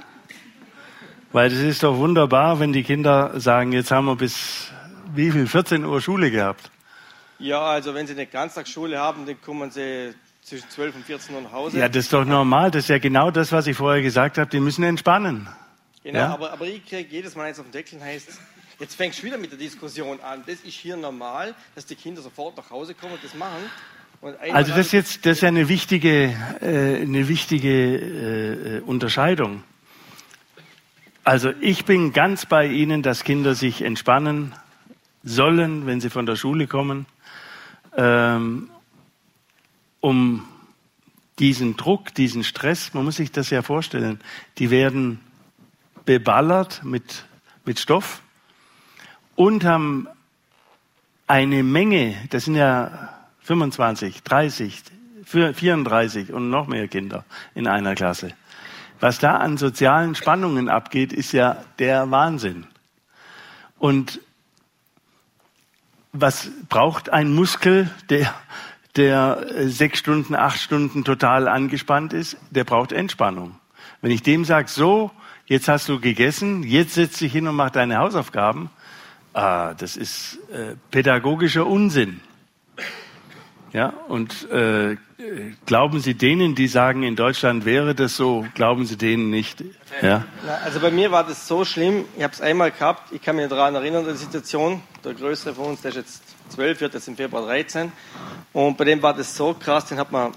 Weil 1.36 1.52
es 1.52 1.60
ist 1.60 1.84
doch 1.84 1.98
wunderbar, 1.98 2.62
wenn 2.62 2.72
die 2.72 2.84
Kinder 2.84 3.38
sagen, 3.42 3.74
jetzt 3.74 3.92
haben 3.92 4.06
wir 4.06 4.16
bis 4.16 4.72
wie 5.14 5.30
viel? 5.32 5.48
14 5.48 5.84
Uhr 5.84 6.00
Schule 6.00 6.32
gehabt. 6.32 6.72
Ja, 7.40 7.60
also 7.60 7.94
wenn 7.94 8.08
sie 8.08 8.14
eine 8.14 8.26
Ganztagsschule 8.26 8.98
haben, 8.98 9.26
dann 9.26 9.42
kommen 9.42 9.70
sie 9.70 10.16
zwischen 10.42 10.70
12 10.70 10.96
und 10.96 11.06
14 11.06 11.36
Uhr 11.36 11.42
nach 11.42 11.52
Hause. 11.52 11.78
Ja, 11.78 11.90
das 11.90 12.06
ist 12.06 12.14
doch 12.14 12.24
normal. 12.24 12.72
Das 12.72 12.84
ist 12.84 12.88
ja 12.88 13.00
genau 13.00 13.32
das, 13.32 13.52
was 13.52 13.68
ich 13.68 13.76
vorher 13.76 14.02
gesagt 14.02 14.38
habe. 14.38 14.50
Die 14.50 14.62
müssen 14.62 14.86
entspannen. 14.86 15.50
Genau, 16.06 16.20
ja? 16.20 16.34
aber, 16.34 16.54
aber 16.54 16.68
ich 16.68 16.86
kriege 16.86 17.10
jedes 17.12 17.36
Mal 17.36 17.48
eins 17.48 17.60
auf 17.60 17.66
den 17.66 17.74
Deckel, 17.74 18.00
heißt, 18.02 18.30
jetzt 18.80 18.96
fängst 18.96 19.22
du 19.22 19.24
wieder 19.24 19.38
mit 19.38 19.52
der 19.52 19.60
Diskussion 19.60 20.22
an. 20.22 20.42
Das 20.48 20.62
ist 20.62 20.76
hier 20.76 20.96
normal, 20.96 21.54
dass 21.76 21.86
die 21.86 21.96
Kinder 21.96 22.22
sofort 22.22 22.56
nach 22.56 22.70
Hause 22.70 22.94
kommen 22.94 23.16
und 23.16 23.24
das 23.26 23.34
machen. 23.34 23.70
also 24.54 24.72
das 24.72 24.86
ist 24.86 24.94
jetzt 24.94 25.26
das 25.26 25.40
ist 25.40 25.44
eine 25.44 25.68
wichtige, 25.68 26.34
äh, 26.62 27.02
eine 27.02 27.28
wichtige 27.28 27.98
äh, 27.98 28.80
Unterscheidung. 28.86 29.64
Also 31.26 31.52
ich 31.60 31.86
bin 31.86 32.14
ganz 32.14 32.46
bei 32.46 32.68
Ihnen, 32.68 33.02
dass 33.02 33.24
Kinder 33.24 33.56
sich 33.56 33.82
entspannen 33.82 34.54
sollen, 35.24 35.88
wenn 35.88 36.00
sie 36.00 36.12
von 36.12 36.28
der 36.28 36.36
Schule 36.36 36.68
kommen, 36.68 37.08
ähm, 37.98 38.70
um 40.02 40.48
diesen 41.40 41.78
Druck, 41.78 42.14
diesen 42.14 42.44
Stress, 42.44 42.94
man 42.94 43.06
muss 43.06 43.16
sich 43.16 43.32
das 43.32 43.50
ja 43.50 43.64
vorstellen, 43.64 44.22
die 44.60 44.70
werden 44.70 45.20
beballert 46.06 46.84
mit, 46.84 47.26
mit 47.66 47.80
Stoff 47.80 48.22
und 49.36 49.66
haben 49.66 50.08
eine 51.26 51.64
Menge, 51.64 52.16
das 52.30 52.46
sind 52.46 52.54
ja 52.54 53.10
25, 53.40 54.22
30, 54.22 54.84
34 55.26 56.32
und 56.32 56.52
noch 56.52 56.68
mehr 56.68 56.88
Kinder 56.88 57.26
in 57.56 57.66
einer 57.66 57.96
Klasse. 57.96 58.34
Was 59.00 59.20
da 59.20 59.38
an 59.38 59.58
sozialen 59.58 60.16
Spannungen 60.16 60.70
abgeht, 60.70 61.14
ist 61.14 61.32
ja 61.32 61.58
der 61.80 62.10
Wahnsinn. 62.12 62.66
Und 63.78 64.22
was 66.14 66.50
braucht 66.70 67.10
ein 67.10 67.34
Muskel, 67.34 67.90
der, 68.10 68.34
der 68.96 69.46
sechs 69.68 70.00
Stunden, 70.00 70.34
acht 70.34 70.60
Stunden 70.60 71.04
total 71.04 71.48
angespannt 71.48 72.14
ist, 72.14 72.38
der 72.52 72.64
braucht 72.64 72.94
Entspannung. 72.94 73.60
Wenn 74.02 74.12
ich 74.12 74.24
dem 74.24 74.46
sage, 74.46 74.70
so, 74.70 75.12
jetzt 75.46 75.68
hast 75.68 75.90
du 75.90 76.00
gegessen, 76.00 76.64
jetzt 76.64 76.94
setz 76.94 77.18
dich 77.18 77.32
hin 77.32 77.48
und 77.48 77.56
mach 77.56 77.72
deine 77.72 77.98
Hausaufgaben, 77.98 78.70
ah, 79.34 79.74
das 79.74 79.98
ist 79.98 80.40
äh, 80.52 80.76
pädagogischer 80.92 81.68
Unsinn. 81.68 82.22
Ja, 83.76 83.92
und 84.08 84.50
äh, 84.52 84.96
glauben 85.66 86.00
Sie 86.00 86.14
denen, 86.14 86.56
die 86.56 86.70
sagen, 86.70 87.04
in 87.04 87.18
Deutschland 87.18 87.66
wäre 87.66 87.94
das 87.94 88.16
so, 88.16 88.46
glauben 88.56 88.86
Sie 88.86 88.96
denen 88.96 89.30
nicht? 89.30 89.66
Ja? 90.02 90.24
Also 90.64 90.80
bei 90.80 90.92
mir 90.92 91.12
war 91.12 91.26
das 91.26 91.46
so 91.46 91.66
schlimm, 91.66 92.06
ich 92.16 92.24
habe 92.24 92.34
es 92.34 92.40
einmal 92.40 92.72
gehabt, 92.72 93.12
ich 93.12 93.22
kann 93.22 93.36
mich 93.36 93.50
daran 93.50 93.76
erinnern, 93.76 94.06
die 94.08 94.16
Situation, 94.16 94.82
der 95.04 95.14
Größere 95.14 95.54
von 95.56 95.66
uns, 95.66 95.82
der 95.82 95.90
ist 95.90 95.98
jetzt 95.98 96.24
12, 96.54 96.80
wird 96.80 96.94
jetzt 96.94 97.10
im 97.10 97.18
Februar 97.18 97.48
13, 97.48 97.92
und 98.54 98.78
bei 98.78 98.86
dem 98.86 99.02
war 99.02 99.14
das 99.14 99.36
so 99.36 99.54
krass, 99.54 99.84
den 99.88 99.98
hat 99.98 100.10
man 100.10 100.32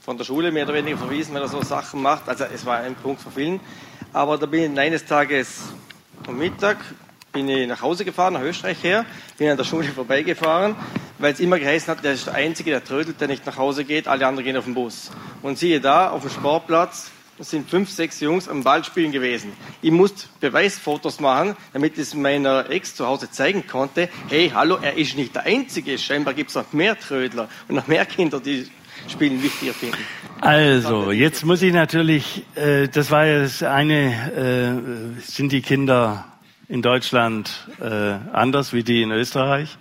von 0.00 0.18
der 0.18 0.24
Schule 0.24 0.50
mehr 0.50 0.64
oder 0.64 0.74
weniger 0.74 0.98
verwiesen, 0.98 1.36
wenn 1.36 1.42
er 1.42 1.46
so 1.46 1.62
Sachen 1.62 2.02
macht, 2.02 2.28
also 2.28 2.46
es 2.52 2.66
war 2.66 2.78
ein 2.78 2.96
Punkt 2.96 3.22
von 3.22 3.30
vielen, 3.30 3.60
aber 4.12 4.38
da 4.38 4.46
bin 4.46 4.72
ich 4.72 4.80
eines 4.80 5.04
Tages 5.04 5.72
am 6.26 6.36
Mittag, 6.36 6.78
bin 7.32 7.48
ich 7.48 7.68
nach 7.68 7.80
Hause 7.80 8.04
gefahren, 8.04 8.34
nach 8.34 8.42
Österreich 8.42 8.82
her, 8.82 9.06
bin 9.38 9.48
an 9.48 9.56
der 9.56 9.62
Schule 9.62 9.84
vorbeigefahren, 9.84 10.74
weil 11.22 11.32
es 11.32 11.40
immer 11.40 11.58
geheißen 11.60 11.88
hat, 11.88 12.02
der 12.02 12.14
ist 12.14 12.26
der 12.26 12.34
Einzige, 12.34 12.72
der 12.72 12.82
trödelt, 12.82 13.20
der 13.20 13.28
nicht 13.28 13.46
nach 13.46 13.56
Hause 13.56 13.84
geht, 13.84 14.08
alle 14.08 14.26
anderen 14.26 14.44
gehen 14.44 14.56
auf 14.56 14.64
den 14.64 14.74
Bus. 14.74 15.12
Und 15.40 15.56
siehe 15.56 15.80
da, 15.80 16.10
auf 16.10 16.22
dem 16.22 16.30
Sportplatz 16.30 17.12
sind 17.38 17.70
fünf, 17.70 17.90
sechs 17.90 18.20
Jungs 18.20 18.48
am 18.48 18.62
Ball 18.64 18.84
spielen 18.84 19.12
gewesen. 19.12 19.52
Ich 19.82 19.92
musste 19.92 20.26
Beweisfotos 20.40 21.20
machen, 21.20 21.56
damit 21.72 21.94
ich 21.94 22.00
es 22.00 22.14
meiner 22.14 22.68
Ex 22.70 22.96
zu 22.96 23.06
Hause 23.06 23.30
zeigen 23.30 23.66
konnte. 23.66 24.08
Hey, 24.28 24.50
hallo, 24.52 24.78
er 24.82 24.96
ist 24.96 25.16
nicht 25.16 25.34
der 25.34 25.44
Einzige. 25.44 25.96
Scheinbar 25.96 26.34
gibt 26.34 26.50
es 26.50 26.56
noch 26.56 26.72
mehr 26.72 26.98
Trödler 26.98 27.48
und 27.68 27.76
noch 27.76 27.86
mehr 27.86 28.04
Kinder, 28.04 28.40
die 28.40 28.68
Spielen 29.08 29.42
wichtiger 29.42 29.74
finden. 29.74 29.98
Also, 30.40 31.12
jetzt 31.12 31.44
muss 31.44 31.62
ich 31.62 31.72
natürlich, 31.72 32.44
äh, 32.56 32.88
das 32.88 33.10
war 33.10 33.26
ja 33.26 33.40
das 33.40 33.62
eine, 33.62 35.14
äh, 35.16 35.20
sind 35.20 35.52
die 35.52 35.62
Kinder 35.62 36.26
in 36.68 36.82
Deutschland 36.82 37.68
äh, 37.80 37.84
anders 38.32 38.72
wie 38.72 38.82
die 38.82 39.02
in 39.02 39.12
Österreich. 39.12 39.78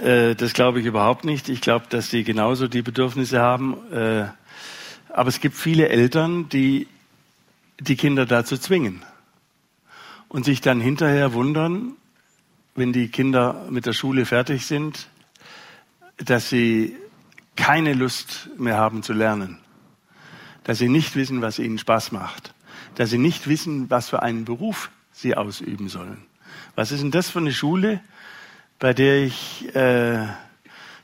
Äh, 0.00 0.34
das 0.34 0.52
glaube 0.52 0.80
ich 0.80 0.86
überhaupt 0.86 1.24
nicht. 1.24 1.48
Ich 1.48 1.60
glaube, 1.60 1.86
dass 1.88 2.10
sie 2.10 2.24
genauso 2.24 2.68
die 2.68 2.82
Bedürfnisse 2.82 3.40
haben. 3.40 3.76
Äh, 3.92 4.26
aber 5.10 5.28
es 5.28 5.40
gibt 5.40 5.56
viele 5.56 5.88
Eltern, 5.88 6.48
die 6.48 6.88
die 7.78 7.96
Kinder 7.96 8.26
dazu 8.26 8.56
zwingen 8.56 9.04
und 10.28 10.44
sich 10.44 10.60
dann 10.60 10.80
hinterher 10.80 11.34
wundern, 11.34 11.92
wenn 12.74 12.92
die 12.92 13.08
Kinder 13.08 13.66
mit 13.70 13.86
der 13.86 13.92
Schule 13.92 14.24
fertig 14.24 14.66
sind, 14.66 15.08
dass 16.16 16.48
sie 16.48 16.96
keine 17.56 17.92
Lust 17.92 18.48
mehr 18.56 18.76
haben 18.76 19.02
zu 19.02 19.12
lernen, 19.12 19.58
dass 20.64 20.78
sie 20.78 20.88
nicht 20.88 21.16
wissen, 21.16 21.42
was 21.42 21.58
ihnen 21.58 21.78
Spaß 21.78 22.12
macht, 22.12 22.54
dass 22.94 23.10
sie 23.10 23.18
nicht 23.18 23.46
wissen, 23.46 23.90
was 23.90 24.08
für 24.08 24.22
einen 24.22 24.44
Beruf 24.44 24.90
sie 25.12 25.36
ausüben 25.36 25.88
sollen. 25.88 26.24
Was 26.74 26.92
ist 26.92 27.02
denn 27.02 27.10
das 27.10 27.28
für 27.28 27.40
eine 27.40 27.52
Schule, 27.52 28.00
bei 28.82 28.92
der 28.92 29.22
ich 29.22 29.72
äh, 29.76 30.26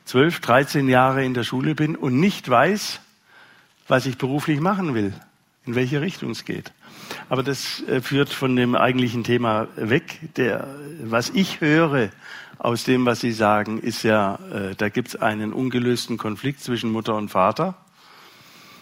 12, 0.03 0.41
13 0.41 0.89
Jahre 0.89 1.23
in 1.23 1.33
der 1.33 1.45
Schule 1.45 1.75
bin 1.75 1.95
und 1.95 2.19
nicht 2.19 2.49
weiß, 2.49 2.99
was 3.87 4.05
ich 4.05 4.17
beruflich 4.17 4.59
machen 4.59 4.95
will, 4.95 5.13
in 5.65 5.75
welche 5.75 6.01
Richtung 6.01 6.31
es 6.31 6.43
geht. 6.43 6.73
Aber 7.29 7.41
das 7.41 7.81
äh, 7.87 8.01
führt 8.01 8.27
von 8.27 8.57
dem 8.57 8.75
eigentlichen 8.75 9.23
Thema 9.23 9.69
weg. 9.77 10.19
Der, 10.35 10.67
was 11.03 11.29
ich 11.29 11.61
höre 11.61 12.09
aus 12.57 12.83
dem, 12.83 13.05
was 13.05 13.21
Sie 13.21 13.31
sagen, 13.31 13.79
ist 13.79 14.03
ja, 14.03 14.35
äh, 14.51 14.75
da 14.75 14.89
gibt 14.89 15.07
es 15.07 15.15
einen 15.15 15.53
ungelösten 15.53 16.17
Konflikt 16.17 16.59
zwischen 16.59 16.91
Mutter 16.91 17.15
und 17.15 17.29
Vater. 17.29 17.75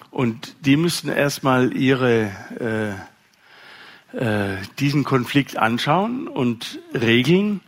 Und 0.09 0.55
die 0.65 0.75
müssten 0.75 1.09
erstmal 1.09 1.71
ihre 1.77 2.31
äh, 2.59 4.17
äh, 4.17 4.57
diesen 4.79 5.03
Konflikt 5.03 5.57
anschauen 5.57 6.27
und 6.27 6.79
regeln, 6.93 7.61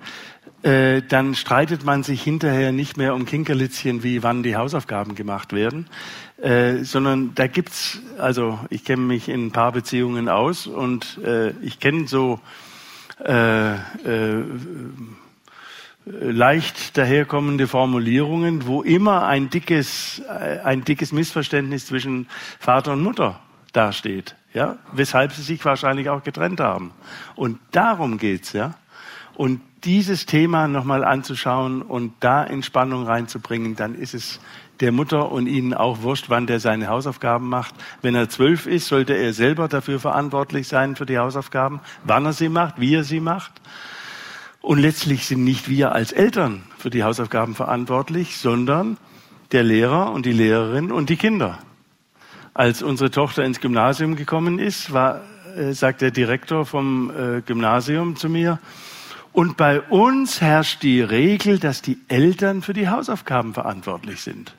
äh, 0.64 1.02
dann 1.02 1.36
streitet 1.36 1.84
man 1.84 2.04
sich 2.04 2.22
hinterher 2.22 2.72
nicht 2.72 2.98
mehr 2.98 3.16
um 3.16 3.26
Kinkerlitzchen, 3.26 4.04
wie 4.04 4.24
wann 4.24 4.44
die 4.44 4.56
Hausaufgaben 4.56 5.16
gemacht 5.16 5.54
werden, 5.54 5.88
äh, 6.42 6.84
sondern 6.84 7.34
da 7.36 7.48
gibt's, 7.48 8.00
also 8.18 8.60
ich 8.70 8.84
kenne 8.86 9.04
mich 9.04 9.30
in 9.30 9.48
ein 9.48 9.52
paar 9.52 9.72
Beziehungen 9.72 10.30
aus 10.30 10.68
und 10.68 11.20
äh, 11.24 11.52
ich 11.62 11.80
kenne 11.80 12.08
so 12.08 12.40
äh, 13.24 13.74
äh, 13.74 13.78
leicht 16.06 16.98
daherkommende 16.98 17.68
Formulierungen, 17.68 18.66
wo 18.66 18.82
immer 18.82 19.28
ein 19.28 19.50
dickes, 19.50 20.22
äh, 20.28 20.60
ein 20.64 20.84
dickes 20.84 21.12
Missverständnis 21.12 21.86
zwischen 21.86 22.28
Vater 22.60 22.94
und 22.94 23.04
Mutter 23.04 23.40
dasteht 23.74 24.36
ja, 24.54 24.78
weshalb 24.92 25.32
sie 25.34 25.42
sich 25.42 25.64
wahrscheinlich 25.66 26.10
auch 26.10 26.24
getrennt 26.24 26.60
haben. 26.60 26.92
Und 27.36 27.60
darum 27.72 28.18
geht's, 28.18 28.54
ja. 28.54 28.76
Und 29.40 29.62
dieses 29.86 30.26
Thema 30.26 30.68
nochmal 30.68 31.06
anzuschauen 31.06 31.82
und 31.82 32.12
da 32.20 32.44
Entspannung 32.44 33.06
reinzubringen, 33.06 33.78
dann 33.78 33.96
ist 33.96 34.14
es 34.14 34.42
der 34.82 34.92
Mutter 34.92 35.32
und 35.32 35.48
Ihnen 35.48 35.74
auch 35.74 36.02
wurscht, 36.02 36.26
wann 36.28 36.46
der 36.46 36.60
seine 36.60 36.90
Hausaufgaben 36.90 37.48
macht. 37.48 37.74
Wenn 38.02 38.16
er 38.16 38.28
zwölf 38.28 38.66
ist, 38.66 38.88
sollte 38.88 39.14
er 39.14 39.32
selber 39.32 39.70
dafür 39.70 40.02
verantwortlich 40.02 40.68
sein 40.68 40.98
für 40.98 41.06
die 41.06 41.18
Hausaufgaben, 41.18 41.80
wann 42.04 42.26
er 42.26 42.34
sie 42.34 42.50
macht, 42.50 42.82
wie 42.82 42.94
er 42.94 43.06
sie 43.06 43.22
macht. 43.22 43.54
Und 44.60 44.80
letztlich 44.80 45.26
sind 45.26 45.46
nicht 45.46 45.70
wir 45.70 45.94
als 45.94 46.12
Eltern 46.12 46.64
für 46.78 46.90
die 46.90 47.06
Hausaufgaben 47.06 47.56
verantwortlich, 47.56 48.40
sondern 48.40 48.98
der 49.54 49.64
Lehrer 49.64 50.12
und 50.12 50.26
die 50.26 50.34
Lehrerin 50.34 50.92
und 50.92 51.10
die 51.10 51.16
Kinder. 51.16 51.60
Als 52.54 52.84
unsere 52.84 53.10
Tochter 53.10 53.46
ins 53.46 53.62
Gymnasium 53.62 54.18
gekommen 54.18 54.60
ist, 54.60 54.92
war, 54.92 55.22
äh, 55.56 55.72
sagt 55.72 56.02
der 56.02 56.12
Direktor 56.12 56.66
vom 56.66 57.10
äh, 57.10 57.40
Gymnasium 57.40 58.18
zu 58.18 58.28
mir, 58.28 58.60
und 59.34 59.58
bei 59.58 59.82
uns 59.82 60.42
herrscht 60.42 60.84
die 60.84 61.02
Regel, 61.02 61.60
dass 61.60 61.82
die 61.82 62.00
Eltern 62.08 62.62
für 62.62 62.74
die 62.74 62.90
Hausaufgaben 62.90 63.54
verantwortlich 63.54 64.22
sind. 64.22 64.56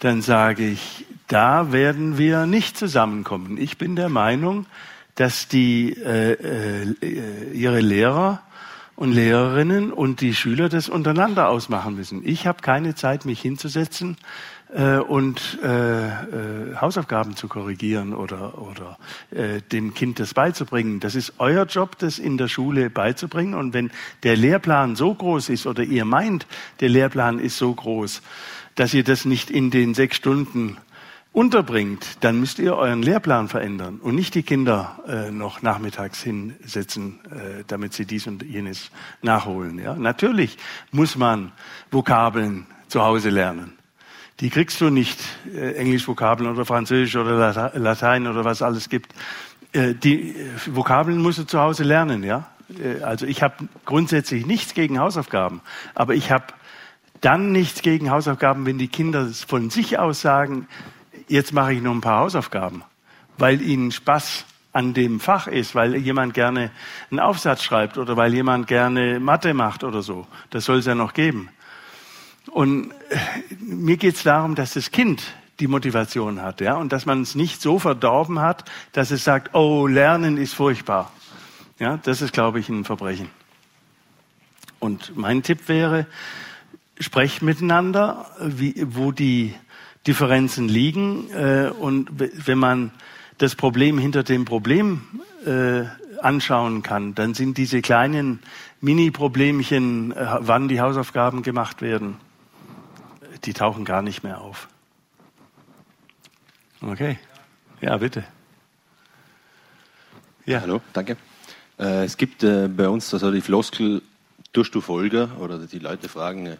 Dann 0.00 0.22
sage 0.22 0.66
ich, 0.66 1.06
da 1.28 1.72
werden 1.72 2.18
wir 2.18 2.46
nicht 2.46 2.76
zusammenkommen. 2.76 3.58
Ich 3.58 3.78
bin 3.78 3.96
der 3.96 4.08
Meinung, 4.08 4.66
dass 5.14 5.48
die 5.48 5.92
äh, 5.92 6.32
äh, 6.32 7.52
ihre 7.52 7.80
Lehrer 7.80 8.42
und 8.94 9.12
Lehrerinnen 9.12 9.92
und 9.92 10.20
die 10.20 10.34
Schüler 10.34 10.68
das 10.68 10.88
untereinander 10.88 11.48
ausmachen 11.48 11.96
müssen. 11.96 12.26
Ich 12.26 12.46
habe 12.46 12.62
keine 12.62 12.94
Zeit, 12.94 13.24
mich 13.24 13.40
hinzusetzen 13.40 14.16
äh, 14.74 14.98
und 14.98 15.58
äh, 15.62 16.06
äh, 16.06 16.76
Hausaufgaben 16.80 17.36
zu 17.36 17.48
korrigieren 17.48 18.14
oder, 18.14 18.60
oder 18.60 18.98
äh, 19.30 19.60
dem 19.60 19.94
Kind 19.94 20.18
das 20.18 20.34
beizubringen. 20.34 21.00
Das 21.00 21.14
ist 21.14 21.34
euer 21.38 21.64
Job, 21.66 21.98
das 21.98 22.18
in 22.18 22.36
der 22.36 22.48
Schule 22.48 22.90
beizubringen. 22.90 23.54
Und 23.54 23.74
wenn 23.74 23.90
der 24.22 24.36
Lehrplan 24.36 24.96
so 24.96 25.14
groß 25.14 25.48
ist 25.50 25.66
oder 25.66 25.82
ihr 25.82 26.04
meint, 26.04 26.46
der 26.80 26.88
Lehrplan 26.88 27.38
ist 27.38 27.58
so 27.58 27.72
groß, 27.72 28.22
dass 28.74 28.92
ihr 28.92 29.04
das 29.04 29.24
nicht 29.24 29.50
in 29.50 29.70
den 29.70 29.94
sechs 29.94 30.16
Stunden 30.16 30.76
unterbringt, 31.32 32.24
dann 32.24 32.40
müsst 32.40 32.58
ihr 32.58 32.76
euren 32.76 33.02
Lehrplan 33.02 33.48
verändern 33.48 33.98
und 34.00 34.14
nicht 34.14 34.34
die 34.34 34.42
Kinder 34.42 34.98
äh, 35.06 35.30
noch 35.30 35.60
nachmittags 35.60 36.22
hinsetzen, 36.22 37.20
äh, 37.30 37.62
damit 37.66 37.92
sie 37.92 38.06
dies 38.06 38.26
und 38.26 38.42
jenes 38.42 38.90
nachholen. 39.20 39.78
Ja? 39.78 39.94
Natürlich 39.94 40.56
muss 40.92 41.16
man 41.16 41.52
Vokabeln 41.90 42.66
zu 42.88 43.02
Hause 43.02 43.28
lernen 43.28 43.76
die 44.40 44.50
kriegst 44.50 44.80
du 44.80 44.90
nicht, 44.90 45.18
äh, 45.54 45.72
Englisch-Vokabeln 45.74 46.50
oder 46.50 46.64
Französisch 46.64 47.16
oder 47.16 47.72
Latein 47.74 48.26
oder 48.26 48.44
was 48.44 48.62
alles 48.62 48.88
gibt. 48.88 49.14
Äh, 49.72 49.94
die 49.94 50.30
äh, 50.30 50.50
Vokabeln 50.66 51.22
musst 51.22 51.38
du 51.38 51.44
zu 51.44 51.60
Hause 51.60 51.84
lernen, 51.84 52.22
ja. 52.22 52.46
Äh, 52.78 53.02
also 53.02 53.26
ich 53.26 53.42
habe 53.42 53.68
grundsätzlich 53.84 54.46
nichts 54.46 54.74
gegen 54.74 54.98
Hausaufgaben, 54.98 55.60
aber 55.94 56.14
ich 56.14 56.30
habe 56.30 56.46
dann 57.20 57.52
nichts 57.52 57.82
gegen 57.82 58.10
Hausaufgaben, 58.10 58.66
wenn 58.66 58.78
die 58.78 58.88
Kinder 58.88 59.26
von 59.26 59.70
sich 59.70 59.98
aus 59.98 60.20
sagen, 60.20 60.68
jetzt 61.28 61.52
mache 61.52 61.72
ich 61.72 61.82
noch 61.82 61.92
ein 61.92 62.00
paar 62.00 62.20
Hausaufgaben, 62.20 62.82
weil 63.38 63.62
ihnen 63.62 63.90
Spaß 63.90 64.44
an 64.72 64.92
dem 64.92 65.20
Fach 65.20 65.46
ist, 65.46 65.74
weil 65.74 65.96
jemand 65.96 66.34
gerne 66.34 66.70
einen 67.10 67.20
Aufsatz 67.20 67.62
schreibt 67.62 67.96
oder 67.96 68.18
weil 68.18 68.34
jemand 68.34 68.66
gerne 68.66 69.18
Mathe 69.20 69.54
macht 69.54 69.84
oder 69.84 70.02
so. 70.02 70.26
Das 70.50 70.66
soll 70.66 70.78
es 70.78 70.86
ja 70.86 70.94
noch 70.94 71.14
geben. 71.14 71.48
Und 72.56 72.90
äh, 73.10 73.18
mir 73.60 73.98
geht 73.98 74.14
es 74.14 74.22
darum, 74.22 74.54
dass 74.54 74.72
das 74.72 74.90
Kind 74.90 75.34
die 75.60 75.66
Motivation 75.66 76.40
hat, 76.40 76.62
ja, 76.62 76.76
und 76.76 76.90
dass 76.90 77.04
man 77.04 77.20
es 77.20 77.34
nicht 77.34 77.60
so 77.60 77.78
verdorben 77.78 78.40
hat, 78.40 78.64
dass 78.92 79.10
es 79.10 79.24
sagt, 79.24 79.54
oh, 79.54 79.86
Lernen 79.86 80.38
ist 80.38 80.54
furchtbar. 80.54 81.12
Ja, 81.78 81.98
das 81.98 82.22
ist, 82.22 82.32
glaube 82.32 82.58
ich, 82.58 82.70
ein 82.70 82.84
Verbrechen. 82.84 83.28
Und 84.78 85.14
mein 85.18 85.42
Tipp 85.42 85.68
wäre, 85.68 86.06
sprecht 86.98 87.42
miteinander, 87.42 88.24
wie, 88.40 88.74
wo 88.86 89.12
die 89.12 89.54
Differenzen 90.06 90.66
liegen, 90.66 91.30
äh, 91.32 91.70
und 91.78 92.08
wenn 92.46 92.58
man 92.58 92.90
das 93.36 93.54
Problem 93.54 93.98
hinter 93.98 94.22
dem 94.22 94.46
Problem 94.46 95.02
äh, 95.44 95.82
anschauen 96.22 96.82
kann, 96.82 97.14
dann 97.14 97.34
sind 97.34 97.58
diese 97.58 97.82
kleinen 97.82 98.38
Mini-Problemchen, 98.80 100.12
äh, 100.12 100.26
wann 100.40 100.68
die 100.68 100.80
Hausaufgaben 100.80 101.42
gemacht 101.42 101.82
werden, 101.82 102.16
die 103.44 103.52
tauchen 103.52 103.84
gar 103.84 104.02
nicht 104.02 104.22
mehr 104.22 104.40
auf. 104.40 104.68
Okay. 106.80 107.18
Ja, 107.80 107.96
bitte. 107.96 108.24
Ja. 110.44 110.60
Hallo, 110.60 110.80
danke. 110.92 111.16
Äh, 111.78 112.04
es 112.04 112.16
gibt 112.16 112.42
äh, 112.42 112.68
bei 112.68 112.88
uns 112.88 113.12
also 113.12 113.30
die 113.30 113.40
Floskel, 113.40 114.02
tust 114.52 114.74
du 114.74 114.80
Folger? 114.80 115.38
Oder 115.40 115.58
die 115.58 115.78
Leute 115.78 116.08
fragen, 116.08 116.46
äh, 116.46 116.56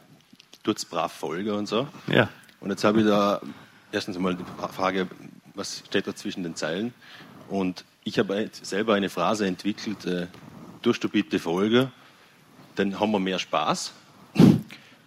tut's 0.62 0.84
brav 0.84 1.12
Folger 1.12 1.56
und 1.56 1.66
so. 1.66 1.86
Ja. 2.08 2.28
Und 2.60 2.70
jetzt 2.70 2.84
habe 2.84 3.00
ich 3.00 3.06
da 3.06 3.40
erstens 3.92 4.16
einmal 4.16 4.34
die 4.34 4.44
Frage, 4.74 5.06
was 5.54 5.82
steht 5.86 6.06
da 6.06 6.14
zwischen 6.14 6.42
den 6.42 6.56
Zeilen? 6.56 6.92
Und 7.48 7.84
ich 8.04 8.18
habe 8.18 8.50
selber 8.52 8.94
eine 8.94 9.08
Phrase 9.08 9.46
entwickelt, 9.46 10.04
äh, 10.06 10.26
tust 10.82 11.02
du 11.04 11.08
bitte 11.08 11.38
Folger, 11.38 11.92
dann 12.74 12.98
haben 12.98 13.12
wir 13.12 13.20
mehr 13.20 13.38
Spaß. 13.38 13.92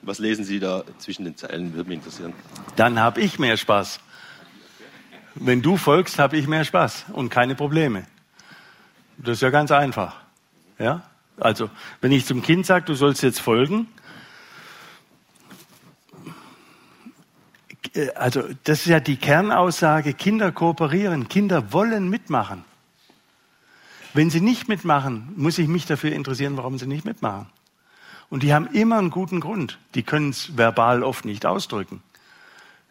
Was 0.01 0.19
lesen 0.19 0.45
Sie 0.45 0.59
da 0.59 0.83
zwischen 0.97 1.25
den 1.25 1.35
Zeilen? 1.35 1.73
Würde 1.73 1.89
mich 1.89 1.97
interessieren. 1.97 2.33
Dann 2.75 2.99
habe 2.99 3.21
ich 3.21 3.37
mehr 3.37 3.57
Spaß. 3.57 3.99
Wenn 5.35 5.61
du 5.61 5.77
folgst, 5.77 6.19
habe 6.19 6.37
ich 6.37 6.47
mehr 6.47 6.63
Spaß 6.63 7.05
und 7.13 7.29
keine 7.29 7.55
Probleme. 7.55 8.05
Das 9.17 9.33
ist 9.37 9.41
ja 9.41 9.49
ganz 9.49 9.71
einfach. 9.71 10.15
Ja? 10.77 11.03
Also, 11.37 11.69
wenn 12.01 12.11
ich 12.11 12.25
zum 12.25 12.41
Kind 12.41 12.65
sage, 12.65 12.85
du 12.85 12.93
sollst 12.93 13.23
jetzt 13.23 13.39
folgen, 13.39 13.87
äh, 17.93 18.09
also 18.11 18.43
das 18.63 18.81
ist 18.81 18.87
ja 18.87 18.99
die 18.99 19.17
Kernaussage, 19.17 20.13
Kinder 20.13 20.51
kooperieren, 20.51 21.27
Kinder 21.27 21.71
wollen 21.73 22.09
mitmachen. 22.09 22.63
Wenn 24.13 24.29
sie 24.29 24.41
nicht 24.41 24.67
mitmachen, 24.67 25.33
muss 25.35 25.57
ich 25.57 25.67
mich 25.67 25.85
dafür 25.85 26.11
interessieren, 26.13 26.57
warum 26.57 26.79
sie 26.79 26.87
nicht 26.87 27.05
mitmachen. 27.05 27.47
Und 28.30 28.43
die 28.43 28.53
haben 28.53 28.67
immer 28.67 28.97
einen 28.97 29.09
guten 29.09 29.39
Grund. 29.39 29.80
Die 29.95 30.03
können 30.03 30.30
es 30.30 30.55
verbal 30.57 31.03
oft 31.03 31.25
nicht 31.25 31.45
ausdrücken. 31.45 32.01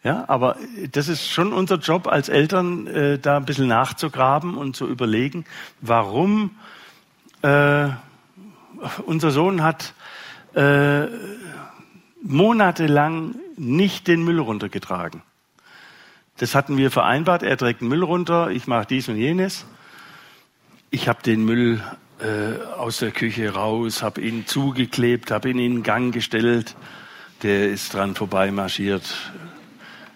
Ja, 0.05 0.25
aber 0.29 0.57
das 0.93 1.09
ist 1.09 1.29
schon 1.29 1.53
unser 1.53 1.77
Job 1.77 2.07
als 2.07 2.29
Eltern, 2.29 2.87
äh, 2.87 3.19
da 3.19 3.37
ein 3.37 3.45
bisschen 3.45 3.67
nachzugraben 3.67 4.57
und 4.57 4.77
zu 4.77 4.87
überlegen, 4.87 5.45
warum 5.81 6.53
äh, 7.43 7.89
unser 9.07 9.31
Sohn 9.33 9.63
hat 9.63 9.95
äh, 10.55 11.07
monatelang 12.23 13.35
nicht 13.57 14.07
den 14.07 14.23
Müll 14.23 14.39
runtergetragen. 14.39 15.23
Das 16.37 16.55
hatten 16.55 16.77
wir 16.77 16.93
vereinbart. 16.93 17.43
Er 17.43 17.57
trägt 17.57 17.81
den 17.81 17.89
Müll 17.89 18.05
runter, 18.05 18.51
ich 18.51 18.69
mache 18.69 18.87
dies 18.87 19.09
und 19.09 19.17
jenes. 19.17 19.67
Ich 20.91 21.09
habe 21.09 21.23
den 21.23 21.45
Müll 21.45 21.83
äh, 22.21 22.63
aus 22.77 22.99
der 22.99 23.11
Küche 23.11 23.55
raus, 23.55 24.03
habe 24.03 24.21
ihn 24.21 24.47
zugeklebt, 24.47 25.31
habe 25.31 25.51
ihn 25.51 25.59
in 25.59 25.75
den 25.77 25.83
Gang 25.83 26.13
gestellt. 26.13 26.77
Der 27.43 27.71
ist 27.71 27.95
dran 27.95 28.15
vorbeimarschiert, 28.17 29.05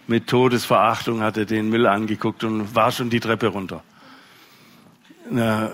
mit 0.06 0.26
Todesverachtung 0.26 1.22
hat 1.22 1.36
er 1.36 1.44
den 1.44 1.68
Müll 1.68 1.86
angeguckt 1.86 2.44
und 2.44 2.74
war 2.74 2.90
schon 2.90 3.08
die 3.08 3.20
Treppe 3.20 3.46
runter. 3.46 3.82
Na, 5.30 5.70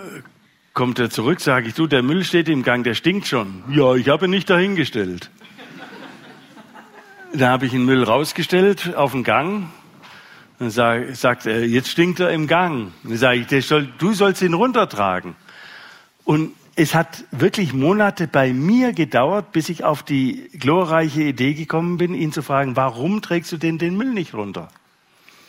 kommt 0.75 0.99
er 0.99 1.11
zurück, 1.11 1.41
sage 1.41 1.69
ich, 1.69 1.75
du, 1.75 1.87
der 1.87 2.03
Müll 2.03 2.23
steht 2.25 2.49
im 2.49 2.63
Gang, 2.63 2.85
der 2.85 2.95
stinkt 2.95 3.27
schon. 3.27 3.65
Ja, 3.71 3.95
ich 3.95 4.09
habe 4.09 4.27
ihn 4.27 4.31
nicht 4.31 4.51
dahingestellt. 4.51 5.31
Da 7.33 7.49
habe 7.49 7.67
ich 7.67 7.73
den 7.73 7.85
Müll 7.85 8.05
rausgestellt 8.05 8.95
auf 8.95 9.13
den 9.13 9.25
Gang. 9.25 9.71
Dann 10.59 10.71
sag, 10.71 11.17
sagt 11.17 11.47
er, 11.47 11.67
jetzt 11.67 11.89
stinkt 11.89 12.21
er 12.21 12.31
im 12.31 12.47
Gang. 12.47 12.93
Dann 13.05 13.17
sage 13.17 13.47
ich, 13.51 13.67
soll, 13.67 13.89
du 13.99 14.13
sollst 14.13 14.43
ihn 14.43 14.55
runtertragen. 14.55 15.35
Und 16.29 16.53
es 16.77 16.95
hat 16.95 17.25
wirklich 17.31 17.73
Monate 17.73 18.29
bei 18.29 18.53
mir 18.53 18.93
gedauert, 18.93 19.51
bis 19.53 19.71
ich 19.71 19.83
auf 19.83 20.03
die 20.03 20.51
glorreiche 20.53 21.23
Idee 21.23 21.55
gekommen 21.55 21.97
bin, 21.97 22.13
ihn 22.13 22.33
zu 22.33 22.43
fragen, 22.43 22.77
warum 22.77 23.23
trägst 23.23 23.51
du 23.51 23.57
denn 23.57 23.79
den 23.79 23.97
Müll 23.97 24.13
nicht 24.13 24.35
runter? 24.35 24.69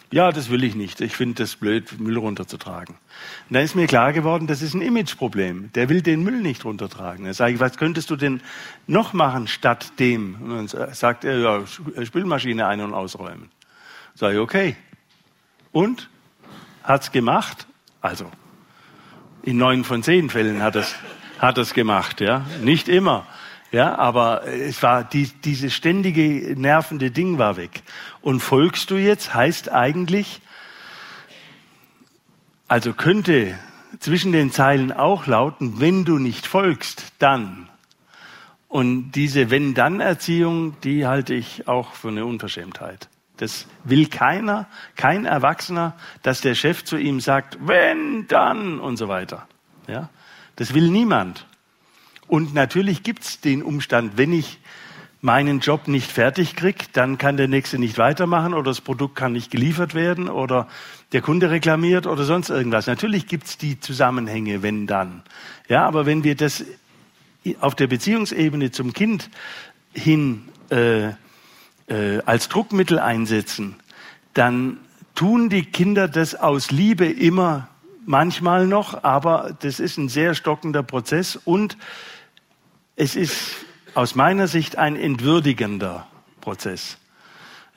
Ja, 0.10 0.32
das 0.32 0.50
will 0.50 0.64
ich 0.64 0.76
nicht. 0.76 1.02
Ich 1.02 1.18
finde 1.18 1.44
das 1.44 1.58
blöd, 1.58 2.00
Müll 2.00 2.18
runterzutragen. 2.18 2.96
Und 2.96 3.54
dann 3.54 3.62
ist 3.66 3.76
mir 3.76 3.88
klar 3.88 4.14
geworden, 4.14 4.48
das 4.48 4.62
ist 4.62 4.74
ein 4.74 4.82
Imageproblem. 4.82 5.74
Der 5.74 5.90
will 5.90 6.02
den 6.02 6.24
Müll 6.24 6.40
nicht 6.40 6.64
runtertragen. 6.64 7.26
Dann 7.26 7.34
sage 7.34 7.56
ich, 7.56 7.60
was 7.60 7.76
könntest 7.76 8.10
du 8.10 8.16
denn 8.16 8.40
noch 8.88 9.12
machen 9.12 9.50
statt 9.50 10.00
dem? 10.00 10.36
Und 10.42 10.74
dann 10.74 10.94
sagt 10.94 11.26
er, 11.26 11.40
ja, 11.40 12.06
Spülmaschine 12.06 12.68
ein- 12.68 12.80
und 12.80 12.94
ausräumen. 12.94 13.52
Sage 14.16 14.36
ich, 14.36 14.40
okay. 14.40 14.76
Und? 15.74 16.10
Hat's 16.84 17.12
gemacht? 17.12 17.68
Also, 18.00 18.32
in 19.44 19.58
neun 19.58 19.84
von 19.84 20.04
zehn 20.04 20.30
Fällen 20.30 20.62
hat 20.62 20.76
es 20.76 20.96
hat 21.40 21.58
es 21.58 21.74
gemacht, 21.74 22.22
ja. 22.22 22.46
Nicht 22.62 22.90
immer. 22.90 23.26
Ja, 23.72 23.98
aber 23.98 24.48
es 24.48 24.82
war 24.84 25.04
die, 25.04 25.30
diese 25.44 25.70
ständige 25.70 26.60
nervende 26.60 27.12
Ding 27.12 27.38
war 27.38 27.56
weg. 27.56 27.82
Und 28.22 28.42
folgst 28.42 28.92
du 28.92 28.98
jetzt 28.98 29.34
heißt 29.34 29.72
eigentlich, 29.72 30.42
also 32.68 32.94
könnte 32.94 33.58
zwischen 34.00 34.32
den 34.32 34.52
Zeilen 34.52 34.92
auch 34.92 35.28
lauten, 35.28 35.80
wenn 35.80 36.04
du 36.04 36.18
nicht 36.18 36.46
folgst, 36.46 37.14
dann. 37.20 37.70
Und 38.68 39.12
diese 39.12 39.50
Wenn-Dann-Erziehung, 39.50 40.80
die 40.82 41.08
halte 41.08 41.34
ich 41.34 41.68
auch 41.68 41.94
für 41.94 42.10
eine 42.10 42.26
Unverschämtheit. 42.26 43.08
Das 43.40 43.66
will 43.86 44.08
keiner, 44.08 44.68
kein 44.96 45.26
Erwachsener, 45.26 45.96
dass 46.24 46.42
der 46.42 46.56
Chef 46.56 46.84
zu 46.84 46.98
ihm 46.98 47.22
sagt, 47.22 47.58
wenn, 47.62 48.28
dann 48.28 48.80
und 48.80 48.98
so 48.98 49.08
weiter. 49.08 49.48
Ja? 49.88 50.10
Das 50.58 50.74
will 50.74 50.90
niemand. 50.90 51.46
Und 52.28 52.54
natürlich 52.54 53.02
gibt 53.02 53.24
es 53.24 53.40
den 53.40 53.64
Umstand, 53.64 54.18
wenn 54.18 54.34
ich 54.34 54.60
meinen 55.22 55.60
Job 55.60 55.88
nicht 55.88 56.12
fertig 56.12 56.56
kriege, 56.56 56.86
dann 56.94 57.18
kann 57.18 57.38
der 57.38 57.48
nächste 57.48 57.80
nicht 57.80 57.98
weitermachen 57.98 58.54
oder 58.54 58.72
das 58.72 58.82
Produkt 58.82 59.16
kann 59.16 59.34
nicht 59.34 59.52
geliefert 59.52 59.94
werden 59.94 60.30
oder 60.30 60.68
der 61.12 61.22
Kunde 61.22 61.50
reklamiert 61.50 62.08
oder 62.08 62.24
sonst 62.24 62.50
irgendwas. 62.50 62.88
Natürlich 62.88 63.28
gibt 63.28 63.46
es 63.46 63.58
die 63.58 63.80
Zusammenhänge, 63.80 64.62
wenn 64.64 64.88
dann. 64.88 65.24
Ja, 65.68 65.86
aber 65.86 66.06
wenn 66.06 66.24
wir 66.24 66.36
das 66.36 66.64
auf 67.60 67.76
der 67.76 67.88
Beziehungsebene 67.88 68.72
zum 68.72 68.94
Kind 68.94 69.30
hin 69.94 70.48
äh, 70.70 71.10
äh, 71.90 72.20
als 72.26 72.50
Druckmittel 72.50 73.00
einsetzen, 73.00 73.76
dann 74.34 74.78
tun 75.16 75.50
die 75.50 75.66
Kinder 75.66 76.08
das 76.08 76.36
aus 76.36 76.72
Liebe 76.72 77.06
immer 77.06 77.68
manchmal 78.06 78.68
noch, 78.68 79.04
aber 79.04 79.56
das 79.60 79.80
ist 79.80 79.98
ein 79.98 80.10
sehr 80.10 80.34
stockender 80.34 80.84
Prozess 80.84 81.36
und 81.36 81.78
es 82.96 83.16
ist 83.16 83.66
aus 83.94 84.16
meiner 84.16 84.48
Sicht 84.48 84.78
ein 84.78 84.96
entwürdigender 84.96 86.08
Prozess, 86.42 86.98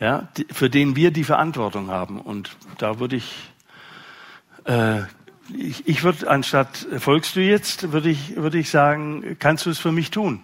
ja, 0.01 0.29
für 0.51 0.71
den 0.71 0.97
wir 0.97 1.11
die 1.11 1.25
Verantwortung 1.25 1.91
haben. 1.91 2.21
Und 2.21 2.57
da 2.79 2.99
würde 2.99 3.17
ich, 3.17 3.53
äh, 4.65 5.01
ich, 5.55 5.87
ich 5.87 6.03
würde 6.03 6.31
anstatt 6.31 6.87
folgst 6.99 7.37
du 7.37 7.41
jetzt, 7.41 7.93
würde 7.93 8.11
ich, 8.11 8.37
würde 8.37 8.59
ich 8.59 8.71
sagen, 8.71 9.37
kannst 9.39 9.67
du 9.67 9.71
es 9.71 9.79
für 9.79 9.93
mich 9.93 10.11
tun? 10.11 10.41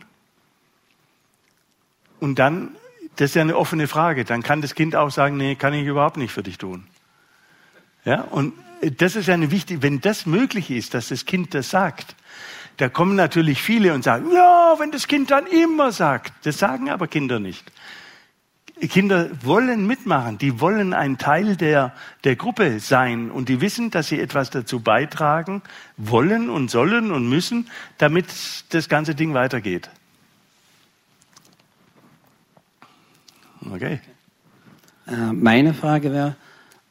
Und 2.20 2.38
dann, 2.38 2.70
das 3.18 3.30
ist 3.30 3.34
ja 3.34 3.42
eine 3.42 3.56
offene 3.56 3.88
Frage, 3.88 4.24
dann 4.24 4.44
kann 4.44 4.62
das 4.62 4.76
Kind 4.76 4.94
auch 4.94 5.10
sagen, 5.10 5.36
nee, 5.36 5.56
kann 5.56 5.74
ich 5.74 5.84
überhaupt 5.84 6.16
nicht 6.16 6.32
für 6.32 6.44
dich 6.44 6.56
tun. 6.56 6.86
Ja, 8.04 8.20
und 8.22 8.54
das 8.96 9.16
ist 9.16 9.28
eine 9.28 9.50
wichtige, 9.50 9.82
wenn 9.82 10.00
das 10.00 10.24
möglich 10.24 10.70
ist, 10.70 10.94
dass 10.94 11.08
das 11.08 11.24
Kind 11.24 11.52
das 11.52 11.68
sagt, 11.68 12.14
da 12.76 12.88
kommen 12.88 13.16
natürlich 13.16 13.60
viele 13.60 13.92
und 13.92 14.04
sagen, 14.04 14.30
ja, 14.32 14.76
wenn 14.78 14.92
das 14.92 15.08
Kind 15.08 15.32
dann 15.32 15.48
immer 15.48 15.90
sagt. 15.90 16.32
Das 16.46 16.58
sagen 16.58 16.90
aber 16.90 17.08
Kinder 17.08 17.40
nicht. 17.40 17.72
Kinder 18.88 19.30
wollen 19.42 19.88
mitmachen, 19.88 20.38
die 20.38 20.60
wollen 20.60 20.94
ein 20.94 21.18
Teil 21.18 21.56
der, 21.56 21.92
der 22.22 22.36
Gruppe 22.36 22.78
sein 22.78 23.32
und 23.32 23.48
die 23.48 23.60
wissen, 23.60 23.90
dass 23.90 24.06
sie 24.06 24.20
etwas 24.20 24.50
dazu 24.50 24.78
beitragen 24.78 25.62
wollen 25.96 26.48
und 26.48 26.70
sollen 26.70 27.10
und 27.10 27.28
müssen, 27.28 27.68
damit 27.98 28.26
das 28.68 28.88
ganze 28.88 29.16
Ding 29.16 29.34
weitergeht. 29.34 29.90
Okay. 33.72 34.00
Äh, 35.06 35.32
meine 35.32 35.74
Frage 35.74 36.12
wäre, 36.12 36.36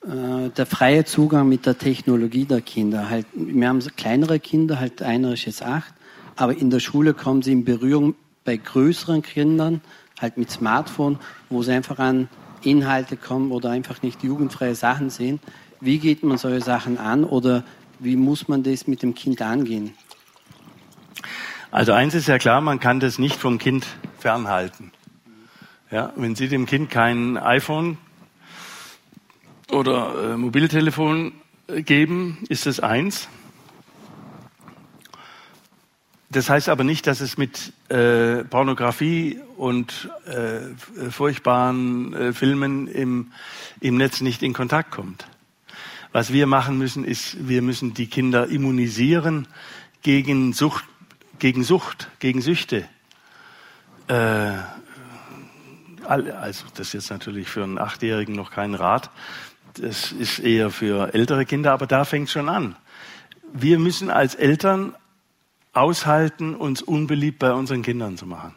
äh, 0.03 0.49
der 0.49 0.65
freie 0.65 1.05
Zugang 1.05 1.49
mit 1.49 1.65
der 1.65 1.78
Technologie 1.78 2.45
der 2.45 2.61
Kinder. 2.61 3.09
Halt, 3.09 3.25
wir 3.34 3.67
haben 3.67 3.80
kleinere 3.95 4.39
Kinder, 4.39 4.80
halt 4.80 5.01
einer 5.01 5.34
ist 5.34 5.45
jetzt 5.45 5.63
acht, 5.63 5.93
aber 6.36 6.55
in 6.55 6.69
der 6.69 6.80
Schule 6.80 7.13
kommen 7.13 7.41
sie 7.41 7.51
in 7.51 7.65
Berührung 7.65 8.15
bei 8.45 8.57
größeren 8.57 9.21
Kindern, 9.21 9.82
halt 10.19 10.38
mit 10.38 10.49
Smartphone, 10.51 11.19
wo 11.49 11.63
sie 11.63 11.73
einfach 11.73 11.99
an 11.99 12.30
Inhalte 12.63 13.17
kommen 13.17 13.51
oder 13.51 13.69
einfach 13.71 14.01
nicht 14.01 14.23
jugendfreie 14.23 14.75
Sachen 14.75 15.09
sehen. 15.09 15.39
Wie 15.80 15.99
geht 15.99 16.23
man 16.23 16.38
solche 16.38 16.61
Sachen 16.61 16.97
an 16.97 17.23
oder 17.23 17.63
wie 17.99 18.15
muss 18.15 18.47
man 18.47 18.63
das 18.63 18.88
mit 18.88 19.03
dem 19.03 19.13
Kind 19.13 19.41
angehen? 19.41 19.93
Also 21.71 21.91
eins 21.91 22.13
ist 22.13 22.28
ja 22.28 22.38
klar, 22.38 22.61
man 22.61 22.80
kann 22.80 22.99
das 22.99 23.19
nicht 23.19 23.36
vom 23.36 23.57
Kind 23.57 23.86
fernhalten. 24.19 24.91
Ja, 25.89 26.11
wenn 26.15 26.35
Sie 26.35 26.49
dem 26.49 26.65
Kind 26.65 26.89
kein 26.89 27.38
iPhone 27.38 27.97
oder 29.71 30.33
äh, 30.33 30.38
Mobiltelefon 30.38 31.31
geben, 31.67 32.39
ist 32.49 32.65
das 32.65 32.79
eins. 32.79 33.29
das 36.29 36.49
heißt 36.49 36.69
aber 36.69 36.83
nicht, 36.83 37.07
dass 37.07 37.21
es 37.21 37.38
mit 37.38 37.73
äh, 37.89 38.43
Pornografie 38.43 39.39
und 39.55 40.09
äh, 40.25 41.09
furchtbaren 41.09 42.13
äh, 42.13 42.33
Filmen 42.33 42.88
im, 42.88 43.31
im 43.79 43.97
Netz 43.97 44.21
nicht 44.21 44.43
in 44.43 44.53
Kontakt 44.53 44.91
kommt. 44.91 45.27
Was 46.11 46.33
wir 46.33 46.47
machen 46.47 46.77
müssen, 46.77 47.05
ist, 47.05 47.47
wir 47.47 47.61
müssen 47.61 47.93
die 47.93 48.07
Kinder 48.07 48.47
immunisieren 48.47 49.47
gegen 50.01 50.53
Sucht, 50.53 50.83
gegen 51.39 51.63
Sucht, 51.63 52.09
gegen 52.19 52.41
Süchte. 52.41 52.88
Also 56.07 56.65
das 56.75 56.87
ist 56.87 56.93
jetzt 56.93 57.09
natürlich 57.11 57.49
für 57.49 57.63
einen 57.63 57.77
Achtjährigen 57.77 58.35
noch 58.35 58.51
kein 58.51 58.73
Rat. 58.73 59.09
Das 59.73 60.11
ist 60.11 60.39
eher 60.39 60.71
für 60.71 61.13
ältere 61.13 61.45
Kinder, 61.45 61.73
aber 61.73 61.85
da 61.85 62.05
fängt 62.05 62.29
schon 62.29 62.49
an. 62.49 62.75
Wir 63.53 63.77
müssen 63.79 64.09
als 64.09 64.35
Eltern 64.35 64.95
aushalten, 65.73 66.55
uns 66.55 66.81
unbeliebt 66.81 67.39
bei 67.39 67.53
unseren 67.53 67.83
Kindern 67.83 68.17
zu 68.17 68.25
machen. 68.25 68.55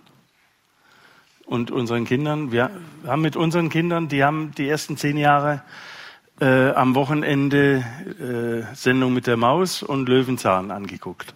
Und 1.45 1.71
unseren 1.71 2.05
Kindern, 2.05 2.53
wir 2.53 2.71
haben 3.07 3.23
mit 3.23 3.37
unseren 3.37 3.69
Kindern, 3.69 4.09
die 4.09 4.23
haben 4.23 4.53
die 4.57 4.69
ersten 4.69 4.97
zehn 4.97 5.17
Jahre 5.17 5.63
äh, 6.41 6.71
am 6.71 6.95
Wochenende 6.95 7.85
äh, 8.21 8.75
Sendung 8.75 9.13
mit 9.13 9.27
der 9.27 9.37
Maus 9.37 9.83
und 9.83 10.09
Löwenzahn 10.09 10.71
angeguckt. 10.71 11.35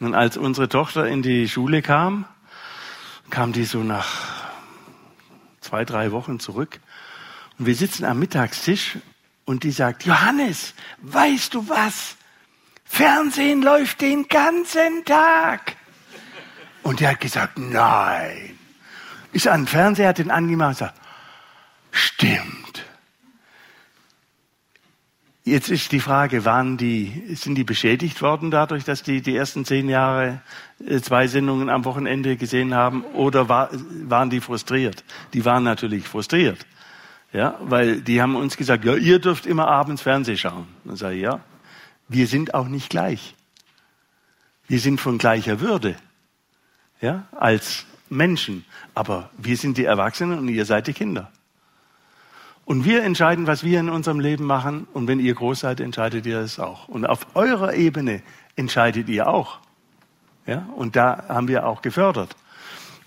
Und 0.00 0.14
als 0.14 0.36
unsere 0.36 0.68
Tochter 0.68 1.06
in 1.06 1.22
die 1.22 1.48
Schule 1.48 1.82
kam, 1.82 2.24
kam 3.30 3.52
die 3.52 3.64
so 3.64 3.82
nach 3.82 4.47
zwei, 5.68 5.84
drei 5.84 6.12
Wochen 6.12 6.40
zurück. 6.40 6.80
Und 7.58 7.66
wir 7.66 7.74
sitzen 7.74 8.04
am 8.04 8.18
Mittagstisch 8.18 8.96
und 9.44 9.64
die 9.64 9.70
sagt, 9.70 10.04
Johannes, 10.04 10.74
weißt 11.02 11.52
du 11.54 11.68
was? 11.68 12.16
Fernsehen 12.84 13.60
läuft 13.62 14.00
den 14.00 14.28
ganzen 14.28 15.04
Tag. 15.04 15.76
Und 16.82 17.02
er 17.02 17.10
hat 17.10 17.20
gesagt, 17.20 17.58
nein. 17.58 18.58
Ist 19.32 19.46
an 19.46 19.62
den 19.62 19.66
Fernseher, 19.66 20.08
hat 20.08 20.18
den 20.18 20.30
angemacht 20.30 20.70
und 20.70 20.78
sagt, 20.78 21.00
stimmt. 21.90 22.67
Jetzt 25.48 25.70
ist 25.70 25.92
die 25.92 26.00
Frage, 26.00 26.44
waren 26.44 26.76
die, 26.76 27.34
sind 27.34 27.54
die 27.54 27.64
beschädigt 27.64 28.20
worden 28.20 28.50
dadurch, 28.50 28.84
dass 28.84 29.02
die 29.02 29.22
die 29.22 29.34
ersten 29.34 29.64
zehn 29.64 29.88
Jahre 29.88 30.42
äh, 30.86 31.00
zwei 31.00 31.26
Sendungen 31.26 31.70
am 31.70 31.86
Wochenende 31.86 32.36
gesehen 32.36 32.74
haben 32.74 33.02
oder 33.14 33.48
war, 33.48 33.70
waren 34.04 34.28
die 34.28 34.42
frustriert? 34.42 35.04
Die 35.32 35.46
waren 35.46 35.64
natürlich 35.64 36.06
frustriert. 36.06 36.66
Ja, 37.32 37.58
weil 37.62 38.02
die 38.02 38.20
haben 38.20 38.36
uns 38.36 38.58
gesagt, 38.58 38.84
ja, 38.84 38.94
ihr 38.94 39.20
dürft 39.20 39.46
immer 39.46 39.68
abends 39.68 40.02
Fernsehen 40.02 40.36
schauen. 40.36 40.66
Dann 40.84 40.96
sage 40.96 41.16
ich, 41.16 41.22
ja, 41.22 41.40
wir 42.08 42.26
sind 42.26 42.52
auch 42.52 42.68
nicht 42.68 42.90
gleich. 42.90 43.34
Wir 44.66 44.80
sind 44.80 45.00
von 45.00 45.16
gleicher 45.16 45.60
Würde, 45.60 45.96
ja, 47.00 47.26
als 47.32 47.86
Menschen. 48.10 48.66
Aber 48.94 49.30
wir 49.38 49.56
sind 49.56 49.78
die 49.78 49.86
Erwachsenen 49.86 50.40
und 50.40 50.48
ihr 50.48 50.66
seid 50.66 50.88
die 50.88 50.92
Kinder. 50.92 51.32
Und 52.68 52.84
wir 52.84 53.02
entscheiden, 53.02 53.46
was 53.46 53.64
wir 53.64 53.80
in 53.80 53.88
unserem 53.88 54.20
Leben 54.20 54.44
machen. 54.44 54.86
Und 54.92 55.08
wenn 55.08 55.20
ihr 55.20 55.32
groß 55.32 55.60
seid, 55.60 55.80
entscheidet 55.80 56.26
ihr 56.26 56.40
es 56.40 56.58
auch. 56.58 56.86
Und 56.86 57.06
auf 57.06 57.34
eurer 57.34 57.72
Ebene 57.72 58.20
entscheidet 58.56 59.08
ihr 59.08 59.26
auch. 59.26 59.60
Ja? 60.46 60.68
Und 60.76 60.94
da 60.94 61.24
haben 61.30 61.48
wir 61.48 61.66
auch 61.66 61.80
gefördert. 61.80 62.36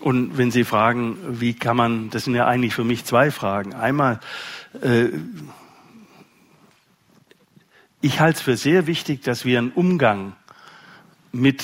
Und 0.00 0.36
wenn 0.36 0.50
Sie 0.50 0.64
fragen, 0.64 1.16
wie 1.28 1.54
kann 1.54 1.76
man, 1.76 2.10
das 2.10 2.24
sind 2.24 2.34
ja 2.34 2.48
eigentlich 2.48 2.74
für 2.74 2.82
mich 2.82 3.04
zwei 3.04 3.30
Fragen. 3.30 3.72
Einmal, 3.72 4.18
äh, 4.80 5.10
ich 8.00 8.18
halte 8.18 8.38
es 8.38 8.42
für 8.42 8.56
sehr 8.56 8.88
wichtig, 8.88 9.22
dass 9.22 9.44
wir 9.44 9.58
einen 9.58 9.70
Umgang 9.70 10.32
mit 11.30 11.62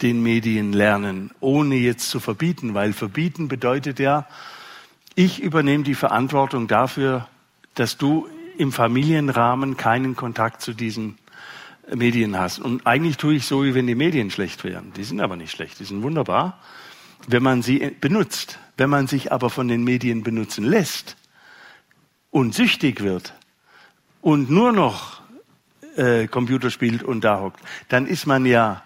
den 0.00 0.22
Medien 0.22 0.72
lernen, 0.72 1.30
ohne 1.40 1.74
jetzt 1.74 2.08
zu 2.08 2.20
verbieten, 2.20 2.72
weil 2.72 2.94
verbieten 2.94 3.48
bedeutet 3.48 3.98
ja, 3.98 4.26
ich 5.18 5.42
übernehme 5.42 5.82
die 5.82 5.96
Verantwortung 5.96 6.68
dafür, 6.68 7.26
dass 7.74 7.96
du 7.96 8.28
im 8.56 8.70
Familienrahmen 8.70 9.76
keinen 9.76 10.14
Kontakt 10.14 10.62
zu 10.62 10.74
diesen 10.74 11.18
Medien 11.92 12.38
hast. 12.38 12.60
Und 12.60 12.86
eigentlich 12.86 13.16
tue 13.16 13.34
ich 13.34 13.44
so, 13.44 13.64
wie 13.64 13.74
wenn 13.74 13.88
die 13.88 13.96
Medien 13.96 14.30
schlecht 14.30 14.62
wären. 14.62 14.92
Die 14.92 15.02
sind 15.02 15.20
aber 15.20 15.34
nicht 15.34 15.50
schlecht, 15.50 15.80
die 15.80 15.84
sind 15.84 16.04
wunderbar, 16.04 16.60
wenn 17.26 17.42
man 17.42 17.62
sie 17.62 17.96
benutzt. 18.00 18.60
Wenn 18.76 18.90
man 18.90 19.08
sich 19.08 19.32
aber 19.32 19.50
von 19.50 19.66
den 19.66 19.82
Medien 19.82 20.22
benutzen 20.22 20.62
lässt 20.64 21.16
und 22.30 22.54
süchtig 22.54 23.02
wird 23.02 23.34
und 24.20 24.50
nur 24.50 24.70
noch 24.70 25.20
äh, 25.96 26.28
Computer 26.28 26.70
spielt 26.70 27.02
und 27.02 27.24
da 27.24 27.40
hockt, 27.40 27.60
dann 27.88 28.06
ist 28.06 28.26
man 28.26 28.46
ja 28.46 28.84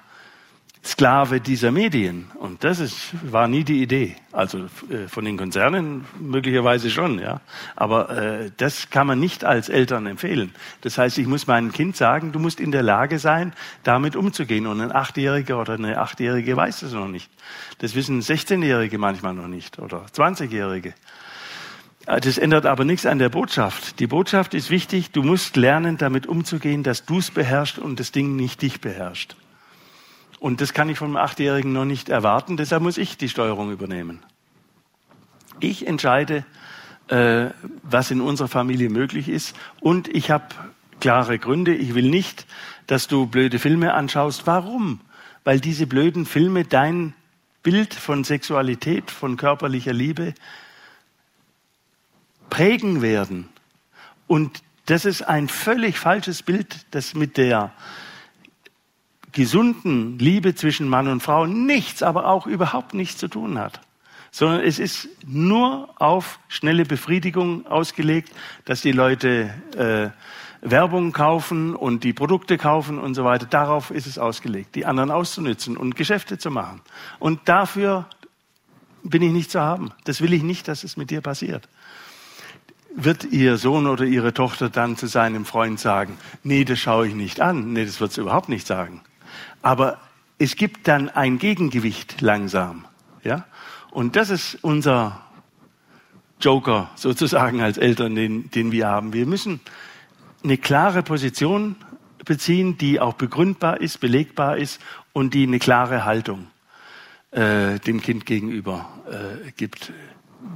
Sklave 0.85 1.41
dieser 1.41 1.71
Medien. 1.71 2.29
Und 2.41 2.65
das 2.65 2.81
ist, 2.81 3.15
war 3.31 3.47
nie 3.47 3.63
die 3.63 3.83
Idee. 3.83 4.17
Also 4.33 4.67
äh, 4.91 5.07
von 5.07 5.25
den 5.25 5.37
Konzernen 5.37 6.07
möglicherweise 6.19 6.91
schon, 6.91 7.21
ja. 7.21 7.41
Aber 7.77 8.11
äh, 8.11 8.51
das 8.57 8.91
kann 8.91 9.07
man 9.07 9.21
nicht 9.21 9.45
als 9.45 9.69
Eltern 9.69 10.07
empfehlen. 10.07 10.53
Das 10.81 10.99
heißt, 10.99 11.19
ich 11.19 11.29
muss 11.29 11.47
meinem 11.47 11.71
Kind 11.71 11.97
sagen, 11.97 12.33
du 12.33 12.41
musst 12.41 12.59
in 12.59 12.73
der 12.73 12.83
Lage 12.83 13.21
sein, 13.21 13.53
damit 13.85 14.17
umzugehen. 14.17 14.67
Und 14.67 14.81
ein 14.81 14.91
Achtjähriger 14.91 15.61
oder 15.61 15.75
eine 15.75 15.99
Achtjährige 15.99 16.57
weiß 16.57 16.81
das 16.81 16.93
noch 16.93 17.09
nicht. 17.09 17.31
Das 17.79 17.95
wissen 17.95 18.21
16-Jährige 18.21 18.99
manchmal 18.99 19.35
noch 19.35 19.49
nicht 19.49 19.79
oder 19.79 20.07
20-Jährige. 20.13 20.95
Äh, 22.07 22.21
das 22.21 22.39
ändert 22.39 22.67
aber 22.67 22.85
nichts 22.85 23.07
an 23.07 23.21
der 23.21 23.29
Botschaft. 23.29 24.01
Die 24.01 24.09
Botschaft 24.09 24.53
ist 24.53 24.71
wichtig, 24.71 25.13
du 25.13 25.23
musst 25.23 25.57
lernen, 25.57 25.97
damit 25.97 26.27
umzugehen, 26.27 26.83
dass 26.83 27.05
du 27.05 27.19
es 27.19 27.31
beherrschst 27.31 27.79
und 27.79 28.01
das 28.01 28.11
Ding 28.11 28.35
nicht 28.35 28.63
dich 28.63 28.81
beherrscht. 28.81 29.37
Und 30.43 30.61
das 30.61 30.75
kann 30.75 30.89
ich 30.89 30.99
vom 30.99 31.15
Achtjährigen 31.15 31.73
noch 31.73 31.85
nicht 31.85 32.09
erwarten, 32.09 32.57
deshalb 32.57 32.83
muss 32.83 32.99
ich 32.99 33.17
die 33.17 33.29
Steuerung 33.29 33.71
übernehmen. 33.71 34.25
Ich 35.61 35.87
entscheide, 35.87 36.45
äh, 37.07 37.51
was 37.85 38.11
in 38.11 38.21
unserer 38.21 38.49
Familie 38.49 38.91
möglich 38.91 39.29
ist 39.29 39.55
und 39.79 40.09
ich 40.09 40.33
habe 40.33 40.47
klare 40.99 41.39
Gründe. 41.39 41.73
Ich 41.77 41.95
will 41.95 42.11
nicht, 42.11 42.49
dass 42.89 43.07
du 43.07 43.27
blöde 43.27 43.61
Filme 43.61 43.95
anschaust. 43.95 44.45
Warum? 44.45 44.99
Weil 45.45 45.61
diese 45.61 45.87
blöden 45.87 46.27
Filme 46.27 46.65
dein 46.65 47.15
Bild 47.63 47.95
von 47.95 48.25
Sexualität, 48.25 49.13
von 49.13 49.37
körperlicher 49.37 49.93
Liebe 49.93 50.35
prägen 52.51 53.01
werden. 53.01 53.49
Und 54.27 54.65
das 54.87 55.05
ist 55.05 55.23
ein 55.23 55.47
völlig 55.47 56.01
falsches 56.01 56.43
Bild, 56.43 56.85
das 56.91 57.15
mit 57.15 57.37
der 57.37 57.73
gesunden 59.33 60.19
Liebe 60.19 60.55
zwischen 60.55 60.89
Mann 60.89 61.09
und 61.09 61.23
Frau 61.23 61.47
nichts, 61.47 62.03
aber 62.03 62.27
auch 62.27 62.47
überhaupt 62.47 62.95
nichts 62.95 63.19
zu 63.19 63.29
tun 63.29 63.59
hat. 63.59 63.81
Sondern 64.31 64.61
es 64.63 64.79
ist 64.79 65.09
nur 65.27 65.91
auf 65.97 66.39
schnelle 66.49 66.85
Befriedigung 66.85 67.67
ausgelegt, 67.67 68.33
dass 68.65 68.81
die 68.81 68.93
Leute 68.93 69.53
äh, 69.77 70.11
Werbung 70.63 71.13
kaufen 71.13 71.75
und 71.75 72.05
die 72.05 72.13
Produkte 72.13 72.57
kaufen 72.57 72.99
und 72.99 73.15
so 73.15 73.25
weiter. 73.25 73.47
Darauf 73.47 73.91
ist 73.91 74.07
es 74.07 74.17
ausgelegt, 74.17 74.75
die 74.77 74.87
anderen 74.87 75.11
auszunützen 75.11 75.77
und 75.77 75.97
Geschäfte 75.97 76.39
zu 76.39 76.51
machen. 76.51 76.81
Und 77.19 77.41
dafür 77.47 78.07
bin 79.03 79.23
ich 79.23 79.33
nicht 79.33 79.51
zu 79.51 79.61
haben. 79.61 79.91
Das 80.05 80.21
will 80.21 80.33
ich 80.33 80.45
nicht, 80.45 80.69
dass 80.69 80.85
es 80.85 80.97
mit 80.97 81.11
dir 81.11 81.21
passiert. 81.21 81.69
Wird 82.95 83.25
Ihr 83.25 83.57
Sohn 83.57 83.87
oder 83.87 84.05
Ihre 84.05 84.35
Tochter 84.35 84.69
dann 84.69 84.97
zu 84.97 85.07
seinem 85.07 85.45
Freund 85.45 85.81
sagen, 85.81 86.17
nee, 86.45 86.65
das 86.65 86.79
schaue 86.79 87.09
ich 87.09 87.15
nicht 87.15 87.41
an. 87.41 87.73
Nee, 87.73 87.85
das 87.85 88.01
wird 88.01 88.13
sie 88.13 88.21
überhaupt 88.21 88.49
nicht 88.49 88.67
sagen. 88.67 89.01
Aber 89.63 89.99
es 90.39 90.57
gibt 90.57 90.89
dann 90.89 91.09
ein 91.09 91.39
Gegengewicht 91.39 92.21
langsam. 92.21 92.85
Ja? 93.23 93.47
Und 93.91 94.17
das 94.17 94.31
ist 94.31 94.59
unser 94.63 95.21
Joker 96.41 96.91
sozusagen 96.97 97.63
als 97.63 97.79
Eltern, 97.79 98.15
den, 98.15 98.51
den 98.51 98.73
wir 98.73 98.89
haben. 98.89 99.13
Wir 99.13 99.27
müssen 99.27 99.61
eine 100.43 100.59
klare 100.59 101.03
Position 101.03 101.77
beziehen, 102.25 102.79
die 102.79 103.01
auch 103.01 103.15
begründbar 103.15 103.81
ist, 103.81 104.01
belegbar 104.01 104.57
ist 104.57 104.81
und 105.13 105.35
die 105.35 105.47
eine 105.47 105.59
klare 105.59 106.05
Haltung 106.05 106.49
äh, 107.31 107.79
dem 107.81 108.01
Kind 108.01 108.27
gegenüber 108.27 108.89
äh, 109.09 109.53
gibt. 109.53 109.93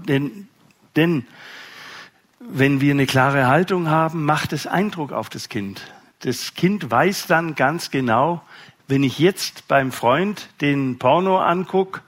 Denn, 0.08 0.48
denn 0.96 1.26
wenn 2.38 2.80
wir 2.80 2.92
eine 2.92 3.06
klare 3.06 3.46
Haltung 3.46 3.88
haben, 3.88 4.24
macht 4.24 4.52
es 4.52 4.66
Eindruck 4.66 5.12
auf 5.12 5.28
das 5.28 5.48
Kind. 5.48 5.80
Das 6.20 6.54
Kind 6.54 6.90
weiß 6.90 7.26
dann 7.26 7.54
ganz 7.54 7.90
genau, 7.90 8.42
wenn 8.88 9.02
ich 9.02 9.18
jetzt 9.18 9.68
beim 9.68 9.92
Freund 9.92 10.48
den 10.60 10.98
Porno 10.98 11.38
angucke, 11.38 12.02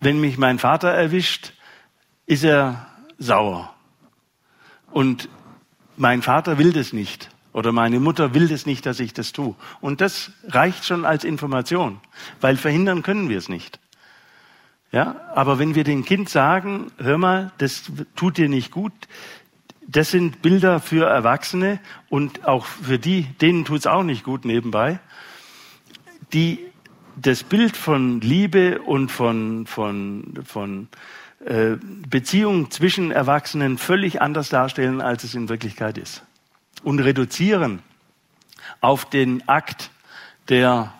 wenn 0.00 0.20
mich 0.20 0.38
mein 0.38 0.58
Vater 0.58 0.88
erwischt, 0.88 1.52
ist 2.26 2.44
er 2.44 2.86
sauer. 3.18 3.74
Und 4.90 5.28
mein 5.96 6.22
Vater 6.22 6.58
will 6.58 6.72
das 6.72 6.92
nicht. 6.92 7.30
Oder 7.52 7.72
meine 7.72 8.00
Mutter 8.00 8.34
will 8.34 8.48
das 8.48 8.66
nicht, 8.66 8.84
dass 8.84 9.00
ich 9.00 9.14
das 9.14 9.32
tue. 9.32 9.54
Und 9.80 10.02
das 10.02 10.30
reicht 10.48 10.84
schon 10.84 11.06
als 11.06 11.24
Information, 11.24 12.00
weil 12.40 12.56
verhindern 12.56 13.02
können 13.02 13.30
wir 13.30 13.38
es 13.38 13.48
nicht. 13.48 13.80
Ja, 14.92 15.16
aber 15.34 15.58
wenn 15.58 15.74
wir 15.74 15.82
dem 15.82 16.04
Kind 16.04 16.28
sagen, 16.28 16.92
hör 16.98 17.18
mal, 17.18 17.52
das 17.58 17.90
tut 18.14 18.36
dir 18.36 18.48
nicht 18.48 18.70
gut, 18.70 18.92
das 19.86 20.10
sind 20.10 20.42
Bilder 20.42 20.80
für 20.80 21.06
Erwachsene 21.06 21.80
und 22.08 22.46
auch 22.46 22.66
für 22.66 22.98
die, 22.98 23.22
denen 23.40 23.64
tut 23.64 23.80
es 23.80 23.86
auch 23.86 24.02
nicht 24.02 24.24
gut 24.24 24.44
nebenbei, 24.44 24.98
die 26.32 26.58
das 27.16 27.42
Bild 27.42 27.76
von 27.76 28.20
Liebe 28.20 28.82
und 28.82 29.10
von, 29.10 29.66
von, 29.66 30.34
von 30.44 30.88
äh, 31.44 31.76
Beziehungen 32.08 32.70
zwischen 32.70 33.10
Erwachsenen 33.10 33.78
völlig 33.78 34.20
anders 34.20 34.50
darstellen, 34.50 35.00
als 35.00 35.24
es 35.24 35.34
in 35.34 35.48
Wirklichkeit 35.48 35.98
ist. 35.98 36.22
Und 36.82 37.00
reduzieren 37.00 37.82
auf 38.80 39.08
den 39.08 39.48
Akt 39.48 39.90
der 40.48 40.92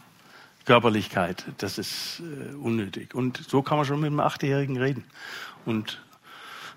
Körperlichkeit. 0.65 1.45
Das 1.59 1.79
ist 1.79 2.21
äh, 2.21 2.55
unnötig. 2.55 3.15
Und 3.15 3.39
so 3.49 3.63
kann 3.63 3.77
man 3.79 3.87
schon 3.87 4.01
mit 4.01 4.09
einem 4.09 4.21
Achtjährigen 4.21 4.77
reden. 4.77 5.05
Und 5.65 6.03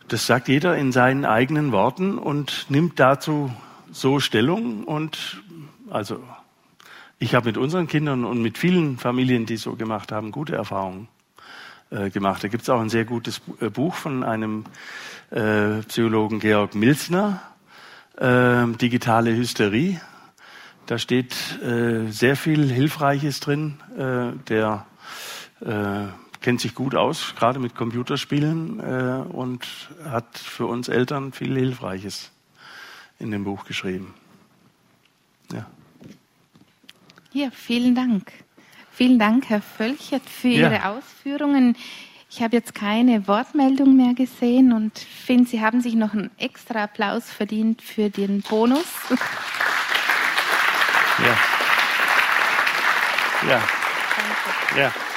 das 0.07 0.25
sagt 0.25 0.47
jeder 0.47 0.77
in 0.77 0.91
seinen 0.91 1.25
eigenen 1.25 1.71
Worten 1.71 2.17
und 2.17 2.65
nimmt 2.69 2.99
dazu 2.99 3.53
so 3.91 4.19
Stellung. 4.19 4.83
Und 4.83 5.41
also 5.89 6.23
ich 7.19 7.35
habe 7.35 7.47
mit 7.47 7.57
unseren 7.57 7.87
Kindern 7.87 8.23
und 8.23 8.41
mit 8.41 8.57
vielen 8.57 8.97
Familien, 8.97 9.45
die 9.45 9.57
so 9.57 9.75
gemacht 9.75 10.11
haben, 10.11 10.31
gute 10.31 10.55
Erfahrungen 10.55 11.09
äh, 11.89 12.09
gemacht. 12.09 12.43
Da 12.43 12.47
gibt 12.47 12.63
es 12.63 12.69
auch 12.69 12.79
ein 12.79 12.89
sehr 12.89 13.05
gutes 13.05 13.41
äh, 13.59 13.69
Buch 13.69 13.95
von 13.95 14.23
einem 14.23 14.63
äh, 15.29 15.81
Psychologen 15.83 16.39
Georg 16.39 16.75
Milzner, 16.75 17.41
äh, 18.17 18.65
Digitale 18.67 19.35
Hysterie. 19.35 19.99
Da 20.85 20.97
steht 20.97 21.61
äh, 21.61 22.09
sehr 22.09 22.37
viel 22.37 22.71
Hilfreiches 22.71 23.41
drin. 23.41 23.79
Äh, 23.97 24.37
der 24.47 24.85
äh, 25.61 26.07
kennt 26.41 26.61
sich 26.61 26.73
gut 26.73 26.95
aus, 26.95 27.35
gerade 27.37 27.59
mit 27.59 27.75
Computerspielen 27.75 28.79
äh, 28.79 29.25
und 29.29 29.67
hat 30.05 30.37
für 30.37 30.67
uns 30.67 30.87
Eltern 30.87 31.33
viel 31.33 31.53
Hilfreiches 31.53 32.31
in 33.19 33.31
dem 33.31 33.43
Buch 33.43 33.65
geschrieben. 33.65 34.13
Ja. 35.51 35.67
Ja, 37.31 37.49
vielen 37.51 37.95
Dank. 37.95 38.31
Vielen 38.91 39.19
Dank, 39.19 39.49
Herr 39.49 39.61
Völchert, 39.61 40.23
für 40.27 40.47
ja. 40.47 40.69
Ihre 40.69 40.85
Ausführungen. 40.85 41.75
Ich 42.29 42.41
habe 42.41 42.55
jetzt 42.55 42.75
keine 42.75 43.27
Wortmeldung 43.27 43.95
mehr 43.95 44.13
gesehen 44.13 44.73
und 44.73 44.97
finde, 44.99 45.49
Sie 45.49 45.61
haben 45.61 45.81
sich 45.81 45.95
noch 45.95 46.13
einen 46.13 46.29
extra 46.37 46.83
Applaus 46.83 47.29
verdient 47.29 47.81
für 47.81 48.09
den 48.09 48.41
Bonus. 48.41 48.85
Ja. 51.19 51.37
Ja. 53.47 53.61
Danke. 54.15 54.79
Ja. 54.79 55.08